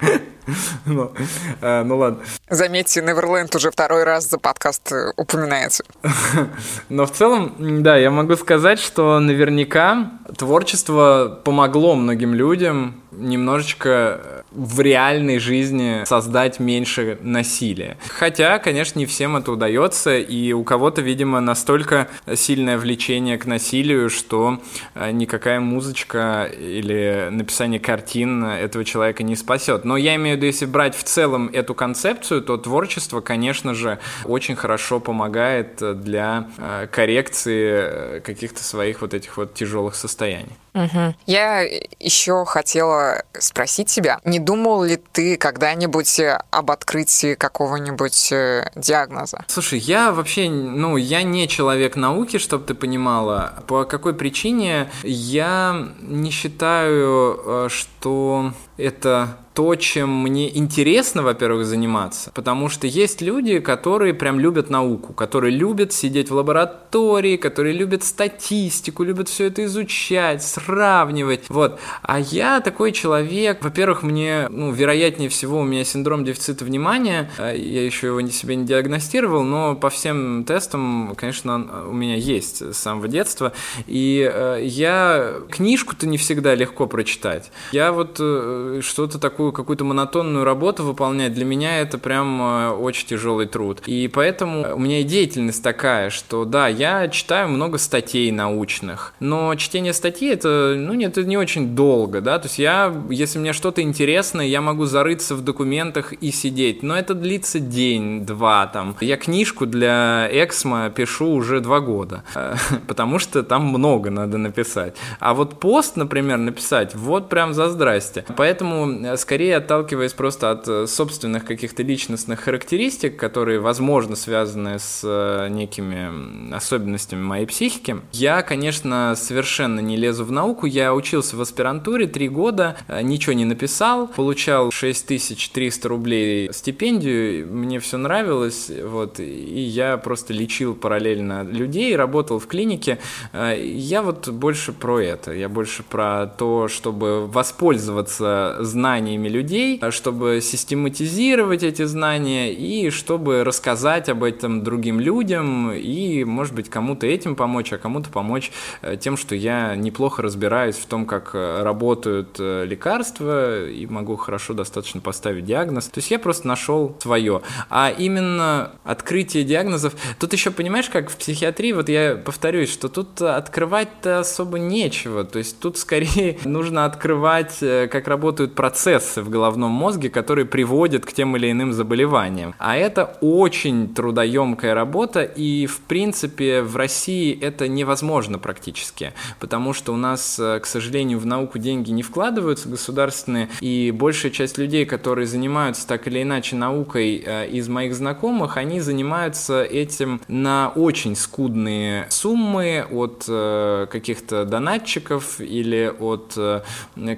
Ну, 0.86 1.12
э, 1.60 1.82
ну 1.82 1.98
ладно. 1.98 2.20
Заметьте, 2.48 3.00
Неверленд 3.00 3.54
уже 3.54 3.70
второй 3.70 4.04
раз 4.04 4.28
за 4.28 4.38
подкаст 4.38 4.92
э, 4.92 5.12
упоминается. 5.16 5.84
Но 6.88 7.06
в 7.06 7.12
целом, 7.12 7.82
да, 7.82 7.96
я 7.96 8.10
могу 8.10 8.36
сказать, 8.36 8.78
что 8.78 9.18
наверняка 9.20 10.10
творчество 10.36 11.40
помогло 11.44 11.94
многим 11.94 12.34
людям 12.34 13.02
немножечко 13.12 14.44
в 14.52 14.80
реальной 14.80 15.38
жизни 15.38 16.04
создать 16.04 16.60
меньше 16.60 17.18
насилия. 17.20 17.96
Хотя, 18.08 18.58
конечно, 18.58 18.98
не 18.98 19.06
всем 19.06 19.36
это 19.36 19.52
удается, 19.52 20.16
и 20.16 20.52
у 20.52 20.64
кого-то, 20.64 21.02
видимо, 21.02 21.40
настолько 21.40 22.08
сильное 22.34 22.78
влечение 22.78 23.38
к 23.38 23.46
насилию, 23.46 24.10
что 24.10 24.60
э, 24.94 25.10
никакая 25.10 25.60
музычка 25.60 26.44
или 26.44 27.28
написание 27.30 27.80
картин 27.80 28.44
этого 28.44 28.84
человека 28.84 29.22
не 29.22 29.36
спасет. 29.36 29.84
Но 29.84 29.96
я 29.96 30.14
имею 30.16 30.29
в 30.34 30.36
виду, 30.36 30.46
если 30.46 30.66
брать 30.66 30.94
в 30.94 31.02
целом 31.02 31.50
эту 31.52 31.74
концепцию, 31.74 32.42
то 32.42 32.56
творчество, 32.56 33.20
конечно 33.20 33.74
же, 33.74 33.98
очень 34.24 34.56
хорошо 34.56 35.00
помогает 35.00 35.82
для 36.02 36.48
э, 36.58 36.86
коррекции 36.90 37.70
э, 37.70 38.20
каких-то 38.20 38.62
своих 38.62 39.00
вот 39.00 39.14
этих 39.14 39.36
вот 39.36 39.54
тяжелых 39.54 39.94
состояний. 39.94 40.56
Угу. 40.74 41.14
Я 41.26 41.62
еще 41.98 42.44
хотела 42.44 43.22
спросить 43.38 43.88
тебя, 43.88 44.20
не 44.24 44.38
думал 44.38 44.84
ли 44.84 44.98
ты 45.12 45.36
когда-нибудь 45.36 46.20
об 46.50 46.70
открытии 46.70 47.34
какого-нибудь 47.34 48.32
э, 48.32 48.70
диагноза? 48.76 49.44
Слушай, 49.48 49.80
я 49.80 50.12
вообще, 50.12 50.48
ну, 50.48 50.96
я 50.96 51.22
не 51.22 51.48
человек 51.48 51.96
науки, 51.96 52.38
чтобы 52.38 52.64
ты 52.64 52.74
понимала. 52.74 53.62
По 53.66 53.84
какой 53.84 54.14
причине 54.14 54.90
я 55.02 55.88
не 56.00 56.30
считаю, 56.30 57.40
э, 57.44 57.68
что 57.70 58.52
это 58.76 59.36
то, 59.54 59.74
чем 59.74 60.22
мне 60.22 60.56
интересно, 60.56 61.22
во-первых, 61.22 61.66
заниматься, 61.66 62.30
потому 62.34 62.68
что 62.68 62.86
есть 62.86 63.20
люди, 63.20 63.58
которые 63.58 64.14
прям 64.14 64.38
любят 64.40 64.70
науку, 64.70 65.12
которые 65.12 65.54
любят 65.54 65.92
сидеть 65.92 66.30
в 66.30 66.34
лаборатории, 66.34 67.36
которые 67.36 67.74
любят 67.74 68.04
статистику, 68.04 69.02
любят 69.02 69.28
все 69.28 69.46
это 69.46 69.64
изучать, 69.64 70.42
сравнивать, 70.64 71.44
вот. 71.48 71.78
А 72.02 72.20
я 72.20 72.60
такой 72.60 72.92
человек, 72.92 73.62
во-первых, 73.62 74.02
мне, 74.02 74.48
ну, 74.50 74.72
вероятнее 74.72 75.28
всего, 75.28 75.60
у 75.60 75.64
меня 75.64 75.84
синдром 75.84 76.24
дефицита 76.24 76.64
внимания, 76.64 77.30
а 77.38 77.52
я 77.52 77.84
еще 77.84 78.08
его 78.08 78.20
себе 78.28 78.56
не 78.56 78.64
диагностировал, 78.64 79.42
но 79.42 79.74
по 79.74 79.90
всем 79.90 80.44
тестам, 80.44 81.14
конечно, 81.16 81.86
у 81.88 81.92
меня 81.92 82.16
есть 82.16 82.62
с 82.62 82.78
самого 82.78 83.08
детства, 83.08 83.52
и 83.86 84.30
э, 84.32 84.60
я 84.62 85.34
книжку-то 85.50 86.06
не 86.06 86.18
всегда 86.18 86.54
легко 86.54 86.86
прочитать. 86.86 87.50
Я 87.72 87.92
вот 87.92 88.18
э, 88.20 88.80
что-то 88.82 89.18
такую 89.18 89.52
какую-то 89.52 89.84
монотонную 89.84 90.44
работу 90.44 90.84
выполнять, 90.84 91.34
для 91.34 91.44
меня 91.44 91.80
это 91.80 91.98
прям 91.98 92.40
э, 92.40 92.70
очень 92.70 93.06
тяжелый 93.06 93.46
труд. 93.46 93.82
И 93.86 94.08
поэтому 94.08 94.74
у 94.74 94.78
меня 94.78 95.00
и 95.00 95.04
деятельность 95.04 95.62
такая, 95.62 96.10
что 96.10 96.44
да, 96.44 96.68
я 96.68 97.08
читаю 97.08 97.48
много 97.48 97.78
статей 97.78 98.30
научных, 98.30 99.14
но 99.20 99.54
чтение 99.54 99.92
статей 99.92 100.32
это, 100.32 100.48
ну 100.76 100.94
нет, 100.94 101.18
это 101.18 101.28
не 101.28 101.36
очень 101.36 101.74
долго, 101.74 102.20
да, 102.20 102.38
то 102.38 102.46
есть 102.46 102.58
я, 102.58 102.94
если 103.10 103.38
мне 103.38 103.52
что-то 103.52 103.82
интересно, 103.82 104.40
я 104.40 104.60
могу 104.60 104.86
зарыться 104.86 105.34
в 105.34 105.42
документах 105.42 106.12
и 106.12 106.30
сидеть, 106.30 106.82
но 106.82 106.96
это 106.96 107.14
длится 107.14 107.60
день-два 107.60 108.66
там. 108.66 108.96
Я 109.00 109.16
книжку 109.16 109.66
для 109.66 110.28
Эксмо 110.30 110.90
пишу 110.90 111.28
уже 111.28 111.60
два 111.60 111.80
года, 111.80 112.24
потому 112.86 113.18
что 113.18 113.42
там 113.42 113.66
много 113.66 114.10
надо 114.10 114.38
написать. 114.38 114.96
А 115.18 115.34
вот 115.34 115.60
пост, 115.60 115.96
например, 115.96 116.38
написать, 116.38 116.94
вот 116.94 117.28
прям 117.28 117.54
за 117.54 117.68
здрасте. 117.68 118.24
Поэтому, 118.36 118.90
э, 118.90 119.16
скорее 119.16 119.56
отталкиваясь 119.56 120.12
просто 120.12 120.50
от 120.50 120.68
э, 120.68 120.86
собственных 120.86 121.44
каких-то 121.44 121.82
личностных 121.82 122.40
характеристик, 122.40 123.16
которые, 123.16 123.60
возможно, 123.60 124.16
связаны 124.16 124.78
с 124.78 125.02
э, 125.04 125.48
некими 125.48 126.54
особенностями 126.54 127.22
моей 127.22 127.46
психики. 127.46 127.96
Я, 128.12 128.42
конечно, 128.42 129.14
совершенно 129.16 129.80
не 129.80 129.96
лезу 129.96 130.24
в 130.24 130.32
науку. 130.40 130.66
Я 130.66 130.94
учился 130.94 131.36
в 131.36 131.40
аспирантуре 131.40 132.06
три 132.06 132.28
года, 132.28 132.76
э, 132.88 133.02
ничего 133.02 133.34
не 133.34 133.44
написал, 133.44 134.08
получал 134.08 134.70
6300 134.70 135.88
рублей 135.88 136.52
стипендию, 136.52 137.46
мне 137.52 137.78
все 137.78 137.98
нравилось, 137.98 138.70
вот, 138.84 139.20
и 139.20 139.60
я 139.60 139.98
просто 139.98 140.32
лечил 140.32 140.74
параллельно 140.74 141.42
людей, 141.42 141.94
работал 141.94 142.38
в 142.38 142.46
клинике. 142.46 142.98
Я 143.32 144.02
вот 144.02 144.28
больше 144.28 144.72
про 144.72 144.98
это, 145.00 145.32
я 145.32 145.48
больше 145.48 145.82
про 145.82 146.26
то, 146.26 146.68
чтобы 146.68 147.26
воспользоваться 147.26 148.56
знаниями 148.60 149.28
людей, 149.28 149.80
чтобы 149.90 150.40
систематизировать 150.40 151.62
эти 151.62 151.84
знания 151.84 152.52
и 152.52 152.90
чтобы 152.90 153.44
рассказать 153.44 154.08
об 154.08 154.24
этом 154.24 154.62
другим 154.62 155.00
людям 155.00 155.72
и, 155.72 156.24
может 156.24 156.54
быть, 156.54 156.70
кому-то 156.70 157.06
этим 157.06 157.36
помочь, 157.36 157.72
а 157.72 157.78
кому-то 157.78 158.10
помочь 158.10 158.50
э, 158.82 158.96
тем, 158.96 159.16
что 159.16 159.34
я 159.34 159.76
неплохо 159.76 160.22
разбираюсь 160.30 160.76
в 160.76 160.86
том, 160.86 161.06
как 161.06 161.30
э, 161.34 161.62
работают 161.64 162.36
э, 162.38 162.64
лекарства 162.64 163.66
и 163.66 163.84
могу 163.86 164.14
хорошо 164.14 164.54
достаточно 164.54 165.00
поставить 165.00 165.44
диагноз. 165.44 165.86
То 165.86 165.98
есть 165.98 166.10
я 166.12 166.20
просто 166.20 166.46
нашел 166.46 166.96
свое. 167.00 167.42
А 167.68 167.90
именно 167.90 168.70
открытие 168.84 169.42
диагнозов... 169.42 169.94
Тут 170.20 170.32
еще, 170.32 170.52
понимаешь, 170.52 170.88
как 170.88 171.10
в 171.10 171.16
психиатрии, 171.16 171.72
вот 171.72 171.88
я 171.88 172.14
повторюсь, 172.14 172.72
что 172.72 172.88
тут 172.88 173.20
открывать-то 173.20 174.20
особо 174.20 174.60
нечего. 174.60 175.24
То 175.24 175.38
есть 175.38 175.58
тут 175.58 175.78
скорее 175.78 176.38
нужно 176.44 176.84
открывать, 176.84 177.58
как 177.58 178.06
работают 178.06 178.54
процессы 178.54 179.22
в 179.22 179.30
головном 179.30 179.72
мозге, 179.72 180.10
которые 180.10 180.44
приводят 180.44 181.04
к 181.04 181.12
тем 181.12 181.36
или 181.36 181.50
иным 181.50 181.72
заболеваниям. 181.72 182.54
А 182.58 182.76
это 182.76 183.16
очень 183.20 183.92
трудоемкая 183.92 184.74
работа, 184.74 185.22
и 185.22 185.66
в 185.66 185.80
принципе 185.80 186.62
в 186.62 186.76
России 186.76 187.36
это 187.36 187.66
невозможно 187.66 188.38
практически, 188.38 189.12
потому 189.40 189.72
что 189.72 189.92
у 189.92 189.96
нас, 189.96 190.19
э, 190.38 190.60
к 190.60 190.66
сожалению, 190.66 191.18
в 191.18 191.26
науку 191.26 191.58
деньги 191.58 191.90
не 191.90 192.02
вкладываются 192.02 192.68
государственные, 192.68 193.48
и 193.60 193.90
большая 193.90 194.30
часть 194.32 194.58
людей, 194.58 194.84
которые 194.86 195.26
занимаются 195.26 195.86
так 195.86 196.06
или 196.06 196.22
иначе 196.22 196.56
наукой 196.56 197.22
э, 197.24 197.48
из 197.48 197.68
моих 197.68 197.94
знакомых, 197.94 198.56
они 198.56 198.80
занимаются 198.80 199.62
этим 199.62 200.20
на 200.28 200.72
очень 200.74 201.16
скудные 201.16 202.06
суммы 202.10 202.86
от 202.90 203.24
э, 203.28 203.86
каких-то 203.90 204.44
донатчиков 204.44 205.40
или 205.40 205.92
от 205.98 206.38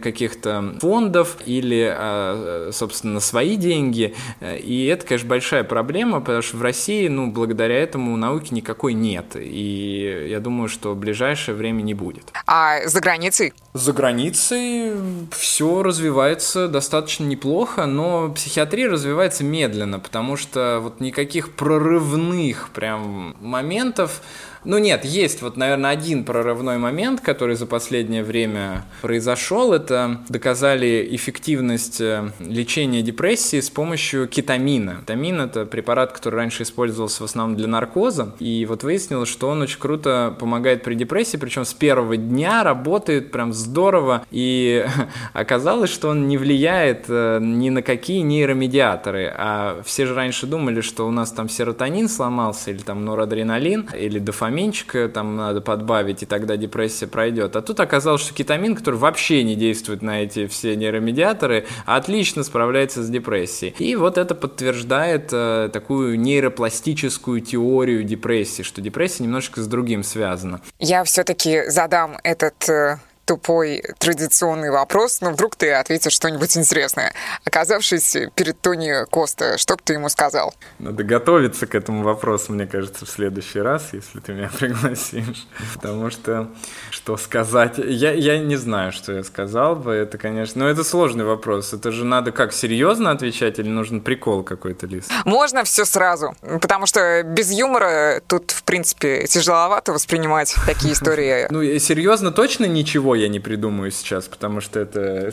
каких-то 0.00 0.74
фондов 0.80 1.36
или 1.46 2.72
собственно, 2.72 3.20
свои 3.20 3.56
деньги. 3.56 4.14
И 4.40 4.86
это, 4.86 5.06
конечно, 5.06 5.28
большая 5.28 5.64
проблема, 5.64 6.20
потому 6.20 6.42
что 6.42 6.56
в 6.56 6.62
России, 6.62 7.08
ну, 7.08 7.30
благодаря 7.30 7.76
этому 7.76 8.16
науки 8.16 8.52
никакой 8.54 8.94
нет. 8.94 9.36
И 9.36 10.26
я 10.28 10.40
думаю, 10.40 10.68
что 10.68 10.94
в 10.94 10.96
ближайшее 10.96 11.54
время 11.54 11.82
не 11.82 11.94
будет. 11.94 12.32
А 12.46 12.80
за 12.92 13.00
границей? 13.00 13.52
За 13.74 13.92
границей 13.92 14.92
все 15.32 15.82
развивается 15.82 16.68
достаточно 16.68 17.24
неплохо, 17.24 17.86
но 17.86 18.30
психиатрия 18.30 18.88
развивается 18.88 19.44
медленно, 19.44 19.98
потому 19.98 20.36
что 20.36 20.78
вот 20.80 21.00
никаких 21.00 21.54
прорывных 21.54 22.68
прям 22.70 23.34
моментов 23.40 24.22
Ну 24.64 24.78
нет, 24.78 25.04
есть 25.04 25.42
вот, 25.42 25.56
наверное, 25.56 25.90
один 25.90 26.24
прорывной 26.24 26.78
момент, 26.78 27.20
который 27.20 27.56
за 27.56 27.66
последнее 27.66 28.22
время 28.22 28.84
произошел. 29.00 29.72
Это 29.72 30.20
доказали 30.28 31.08
эффективность 31.10 32.00
э, 32.00 32.30
лечения 32.38 33.02
депрессии 33.02 33.58
с 33.58 33.70
помощью 33.70 34.28
кетамина. 34.28 34.98
Кетамин– 35.00 35.40
это 35.42 35.66
препарат, 35.66 36.12
который 36.12 36.36
раньше 36.36 36.62
использовался 36.62 37.22
в 37.22 37.26
основном 37.26 37.56
для 37.56 37.66
наркоза. 37.66 38.34
И 38.38 38.64
вот 38.66 38.84
выяснилось, 38.84 39.28
что 39.28 39.48
он 39.48 39.62
очень 39.62 39.80
круто 39.80 40.36
помогает 40.38 40.84
при 40.84 40.94
депрессии, 40.94 41.36
причем 41.36 41.64
с 41.64 41.74
первого 41.74 42.16
дня 42.16 42.62
работает 42.62 43.32
прям 43.32 43.52
здорово. 43.52 44.24
И 44.30 44.86
оказалось, 45.32 45.90
что 45.90 46.08
он 46.10 46.28
не 46.28 46.38
влияет 46.38 47.06
э, 47.08 47.40
ни 47.42 47.70
на 47.70 47.82
какие 47.82 48.20
нейромедиаторы. 48.20 49.32
А 49.36 49.82
все 49.84 50.06
же 50.06 50.14
раньше 50.14 50.46
думали, 50.46 50.82
что 50.82 51.08
у 51.08 51.10
нас 51.10 51.32
там 51.32 51.48
серотонин 51.48 52.08
сломался, 52.08 52.70
или 52.70 52.78
там 52.78 53.04
норадреналин, 53.04 53.88
или 53.98 54.20
дофаминчик 54.52 55.12
там 55.12 55.36
надо 55.36 55.60
подбавить, 55.60 56.22
и 56.22 56.26
тогда 56.26 56.56
депрессия 56.56 57.06
пройдет. 57.06 57.56
А 57.56 57.62
тут 57.62 57.80
оказалось, 57.80 58.20
что 58.20 58.34
кетамин, 58.34 58.76
который 58.76 58.96
вообще 58.96 59.42
не 59.42 59.56
действует 59.56 60.02
на 60.02 60.22
эти 60.22 60.46
все 60.46 60.76
нейромедиаторы, 60.76 61.66
отлично 61.86 62.44
справляется 62.44 63.02
с 63.02 63.08
депрессией. 63.08 63.74
И 63.78 63.96
вот 63.96 64.18
это 64.18 64.34
подтверждает 64.34 65.30
э, 65.32 65.70
такую 65.72 66.20
нейропластическую 66.20 67.40
теорию 67.40 68.04
депрессии, 68.04 68.62
что 68.62 68.80
депрессия 68.80 69.24
немножечко 69.24 69.62
с 69.62 69.66
другим 69.66 70.04
связана. 70.04 70.60
Я 70.78 71.04
все-таки 71.04 71.68
задам 71.68 72.18
этот 72.22 72.68
э, 72.68 72.98
тупой 73.24 73.82
традиционный 73.98 74.70
вопрос, 74.70 75.20
но 75.20 75.30
вдруг 75.30 75.56
ты 75.56 75.72
ответишь 75.72 76.12
что-нибудь 76.12 76.56
интересное. 76.56 77.14
Оказавшись 77.44 78.16
перед 78.34 78.60
Тони 78.60 79.06
Коста, 79.10 79.58
что 79.58 79.76
бы 79.76 79.80
ты 79.84 79.94
ему 79.94 80.08
сказал? 80.08 80.54
Надо 80.78 81.04
готовиться 81.04 81.66
к 81.66 81.74
этому 81.74 82.02
вопросу, 82.02 82.52
мне 82.52 82.66
кажется, 82.66 83.06
в 83.06 83.10
следующий 83.10 83.60
раз, 83.60 83.90
если 83.92 84.20
ты 84.20 84.32
меня 84.32 84.50
пригласишь. 84.58 85.46
Потому 85.74 86.10
что 86.10 86.50
что 86.90 87.16
сказать? 87.16 87.78
Я, 87.78 88.12
я 88.12 88.38
не 88.38 88.56
знаю, 88.56 88.92
что 88.92 89.12
я 89.12 89.24
сказал 89.24 89.76
бы. 89.76 89.92
Это, 89.92 90.18
конечно... 90.18 90.62
Но 90.62 90.68
это 90.68 90.84
сложный 90.84 91.24
вопрос. 91.24 91.72
Это 91.72 91.90
же 91.92 92.04
надо 92.04 92.32
как, 92.32 92.52
серьезно 92.52 93.10
отвечать 93.10 93.58
или 93.58 93.68
нужен 93.68 94.00
прикол 94.00 94.42
какой-то, 94.42 94.86
Лиз? 94.86 95.08
Можно 95.24 95.64
все 95.64 95.84
сразу. 95.84 96.34
Потому 96.60 96.86
что 96.86 97.22
без 97.22 97.50
юмора 97.50 98.20
тут, 98.26 98.50
в 98.50 98.62
принципе, 98.64 99.26
тяжеловато 99.26 99.92
воспринимать 99.92 100.54
такие 100.66 100.92
истории. 100.94 101.46
Ну, 101.50 101.62
серьезно 101.78 102.32
точно 102.32 102.66
ничего 102.66 103.11
я 103.14 103.28
не 103.28 103.40
придумаю 103.40 103.90
сейчас, 103.90 104.28
потому 104.28 104.60
что 104.60 104.80
это, 104.80 105.32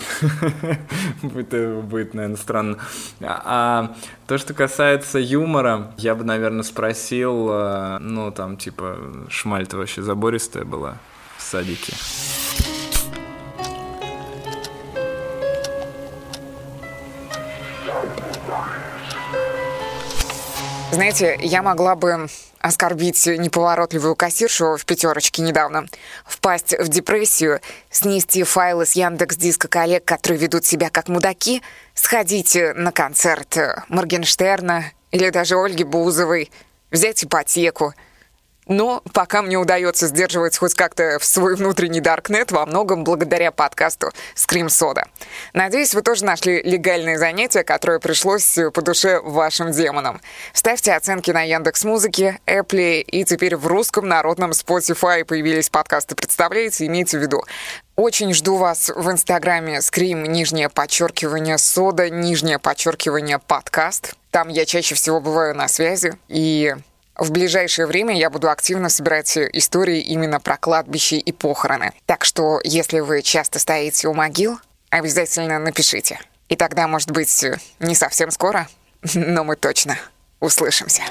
будет, 1.23 2.13
наверное, 2.13 2.35
странно. 2.35 2.77
А, 3.21 3.95
то, 4.27 4.37
что 4.37 4.53
касается 4.53 5.19
юмора, 5.19 5.93
я 5.97 6.15
бы, 6.15 6.23
наверное, 6.23 6.63
спросил, 6.63 7.49
э, 7.51 7.97
ну, 7.99 8.31
там, 8.31 8.57
типа, 8.57 8.97
шмаль-то 9.29 9.77
вообще 9.77 10.01
забористая 10.01 10.65
была 10.65 10.97
в 11.37 11.41
садике. 11.41 11.93
Знаете, 20.91 21.37
я 21.41 21.61
могла 21.61 21.95
бы 21.95 22.27
оскорбить 22.59 23.25
неповоротливую 23.27 24.15
кассиршу 24.15 24.75
в 24.75 24.85
пятерочке 24.85 25.41
недавно, 25.41 25.85
впасть 26.25 26.73
в 26.77 26.87
депрессию, 26.89 27.61
снести 27.91 28.43
файлы 28.43 28.85
с 28.85 28.93
Яндекс 28.93 29.37
Диска 29.37 29.67
коллег, 29.67 30.03
которые 30.03 30.39
ведут 30.39 30.65
себя 30.65 30.89
как 30.89 31.07
мудаки, 31.07 31.61
сходить 31.93 32.57
на 32.75 32.91
концерт 32.91 33.57
Моргенштерна 33.87 34.85
или 35.11 35.29
даже 35.29 35.55
Ольги 35.55 35.83
Бузовой, 35.83 36.51
взять 36.91 37.23
ипотеку— 37.23 37.93
но 38.69 39.01
пока 39.13 39.41
мне 39.41 39.57
удается 39.57 40.07
сдерживать 40.07 40.57
хоть 40.57 40.75
как-то 40.75 41.19
в 41.19 41.25
свой 41.25 41.55
внутренний 41.55 41.99
даркнет, 41.99 42.51
во 42.51 42.65
многом 42.65 43.03
благодаря 43.03 43.51
подкасту 43.51 44.11
Scream 44.35 44.67
Soda. 44.67 45.03
Надеюсь, 45.53 45.93
вы 45.93 46.01
тоже 46.01 46.23
нашли 46.23 46.61
легальные 46.61 47.17
занятия, 47.17 47.63
которые 47.63 47.99
пришлось 47.99 48.57
по 48.73 48.81
душе 48.81 49.19
вашим 49.19 49.71
демонам. 49.71 50.21
Ставьте 50.53 50.93
оценки 50.93 51.31
на 51.31 51.41
Яндекс 51.41 51.83
Музыке, 51.83 52.39
Apple 52.45 53.01
и 53.01 53.25
теперь 53.25 53.57
в 53.57 53.67
русском 53.67 54.07
народном 54.07 54.51
Spotify 54.51 55.25
появились 55.25 55.69
подкасты. 55.69 56.15
Представляете, 56.15 56.85
имейте 56.85 57.17
в 57.17 57.21
виду. 57.21 57.43
Очень 57.95 58.33
жду 58.33 58.55
вас 58.55 58.89
в 58.95 59.11
Инстаграме 59.11 59.79
Scream, 59.79 60.27
нижнее 60.27 60.69
подчеркивание, 60.69 61.57
сода, 61.57 62.09
нижнее 62.09 62.59
подчеркивание, 62.59 63.39
подкаст. 63.39 64.13
Там 64.31 64.47
я 64.47 64.65
чаще 64.65 64.95
всего 64.95 65.19
бываю 65.19 65.55
на 65.55 65.67
связи. 65.67 66.13
И 66.27 66.75
в 67.19 67.31
ближайшее 67.31 67.85
время 67.85 68.17
я 68.17 68.29
буду 68.29 68.49
активно 68.49 68.89
собирать 68.89 69.37
истории 69.37 69.99
именно 69.99 70.39
про 70.39 70.57
кладбище 70.57 71.17
и 71.17 71.31
похороны. 71.31 71.91
Так 72.05 72.25
что, 72.25 72.59
если 72.63 72.99
вы 73.01 73.21
часто 73.21 73.59
стоите 73.59 74.07
у 74.07 74.13
могил, 74.13 74.59
обязательно 74.89 75.59
напишите. 75.59 76.19
И 76.47 76.55
тогда, 76.55 76.87
может 76.87 77.11
быть, 77.11 77.45
не 77.79 77.95
совсем 77.95 78.31
скоро, 78.31 78.67
но 79.13 79.43
мы 79.43 79.55
точно 79.55 79.97
услышимся. 80.39 81.03